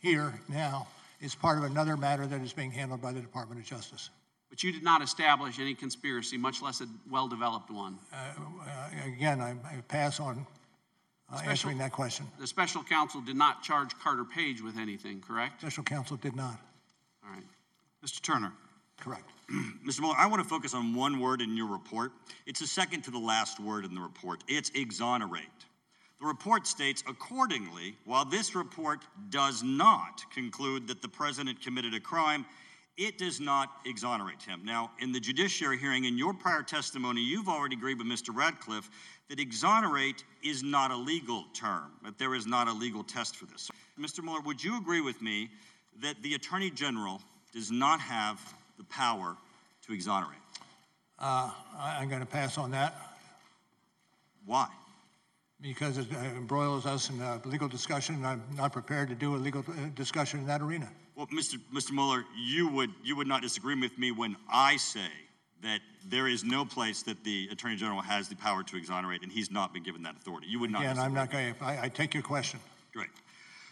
here 0.00 0.34
now 0.48 0.86
is 1.20 1.34
part 1.34 1.58
of 1.58 1.64
another 1.64 1.96
matter 1.96 2.26
that 2.26 2.42
is 2.42 2.52
being 2.52 2.70
handled 2.70 3.00
by 3.00 3.12
the 3.12 3.20
Department 3.20 3.60
of 3.60 3.66
Justice. 3.66 4.10
But 4.50 4.62
you 4.62 4.72
did 4.72 4.84
not 4.84 5.02
establish 5.02 5.58
any 5.58 5.74
conspiracy, 5.74 6.36
much 6.36 6.62
less 6.62 6.80
a 6.80 6.86
well 7.10 7.28
developed 7.28 7.70
one. 7.70 7.98
Uh, 8.12 8.16
uh, 8.68 8.90
again, 9.06 9.40
I, 9.40 9.50
I 9.50 9.80
pass 9.88 10.20
on 10.20 10.46
uh, 11.30 11.36
Special- 11.36 11.50
answering 11.50 11.78
that 11.78 11.92
question. 11.92 12.26
The 12.38 12.46
special 12.46 12.82
counsel 12.82 13.20
did 13.20 13.36
not 13.36 13.62
charge 13.62 13.96
Carter 13.98 14.24
Page 14.24 14.62
with 14.62 14.78
anything, 14.78 15.20
correct? 15.20 15.60
Special 15.60 15.82
counsel 15.84 16.16
did 16.16 16.36
not. 16.36 16.58
All 17.24 17.32
right. 17.32 17.44
Mr. 18.04 18.20
Turner. 18.22 18.52
Correct. 19.00 19.28
Mr. 19.86 20.00
Mueller, 20.00 20.14
I 20.16 20.26
want 20.26 20.42
to 20.42 20.48
focus 20.48 20.72
on 20.74 20.94
one 20.94 21.20
word 21.20 21.40
in 21.42 21.56
your 21.56 21.66
report. 21.66 22.12
It's 22.46 22.60
the 22.60 22.66
second 22.66 23.02
to 23.02 23.10
the 23.10 23.18
last 23.18 23.60
word 23.60 23.84
in 23.84 23.94
the 23.94 24.00
report. 24.00 24.42
It's 24.48 24.70
exonerate. 24.74 25.44
The 26.20 26.26
report 26.26 26.66
states, 26.66 27.04
accordingly, 27.06 27.94
while 28.06 28.24
this 28.24 28.54
report 28.54 29.00
does 29.28 29.62
not 29.62 30.22
conclude 30.32 30.88
that 30.88 31.02
the 31.02 31.08
president 31.08 31.60
committed 31.60 31.92
a 31.92 32.00
crime, 32.00 32.46
it 32.96 33.18
does 33.18 33.40
not 33.40 33.68
exonerate 33.84 34.42
him. 34.42 34.62
Now, 34.64 34.90
in 35.00 35.12
the 35.12 35.20
judiciary 35.20 35.78
hearing, 35.78 36.04
in 36.04 36.16
your 36.16 36.32
prior 36.32 36.62
testimony, 36.62 37.20
you've 37.20 37.48
already 37.48 37.76
agreed 37.76 37.98
with 37.98 38.06
Mr. 38.06 38.34
Ratcliffe 38.34 38.88
that 39.28 39.38
exonerate 39.38 40.24
is 40.42 40.62
not 40.62 40.90
a 40.90 40.96
legal 40.96 41.44
term, 41.52 41.90
that 42.04 42.16
there 42.18 42.34
is 42.34 42.46
not 42.46 42.68
a 42.68 42.72
legal 42.72 43.04
test 43.04 43.36
for 43.36 43.46
this. 43.46 43.70
Mr. 44.00 44.22
Mueller, 44.22 44.40
would 44.40 44.62
you 44.62 44.78
agree 44.78 45.00
with 45.00 45.20
me 45.20 45.50
that 46.00 46.22
the 46.22 46.34
Attorney 46.34 46.70
General 46.70 47.20
does 47.52 47.70
not 47.70 48.00
have 48.00 48.40
the 48.78 48.84
power 48.84 49.36
to 49.86 49.92
exonerate? 49.92 50.38
Uh, 51.18 51.50
I, 51.78 51.98
I'm 52.00 52.08
going 52.08 52.20
to 52.20 52.26
pass 52.26 52.56
on 52.56 52.70
that. 52.70 52.94
Why? 54.44 54.68
Because 55.60 55.98
it 55.98 56.06
uh, 56.12 56.18
embroils 56.36 56.86
us 56.86 57.10
in 57.10 57.20
a 57.20 57.40
legal 57.44 57.68
discussion, 57.68 58.16
and 58.16 58.26
I'm 58.26 58.42
not 58.54 58.72
prepared 58.72 59.08
to 59.08 59.14
do 59.14 59.34
a 59.34 59.38
legal 59.38 59.64
uh, 59.68 59.72
discussion 59.94 60.40
in 60.40 60.46
that 60.46 60.60
arena. 60.62 60.88
Well, 61.16 61.26
Mr. 61.28 61.58
Mr. 61.74 61.92
Mueller, 61.92 62.24
you 62.36 62.68
would 62.68 62.90
you 63.02 63.16
would 63.16 63.26
not 63.26 63.40
disagree 63.40 63.74
with 63.74 63.98
me 63.98 64.12
when 64.12 64.36
I 64.52 64.76
say 64.76 65.10
that 65.62 65.80
there 66.06 66.28
is 66.28 66.44
no 66.44 66.66
place 66.66 67.02
that 67.04 67.24
the 67.24 67.48
Attorney 67.50 67.76
General 67.76 68.02
has 68.02 68.28
the 68.28 68.36
power 68.36 68.62
to 68.62 68.76
exonerate, 68.76 69.22
and 69.22 69.32
he's 69.32 69.50
not 69.50 69.72
been 69.72 69.82
given 69.82 70.02
that 70.02 70.16
authority. 70.16 70.46
You 70.46 70.60
would 70.60 70.70
not. 70.70 70.82
Again. 70.82 70.98
I'm 70.98 71.14
not 71.14 71.30
going 71.30 71.54
to, 71.54 71.64
I, 71.64 71.84
I 71.84 71.88
take 71.88 72.12
your 72.12 72.22
question. 72.22 72.60
Great. 72.92 73.08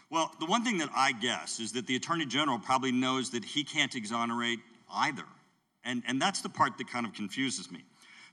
Well, 0.09 0.31
the 0.39 0.47
one 0.47 0.63
thing 0.63 0.79
that 0.79 0.89
I 0.95 1.11
guess 1.11 1.59
is 1.59 1.71
that 1.73 1.85
the 1.85 1.95
Attorney 1.95 2.25
General 2.25 2.57
probably 2.57 2.91
knows 2.91 3.29
that 3.31 3.45
he 3.45 3.63
can't 3.63 3.93
exonerate 3.95 4.59
either. 4.91 5.25
And, 5.83 6.03
and 6.07 6.21
that's 6.21 6.41
the 6.41 6.49
part 6.49 6.77
that 6.79 6.89
kind 6.89 7.05
of 7.05 7.13
confuses 7.13 7.71
me. 7.71 7.83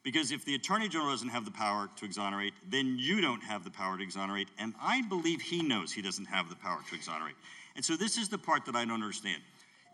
Because 0.02 0.32
if 0.32 0.44
the 0.44 0.54
Attorney 0.54 0.88
General 0.88 1.10
doesn't 1.10 1.28
have 1.28 1.44
the 1.44 1.50
power 1.50 1.88
to 1.96 2.04
exonerate, 2.04 2.54
then 2.68 2.96
you 2.98 3.20
don't 3.20 3.42
have 3.42 3.62
the 3.62 3.70
power 3.70 3.96
to 3.96 4.02
exonerate. 4.02 4.48
And 4.58 4.74
I 4.82 5.02
believe 5.02 5.40
he 5.40 5.62
knows 5.62 5.92
he 5.92 6.02
doesn't 6.02 6.26
have 6.26 6.48
the 6.48 6.56
power 6.56 6.80
to 6.88 6.94
exonerate. 6.94 7.36
And 7.76 7.84
so 7.84 7.96
this 7.96 8.18
is 8.18 8.28
the 8.28 8.38
part 8.38 8.66
that 8.66 8.76
I 8.76 8.84
don't 8.84 8.94
understand. 8.94 9.42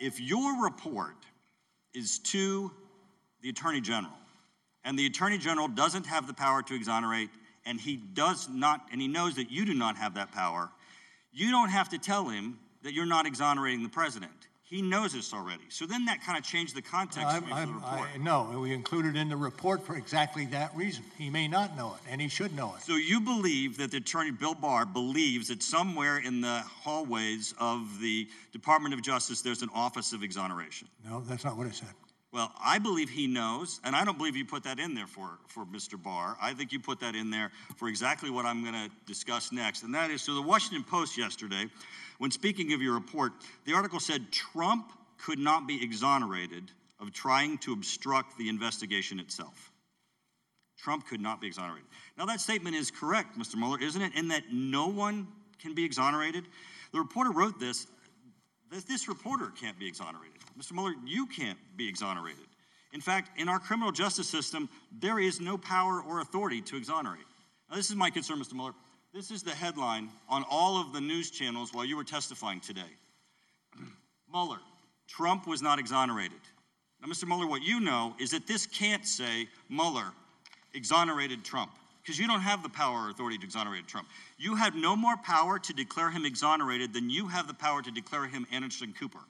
If 0.01 0.21
your 0.21 0.65
report 0.65 1.17
is 1.95 2.19
to 2.21 2.71
the 3.43 3.49
Attorney 3.51 3.81
General, 3.81 4.13
and 4.85 4.99
the 4.99 5.07
Attorney 5.07 5.39
General 5.39 5.69
doesn't 5.69 6.07
have 6.07 6.27
the 6.27 6.35
power 6.35 6.63
to 6.63 6.75
exonerate, 6.75 7.31
and 7.67 7.81
he 7.81 7.97
does 7.97 8.49
not, 8.49 8.87
and 8.91 9.01
he 9.01 9.09
knows 9.09 9.37
that 9.37 9.51
you 9.51 9.65
do 9.65 9.75
not 9.75 9.97
have 9.97 10.15
that 10.15 10.33
power, 10.33 10.71
you 11.33 11.51
don't 11.51 11.71
have 11.71 11.89
to 11.91 11.99
tell 11.99 12.29
him 12.29 12.59
that 12.83 12.95
you're 12.95 13.07
not 13.07 13.27
exonerating 13.27 13.83
the 13.83 13.89
president. 13.89 14.33
He 14.69 14.83
knows 14.83 15.15
this 15.15 15.33
already. 15.33 15.63
So 15.71 15.87
then 15.87 16.05
that 16.05 16.23
kind 16.23 16.37
of 16.37 16.45
changed 16.45 16.75
the 16.75 16.83
context 16.83 17.27
I'm, 17.27 17.43
for 17.43 17.49
the 17.49 17.55
I'm, 17.55 17.75
report. 17.77 18.09
I, 18.15 18.19
no, 18.19 18.61
we 18.61 18.75
included 18.75 19.17
it 19.17 19.19
in 19.19 19.31
the 19.31 19.37
report 19.37 19.85
for 19.87 19.97
exactly 19.97 20.45
that 20.47 20.77
reason. 20.77 21.05
He 21.17 21.31
may 21.31 21.49
not 21.49 21.75
know 21.75 21.95
it, 21.95 22.11
and 22.11 22.21
he 22.21 22.29
should 22.29 22.55
know 22.55 22.75
it. 22.77 22.83
So 22.83 22.97
you 22.97 23.19
believe 23.19 23.79
that 23.79 23.91
the 23.91 23.97
attorney 23.97 24.31
Bill 24.31 24.55
Barr 24.55 24.85
believes 24.85 25.49
that 25.49 25.63
somewhere 25.63 26.19
in 26.19 26.43
the 26.43 26.63
hallways 26.67 27.55
of 27.59 27.99
the 28.01 28.29
Department 28.53 28.93
of 28.93 29.01
Justice 29.01 29.41
there's 29.41 29.63
an 29.63 29.71
office 29.75 30.13
of 30.13 30.23
exoneration. 30.23 30.87
No, 31.03 31.21
that's 31.21 31.45
not 31.45 31.57
what 31.57 31.67
I 31.67 31.71
said. 31.71 31.89
Well, 32.31 32.53
I 32.63 32.79
believe 32.79 33.09
he 33.09 33.27
knows, 33.27 33.81
and 33.85 33.97
I 33.97 34.05
don't 34.05 34.19
believe 34.19 34.37
you 34.37 34.45
put 34.45 34.63
that 34.65 34.79
in 34.79 34.95
there 34.95 35.07
for, 35.07 35.39
for 35.47 35.65
Mr. 35.65 36.01
Barr. 36.01 36.37
I 36.43 36.53
think 36.53 36.73
you 36.73 36.79
put 36.79 37.01
that 37.01 37.15
in 37.15 37.31
there 37.31 37.51
for 37.77 37.89
exactly 37.89 38.29
what 38.29 38.45
I'm 38.45 38.63
going 38.63 38.75
to 38.75 38.91
discuss 39.07 39.51
next, 39.51 39.83
and 39.83 39.95
that 39.95 40.11
is 40.11 40.21
so 40.21 40.35
the 40.35 40.43
Washington 40.43 40.85
Post 40.85 41.17
yesterday, 41.17 41.65
when 42.19 42.31
speaking 42.31 42.73
of 42.73 42.83
your 42.83 42.95
report, 42.95 43.33
the 43.65 43.75
article 43.75 44.01
said 44.01 44.31
Trump 44.31 44.93
could 45.19 45.39
not 45.39 45.67
be 45.67 45.83
exonerated 45.83 46.71
of 47.01 47.13
trying 47.13 47.59
to 47.59 47.73
obstruct 47.73 48.37
the 48.39 48.49
investigation 48.49 49.21
itself. 49.21 49.71
Trump 50.77 51.07
could 51.07 51.21
not 51.21 51.41
be 51.41 51.47
exonerated. 51.47 51.89
Now, 52.17 52.27
that 52.27 52.41
statement 52.41 52.77
is 52.77 52.91
correct, 52.91 53.39
Mr. 53.39 53.57
Mueller, 53.57 53.81
isn't 53.81 54.01
it? 54.01 54.15
In 54.15 54.29
that 54.29 54.45
no 54.53 54.89
one 54.89 55.27
can 55.61 55.75
be 55.75 55.85
exonerated? 55.85 56.45
The 56.93 56.99
reporter 56.99 57.31
wrote 57.31 57.59
this 57.59 57.87
that 58.71 58.87
this 58.87 59.09
reporter 59.09 59.51
can't 59.59 59.79
be 59.79 59.89
exonerated. 59.89 60.37
Mr. 60.59 60.73
Mueller, 60.73 60.93
you 61.07 61.27
can't 61.27 61.59
be 61.77 61.89
exonerated. 61.89 62.45
In 62.93 63.01
fact, 63.01 63.39
in 63.41 63.49
our 63.49 63.59
criminal 63.59 63.93
justice 63.93 64.29
system, 64.29 64.69
there 65.01 65.19
is 65.19 65.41
no 65.41 65.57
power 65.57 66.03
or 66.03 66.21
authority 66.21 66.61
to 66.63 66.77
exonerate. 66.77 67.25
Now, 67.71 67.77
this 67.77 67.89
is 67.91 67.97
my 67.97 68.11
concern, 68.11 68.39
Mr. 68.39 68.53
Mueller. 68.55 68.75
This 69.13 69.31
is 69.31 69.43
the 69.43 69.55
headline 69.55 70.11
on 70.29 70.45
all 70.51 70.81
of 70.81 70.93
the 70.93 71.01
news 71.01 71.31
channels 71.31 71.73
while 71.73 71.85
you 71.85 71.97
were 71.97 72.05
testifying 72.05 72.61
today. 72.61 72.83
Mueller, 74.33 74.59
Trump 75.07 75.47
was 75.47 75.63
not 75.63 75.79
exonerated. 75.79 76.41
Now, 77.01 77.09
Mr. 77.09 77.27
Mueller, 77.27 77.47
what 77.47 77.63
you 77.63 77.81
know 77.81 78.15
is 78.19 78.31
that 78.33 78.47
this 78.47 78.67
can't 78.67 79.07
say 79.07 79.49
Mueller 79.71 80.13
exonerated 80.75 81.43
Trump 81.43 81.71
because 82.03 82.19
you 82.19 82.27
don't 82.27 82.41
have 82.41 82.63
the 82.63 82.69
power 82.69 83.07
or 83.07 83.11
authority 83.11 83.39
to 83.39 83.45
exonerate 83.45 83.87
Trump. 83.87 84.09
You 84.37 84.55
have 84.57 84.75
no 84.75 84.95
more 84.95 85.17
power 85.17 85.59
to 85.59 85.73
declare 85.73 86.11
him 86.11 86.27
exonerated 86.27 86.93
than 86.93 87.09
you 87.09 87.29
have 87.29 87.47
the 87.47 87.55
power 87.55 87.81
to 87.83 87.91
declare 87.91 88.27
him 88.27 88.47
Anderson 88.53 88.95
Cooper. 88.99 89.21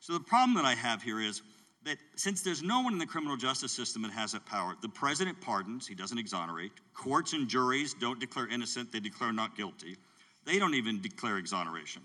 So 0.00 0.12
the 0.12 0.20
problem 0.20 0.54
that 0.56 0.64
I 0.64 0.74
have 0.74 1.02
here 1.02 1.20
is 1.20 1.40
that 1.86 1.98
since 2.16 2.42
there's 2.42 2.62
no 2.64 2.80
one 2.80 2.92
in 2.92 2.98
the 2.98 3.06
criminal 3.06 3.36
justice 3.36 3.70
system 3.70 4.02
that 4.02 4.10
has 4.10 4.32
that 4.32 4.44
power, 4.44 4.74
the 4.82 4.88
president 4.88 5.40
pardons, 5.40 5.86
he 5.86 5.94
doesn't 5.94 6.18
exonerate. 6.18 6.72
Courts 6.94 7.32
and 7.32 7.48
juries 7.48 7.94
don't 7.94 8.18
declare 8.18 8.48
innocent, 8.48 8.90
they 8.92 8.98
declare 8.98 9.32
not 9.32 9.56
guilty. 9.56 9.96
They 10.44 10.58
don't 10.58 10.74
even 10.74 11.00
declare 11.00 11.38
exoneration. 11.38 12.02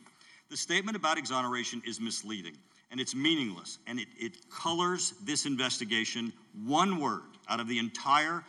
The 0.49 0.57
statement 0.57 0.95
about 0.95 1.17
exoneration 1.17 1.81
is 1.85 1.99
misleading 1.99 2.55
and 2.91 2.99
it's 2.99 3.15
meaningless 3.15 3.79
and 3.87 3.99
it, 3.99 4.07
it 4.19 4.37
colors 4.51 5.15
this 5.23 5.45
investigation 5.45 6.31
one 6.65 6.99
word 6.99 7.21
out 7.49 7.59
of 7.59 7.67
the 7.67 7.79
entire 7.79 8.43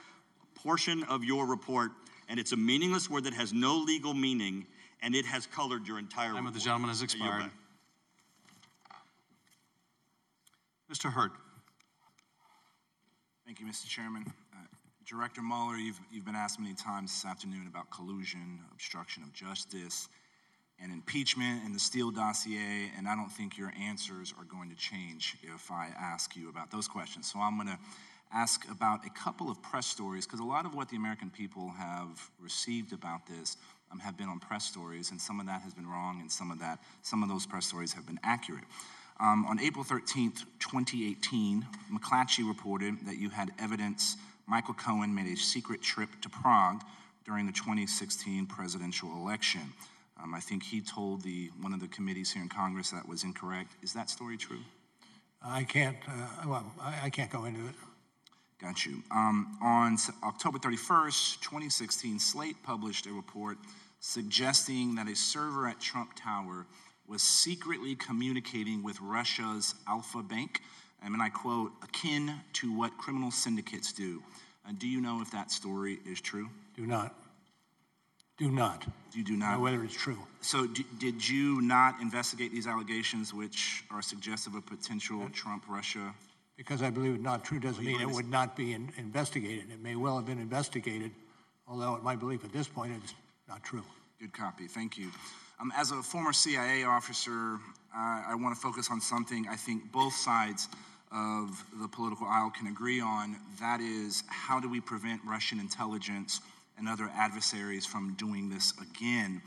portion 0.54 1.02
of 1.04 1.24
your 1.24 1.46
report, 1.46 1.90
and 2.28 2.38
it's 2.38 2.52
a 2.52 2.56
meaningless 2.56 3.08
word 3.08 3.24
that 3.24 3.34
has 3.34 3.52
no 3.52 3.76
legal 3.76 4.12
meaning 4.12 4.66
and 5.02 5.14
it 5.14 5.24
has 5.24 5.46
colored 5.46 5.88
your 5.88 5.98
entire 5.98 6.28
Time 6.28 6.36
report. 6.36 6.48
of 6.48 6.54
the 6.54 6.60
gentleman 6.60 6.88
has 6.90 7.02
expired. 7.02 7.40
back. 7.44 7.52
Mr. 10.92 11.10
Hurd. 11.10 11.30
Thank 13.46 13.60
you, 13.60 13.66
Mr. 13.66 13.88
Chairman. 13.88 14.26
Uh, 14.52 14.58
Director 15.08 15.40
Mueller, 15.40 15.76
you've, 15.76 15.98
you've 16.12 16.26
been 16.26 16.36
asked 16.36 16.60
many 16.60 16.74
times 16.74 17.10
this 17.10 17.24
afternoon 17.24 17.66
about 17.66 17.90
collusion, 17.90 18.60
obstruction 18.70 19.22
of 19.22 19.32
justice, 19.32 20.10
and 20.78 20.92
impeachment 20.92 21.64
and 21.64 21.74
the 21.74 21.78
Steele 21.78 22.10
dossier, 22.10 22.92
and 22.94 23.08
I 23.08 23.16
don't 23.16 23.32
think 23.32 23.56
your 23.56 23.72
answers 23.80 24.34
are 24.38 24.44
going 24.44 24.68
to 24.68 24.76
change 24.76 25.38
if 25.42 25.70
I 25.70 25.88
ask 25.98 26.36
you 26.36 26.50
about 26.50 26.70
those 26.70 26.88
questions. 26.88 27.32
So 27.32 27.38
I'm 27.38 27.56
going 27.56 27.68
to 27.68 27.78
ask 28.34 28.70
about 28.70 29.06
a 29.06 29.10
couple 29.10 29.50
of 29.50 29.62
press 29.62 29.86
stories, 29.86 30.26
because 30.26 30.40
a 30.40 30.44
lot 30.44 30.66
of 30.66 30.74
what 30.74 30.90
the 30.90 30.96
American 30.96 31.30
people 31.30 31.70
have 31.70 32.30
received 32.38 32.92
about 32.92 33.26
this 33.26 33.56
um, 33.90 33.98
have 33.98 34.18
been 34.18 34.28
on 34.28 34.40
press 34.40 34.66
stories, 34.66 35.10
and 35.10 35.18
some 35.18 35.40
of 35.40 35.46
that 35.46 35.62
has 35.62 35.72
been 35.72 35.86
wrong, 35.86 36.20
and 36.20 36.30
some 36.30 36.50
of 36.50 36.58
that, 36.58 36.80
some 37.00 37.22
of 37.22 37.30
those 37.30 37.46
press 37.46 37.64
stories 37.64 37.94
have 37.94 38.04
been 38.04 38.20
accurate. 38.22 38.64
Um, 39.20 39.46
on 39.46 39.60
April 39.60 39.84
13th, 39.84 40.44
2018, 40.58 41.66
McClatchy 41.92 42.46
reported 42.46 43.06
that 43.06 43.18
you 43.18 43.30
had 43.30 43.52
evidence 43.58 44.16
Michael 44.46 44.74
Cohen 44.74 45.14
made 45.14 45.32
a 45.32 45.36
secret 45.36 45.80
trip 45.82 46.08
to 46.22 46.28
Prague 46.28 46.82
during 47.24 47.46
the 47.46 47.52
2016 47.52 48.46
presidential 48.46 49.10
election. 49.14 49.62
Um, 50.22 50.34
I 50.34 50.40
think 50.40 50.62
he 50.62 50.80
told 50.80 51.22
the 51.22 51.50
one 51.60 51.72
of 51.72 51.80
the 51.80 51.88
committees 51.88 52.32
here 52.32 52.42
in 52.42 52.48
Congress 52.48 52.90
that 52.90 53.08
was 53.08 53.24
incorrect. 53.24 53.72
Is 53.82 53.92
that 53.92 54.10
story 54.10 54.36
true? 54.36 54.60
I 55.44 55.64
can't, 55.64 55.96
uh, 56.06 56.48
well, 56.48 56.72
I, 56.80 57.06
I 57.06 57.10
can't 57.10 57.30
go 57.30 57.44
into 57.44 57.66
it. 57.66 57.74
Got 58.60 58.86
you. 58.86 59.02
Um, 59.10 59.58
on 59.60 59.94
S- 59.94 60.10
October 60.22 60.58
31st, 60.58 61.40
2016, 61.40 62.20
Slate 62.20 62.56
published 62.62 63.06
a 63.06 63.12
report 63.12 63.58
suggesting 63.98 64.94
that 64.94 65.08
a 65.08 65.16
server 65.16 65.66
at 65.66 65.80
Trump 65.80 66.12
Tower 66.14 66.66
was 67.06 67.22
secretly 67.22 67.94
communicating 67.94 68.82
with 68.82 69.00
Russia's 69.00 69.74
Alfa 69.88 70.22
Bank, 70.22 70.60
and 71.04 71.20
I 71.20 71.28
quote, 71.28 71.72
akin 71.82 72.34
to 72.54 72.76
what 72.76 72.96
criminal 72.96 73.30
syndicates 73.30 73.92
do. 73.92 74.22
Uh, 74.66 74.72
do 74.78 74.86
you 74.86 75.00
know 75.00 75.20
if 75.20 75.30
that 75.32 75.50
story 75.50 75.98
is 76.06 76.20
true? 76.20 76.48
Do 76.76 76.86
not. 76.86 77.14
Do 78.38 78.50
not. 78.50 78.86
You 79.12 79.24
do 79.24 79.36
not? 79.36 79.56
Know 79.56 79.60
whether 79.60 79.84
it's 79.84 79.94
true. 79.94 80.18
So, 80.40 80.66
d- 80.66 80.86
did 80.98 81.28
you 81.28 81.60
not 81.60 82.00
investigate 82.00 82.50
these 82.50 82.66
allegations, 82.66 83.34
which 83.34 83.84
are 83.90 84.00
suggestive 84.00 84.54
of 84.54 84.64
potential 84.64 85.28
Trump 85.32 85.64
Russia? 85.68 86.14
Because 86.56 86.82
I 86.82 86.90
believe 86.90 87.14
it 87.14 87.20
not 87.20 87.44
true 87.44 87.60
doesn't 87.60 87.84
mean 87.84 88.00
it 88.00 88.08
would 88.08 88.30
not 88.30 88.56
be 88.56 88.72
in- 88.72 88.92
investigated. 88.96 89.70
It 89.70 89.82
may 89.82 89.96
well 89.96 90.16
have 90.16 90.26
been 90.26 90.38
investigated, 90.38 91.10
although 91.66 91.94
at 91.96 92.02
my 92.02 92.16
belief 92.16 92.44
at 92.44 92.52
this 92.52 92.68
point 92.68 92.92
it's 93.02 93.14
not 93.48 93.62
true. 93.62 93.82
Good 94.20 94.32
copy. 94.32 94.66
Thank 94.66 94.96
you. 94.96 95.08
Um, 95.62 95.72
as 95.76 95.92
a 95.92 96.02
former 96.02 96.32
CIA 96.32 96.82
officer, 96.82 97.60
uh, 97.96 98.22
I 98.26 98.34
want 98.34 98.52
to 98.52 98.60
focus 98.60 98.88
on 98.90 99.00
something 99.00 99.46
I 99.48 99.54
think 99.54 99.92
both 99.92 100.12
sides 100.12 100.68
of 101.12 101.64
the 101.80 101.86
political 101.86 102.26
aisle 102.26 102.50
can 102.50 102.66
agree 102.66 103.00
on. 103.00 103.36
That 103.60 103.80
is, 103.80 104.24
how 104.26 104.58
do 104.58 104.68
we 104.68 104.80
prevent 104.80 105.20
Russian 105.24 105.60
intelligence 105.60 106.40
and 106.78 106.88
other 106.88 107.08
adversaries 107.14 107.86
from 107.86 108.14
doing 108.14 108.50
this 108.50 108.74
again? 108.80 109.40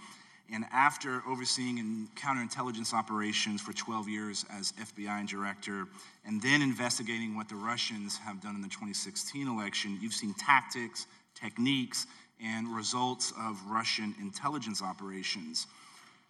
And 0.53 0.63
after 0.71 1.21
overseeing 1.27 1.79
in 1.79 2.07
counterintelligence 2.15 2.93
operations 2.93 3.59
for 3.59 3.73
12 3.73 4.07
years 4.07 4.45
as 4.49 4.71
FBI 4.71 5.27
director, 5.27 5.85
and 6.25 6.41
then 6.41 6.61
investigating 6.61 7.35
what 7.35 7.49
the 7.49 7.55
Russians 7.55 8.17
have 8.19 8.39
done 8.39 8.55
in 8.55 8.61
the 8.61 8.69
2016 8.69 9.49
election, 9.49 9.99
you've 10.01 10.13
seen 10.13 10.33
tactics, 10.35 11.07
techniques, 11.37 12.07
and 12.41 12.73
results 12.73 13.33
of 13.37 13.59
Russian 13.67 14.15
intelligence 14.21 14.81
operations. 14.81 15.67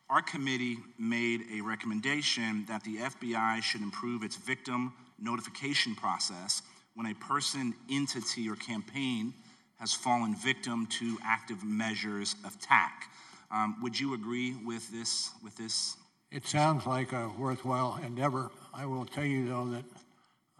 Our 0.10 0.22
committee 0.22 0.78
made 1.00 1.42
a 1.52 1.62
recommendation 1.62 2.64
that 2.68 2.84
the 2.84 2.98
FBI 2.98 3.64
should 3.64 3.82
improve 3.82 4.22
its 4.24 4.36
victim 4.36 4.94
notification 5.20 5.96
process 5.96 6.62
when 6.94 7.08
a 7.08 7.16
person, 7.16 7.74
entity, 7.90 8.48
or 8.48 8.56
campaign 8.56 9.34
has 9.80 9.94
fallen 9.94 10.36
victim 10.36 10.86
to 10.88 11.18
active 11.24 11.64
measures 11.64 12.36
of 12.46 12.60
TAC. 12.60 13.10
Um, 13.50 13.78
would 13.82 14.00
you 14.00 14.14
agree 14.14 14.54
with 14.64 14.92
this? 14.92 15.32
With 15.44 15.58
this? 15.58 15.98
It 16.32 16.46
sounds 16.46 16.86
like 16.86 17.12
a 17.12 17.32
worthwhile 17.38 18.00
endeavor. 18.06 18.52
I 18.74 18.86
will 18.86 19.06
tell 19.06 19.26
you, 19.26 19.48
though, 19.48 19.66
that 19.70 19.86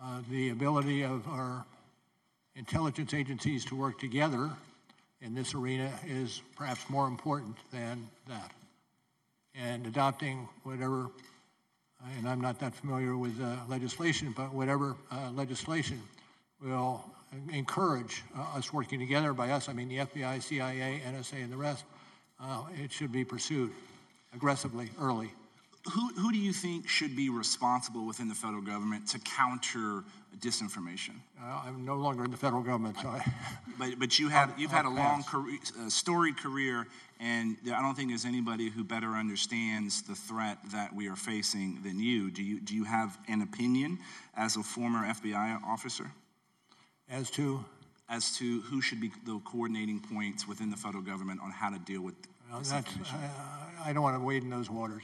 uh, 0.02 0.22
the 0.30 0.50
ability 0.50 1.04
of 1.04 1.28
our 1.28 1.66
intelligence 2.56 3.14
agencies 3.14 3.64
to 3.66 3.76
work 3.76 4.00
together 4.00 4.50
in 5.22 5.36
this 5.36 5.54
arena 5.54 5.92
is 6.06 6.42
perhaps 6.56 6.90
more 6.90 7.08
important 7.08 7.58
than 7.72 8.08
that. 8.28 8.52
And 9.62 9.88
adopting 9.88 10.50
whatever, 10.64 11.10
and 12.18 12.28
I'm 12.28 12.42
not 12.42 12.60
that 12.60 12.76
familiar 12.76 13.16
with 13.16 13.42
uh, 13.42 13.56
legislation, 13.70 14.34
but 14.36 14.54
whatever 14.54 14.96
uh, 15.12 15.32
legislation 15.32 16.02
will 16.62 17.04
encourage 17.52 18.24
uh, 18.38 18.58
us 18.58 18.74
working 18.74 19.00
together. 19.00 19.34
By 19.34 19.52
us, 19.52 19.70
I 19.70 19.74
mean 19.74 19.88
the 19.88 19.98
FBI, 19.98 20.42
CIA, 20.42 21.02
NSA, 21.08 21.44
and 21.44 21.52
the 21.52 21.58
rest. 21.58 21.86
It 22.82 22.92
should 22.92 23.12
be 23.12 23.24
pursued 23.24 23.72
aggressively, 24.34 24.90
early. 25.00 25.32
Who, 25.94 26.08
who 26.16 26.32
do 26.32 26.40
you 26.40 26.52
think 26.52 26.88
should 26.88 27.16
be 27.16 27.30
responsible 27.30 28.06
within 28.08 28.28
the 28.28 28.34
federal 28.34 28.62
government 28.62 29.08
to 29.10 29.20
counter 29.20 30.04
disinformation? 30.40 31.12
Uh, 31.42 31.62
I'm 31.66 31.86
no 31.86 31.96
longer 31.96 32.24
in 32.26 32.32
the 32.32 32.38
federal 32.38 32.64
government, 32.64 32.98
so 33.00 33.10
I, 33.10 33.24
But, 33.78 34.00
but 34.00 34.18
you 34.18 34.30
have, 34.30 34.52
I'll- 34.52 34.60
you've 34.60 34.72
had 34.72 34.86
a 34.86 34.90
I'll 34.90 34.96
long, 34.96 35.24
career, 35.24 35.60
uh, 35.80 35.90
storied 35.90 36.38
career, 36.38 36.88
and 37.20 37.58
I 37.66 37.82
don't 37.82 37.94
think 37.96 38.10
there's 38.10 38.26
anybody 38.26 38.70
who 38.70 38.84
better 38.84 39.12
understands 39.12 40.02
the 40.02 40.16
threat 40.16 40.58
that 40.72 40.94
we 40.96 41.08
are 41.08 41.16
facing 41.16 41.82
than 41.84 42.00
you. 42.00 42.32
Do 42.32 42.42
you, 42.42 42.60
do 42.62 42.74
you 42.76 42.84
have 42.86 43.18
an 43.28 43.42
opinion 43.44 44.00
as 44.36 44.56
a 44.56 44.64
former 44.64 45.06
FBI 45.06 45.62
officer? 45.64 46.10
As 47.10 47.30
to? 47.32 47.64
As 48.10 48.36
to 48.38 48.62
who 48.62 48.82
should 48.82 49.00
be 49.02 49.12
the 49.26 49.40
coordinating 49.46 50.00
points 50.00 50.48
within 50.48 50.72
the 50.72 50.78
federal 50.78 51.04
government 51.04 51.42
on 51.44 51.52
how 51.52 51.70
to 51.70 51.78
deal 51.80 52.02
with 52.02 52.16
well, 52.52 52.62
that's. 52.62 52.92
I, 53.12 53.90
I 53.90 53.94
don't 53.94 54.04
want 54.04 54.16
to 54.20 54.24
wade 54.24 54.44
in 54.44 54.50
those 54.50 54.70
waters. 54.70 55.04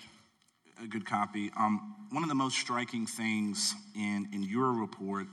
A 0.83 0.87
good 0.87 1.05
copy. 1.05 1.51
Um, 1.57 1.95
one 2.11 2.23
of 2.23 2.29
the 2.29 2.35
most 2.35 2.57
striking 2.57 3.05
things 3.05 3.75
in, 3.95 4.27
in 4.33 4.43
your 4.43 4.71
report 4.73 5.27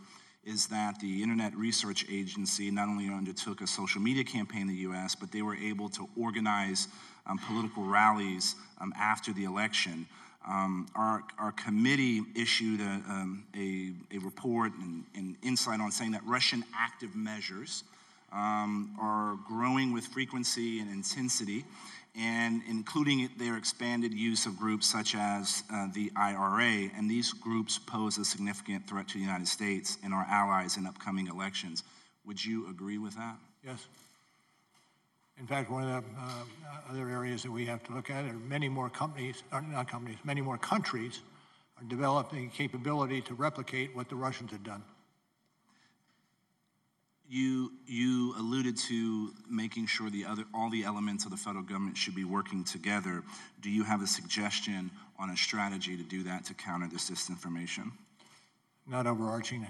is 0.45 0.67
that 0.69 0.99
the 1.01 1.23
Internet 1.23 1.55
Research 1.57 2.07
Agency 2.11 2.71
not 2.71 2.89
only 2.89 3.09
undertook 3.09 3.61
a 3.61 3.67
social 3.67 4.01
media 4.01 4.25
campaign 4.25 4.63
in 4.63 4.69
the 4.69 4.75
U.S., 4.75 5.15
but 5.15 5.31
they 5.31 5.43
were 5.43 5.57
able 5.57 5.89
to 5.91 6.09
organize 6.19 6.89
um, 7.27 7.39
political 7.39 7.85
rallies 7.85 8.57
um, 8.81 8.93
after 8.99 9.33
the 9.33 9.45
election. 9.45 10.07
Um, 10.49 10.87
our, 10.95 11.23
our 11.39 11.53
committee 11.53 12.23
issued 12.35 12.81
a, 12.81 13.03
um, 13.09 13.45
a, 13.55 13.93
a 14.15 14.19
report 14.21 14.73
and, 14.81 15.05
and 15.15 15.37
insight 15.43 15.81
on 15.81 15.91
saying 15.91 16.13
that 16.13 16.25
Russian 16.25 16.65
active 16.75 17.15
measures 17.15 17.85
um, 18.33 18.95
are 19.01 19.37
growing 19.47 19.93
with 19.93 20.07
frequency 20.07 20.81
and 20.81 20.91
intensity, 20.91 21.65
and 22.17 22.63
including 22.69 23.29
their 23.39 23.57
expanded 23.57 24.13
use 24.13 24.47
of 24.47 24.57
groups 24.57 24.87
such 24.87 25.15
as 25.15 25.63
uh, 25.73 25.89
the 25.95 26.11
IRA. 26.17 26.91
And 26.97 27.11
these 27.11 27.33
groups 27.33 27.79
pose 27.79 28.19
a 28.19 28.25
significant 28.25 28.89
threat 28.89 29.09
to 29.09 29.15
the 29.15 29.21
United 29.21 29.49
States 29.49 29.99
and 30.03 30.13
our 30.13 30.27
allies 30.29 30.77
in 30.77 30.87
upcoming 30.87 31.27
elections. 31.29 31.85
Would 32.27 32.45
you 32.45 32.69
agree 32.69 32.99
with 32.99 33.15
that? 33.17 33.37
Yes. 33.65 33.87
In 35.39 35.47
fact, 35.47 35.71
one 35.71 35.85
of 35.85 35.89
the 35.89 36.21
uh, 36.21 36.91
other 36.91 37.09
areas 37.09 37.43
that 37.45 37.53
we 37.53 37.65
have 37.67 37.85
to 37.85 37.95
look 37.95 38.11
at 38.11 38.25
are 38.25 38.33
many 38.33 38.69
more 38.69 38.91
companies, 38.91 39.45
or 39.53 39.61
not 39.61 39.89
companies, 39.89 40.19
many 40.25 40.41
more 40.41 40.59
countries 40.59 41.21
are 41.79 41.85
developing 41.85 42.51
capability 42.51 43.21
to 43.21 43.35
replicate 43.35 43.95
what 43.95 44.09
the 44.09 44.17
Russians 44.17 44.51
had 44.51 44.65
done. 44.65 44.83
You, 47.31 47.73
you 47.87 48.35
alluded 48.39 48.77
to 48.89 49.33
making 49.51 49.87
sure 49.87 50.09
the 50.09 50.25
other, 50.25 50.45
all 50.55 50.71
the 50.71 50.85
elements 50.85 51.25
of 51.27 51.31
the 51.31 51.37
federal 51.37 51.63
government 51.63 51.97
should 51.97 52.15
be 52.15 52.25
working 52.25 52.65
together. 52.65 53.23
Do 53.61 53.71
you 53.71 53.85
have 53.85 54.01
a 54.03 54.07
suggestion 54.07 54.91
on 55.19 55.31
a 55.31 55.37
strategy 55.37 55.97
to 55.97 56.03
do 56.03 56.23
that 56.23 56.45
to 56.47 56.55
counter 56.55 56.89
this 56.91 57.11
disinformation? 57.11 57.91
Not 58.87 59.07
overarching. 59.07 59.67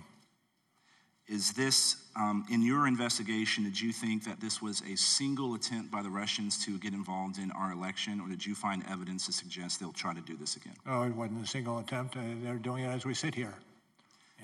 Is 1.26 1.52
this, 1.52 1.96
um, 2.16 2.46
in 2.50 2.62
your 2.62 2.86
investigation, 2.86 3.64
did 3.64 3.78
you 3.78 3.92
think 3.92 4.24
that 4.24 4.40
this 4.40 4.62
was 4.62 4.80
a 4.90 4.96
single 4.96 5.54
attempt 5.54 5.90
by 5.90 6.00
the 6.00 6.08
Russians 6.08 6.64
to 6.64 6.78
get 6.78 6.94
involved 6.94 7.38
in 7.38 7.50
our 7.50 7.72
election, 7.72 8.20
or 8.20 8.28
did 8.28 8.46
you 8.46 8.54
find 8.54 8.82
evidence 8.88 9.26
to 9.26 9.32
suggest 9.32 9.80
they'll 9.80 9.92
try 9.92 10.14
to 10.14 10.20
do 10.22 10.36
this 10.36 10.56
again? 10.56 10.74
No, 10.86 11.02
it 11.02 11.14
wasn't 11.14 11.44
a 11.44 11.46
single 11.46 11.80
attempt. 11.80 12.16
Uh, 12.16 12.20
they're 12.42 12.54
doing 12.54 12.84
it 12.84 12.88
as 12.88 13.04
we 13.04 13.14
sit 13.14 13.34
here. 13.34 13.54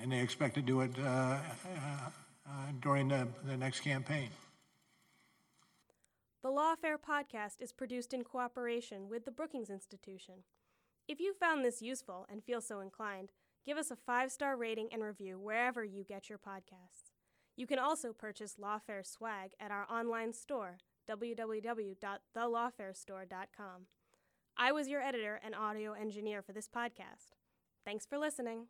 and 0.01 0.11
they 0.11 0.19
expect 0.19 0.55
to 0.55 0.61
do 0.61 0.81
it 0.81 0.91
uh, 0.99 1.37
uh, 1.37 1.39
uh, 2.47 2.67
during 2.79 3.07
the, 3.07 3.27
the 3.45 3.57
next 3.57 3.79
campaign. 3.81 4.29
The 6.43 6.49
Lawfare 6.49 6.97
podcast 6.97 7.61
is 7.61 7.73
produced 7.73 8.13
in 8.13 8.23
cooperation 8.23 9.09
with 9.09 9.25
the 9.25 9.31
Brookings 9.31 9.71
Institution. 9.71 10.43
If 11.07 11.19
you 11.19 11.33
found 11.33 11.65
this 11.65 11.81
useful 11.81 12.27
and 12.31 12.43
feel 12.43 12.61
so 12.61 12.81
inclined, 12.81 13.31
give 13.65 13.77
us 13.77 13.89
a 13.89 13.95
five 13.95 14.31
star 14.31 14.55
rating 14.55 14.89
and 14.91 15.03
review 15.03 15.39
wherever 15.39 15.83
you 15.83 16.03
get 16.03 16.29
your 16.29 16.37
podcasts. 16.37 17.09
You 17.55 17.65
can 17.65 17.79
also 17.79 18.13
purchase 18.13 18.57
Lawfare 18.61 19.03
swag 19.05 19.53
at 19.59 19.71
our 19.71 19.87
online 19.91 20.33
store, 20.33 20.77
www.thelawfarestore.com. 21.09 23.87
I 24.57 24.71
was 24.71 24.87
your 24.87 25.01
editor 25.01 25.41
and 25.43 25.53
audio 25.55 25.91
engineer 25.93 26.41
for 26.41 26.53
this 26.53 26.69
podcast. 26.69 27.35
Thanks 27.85 28.05
for 28.05 28.17
listening. 28.17 28.67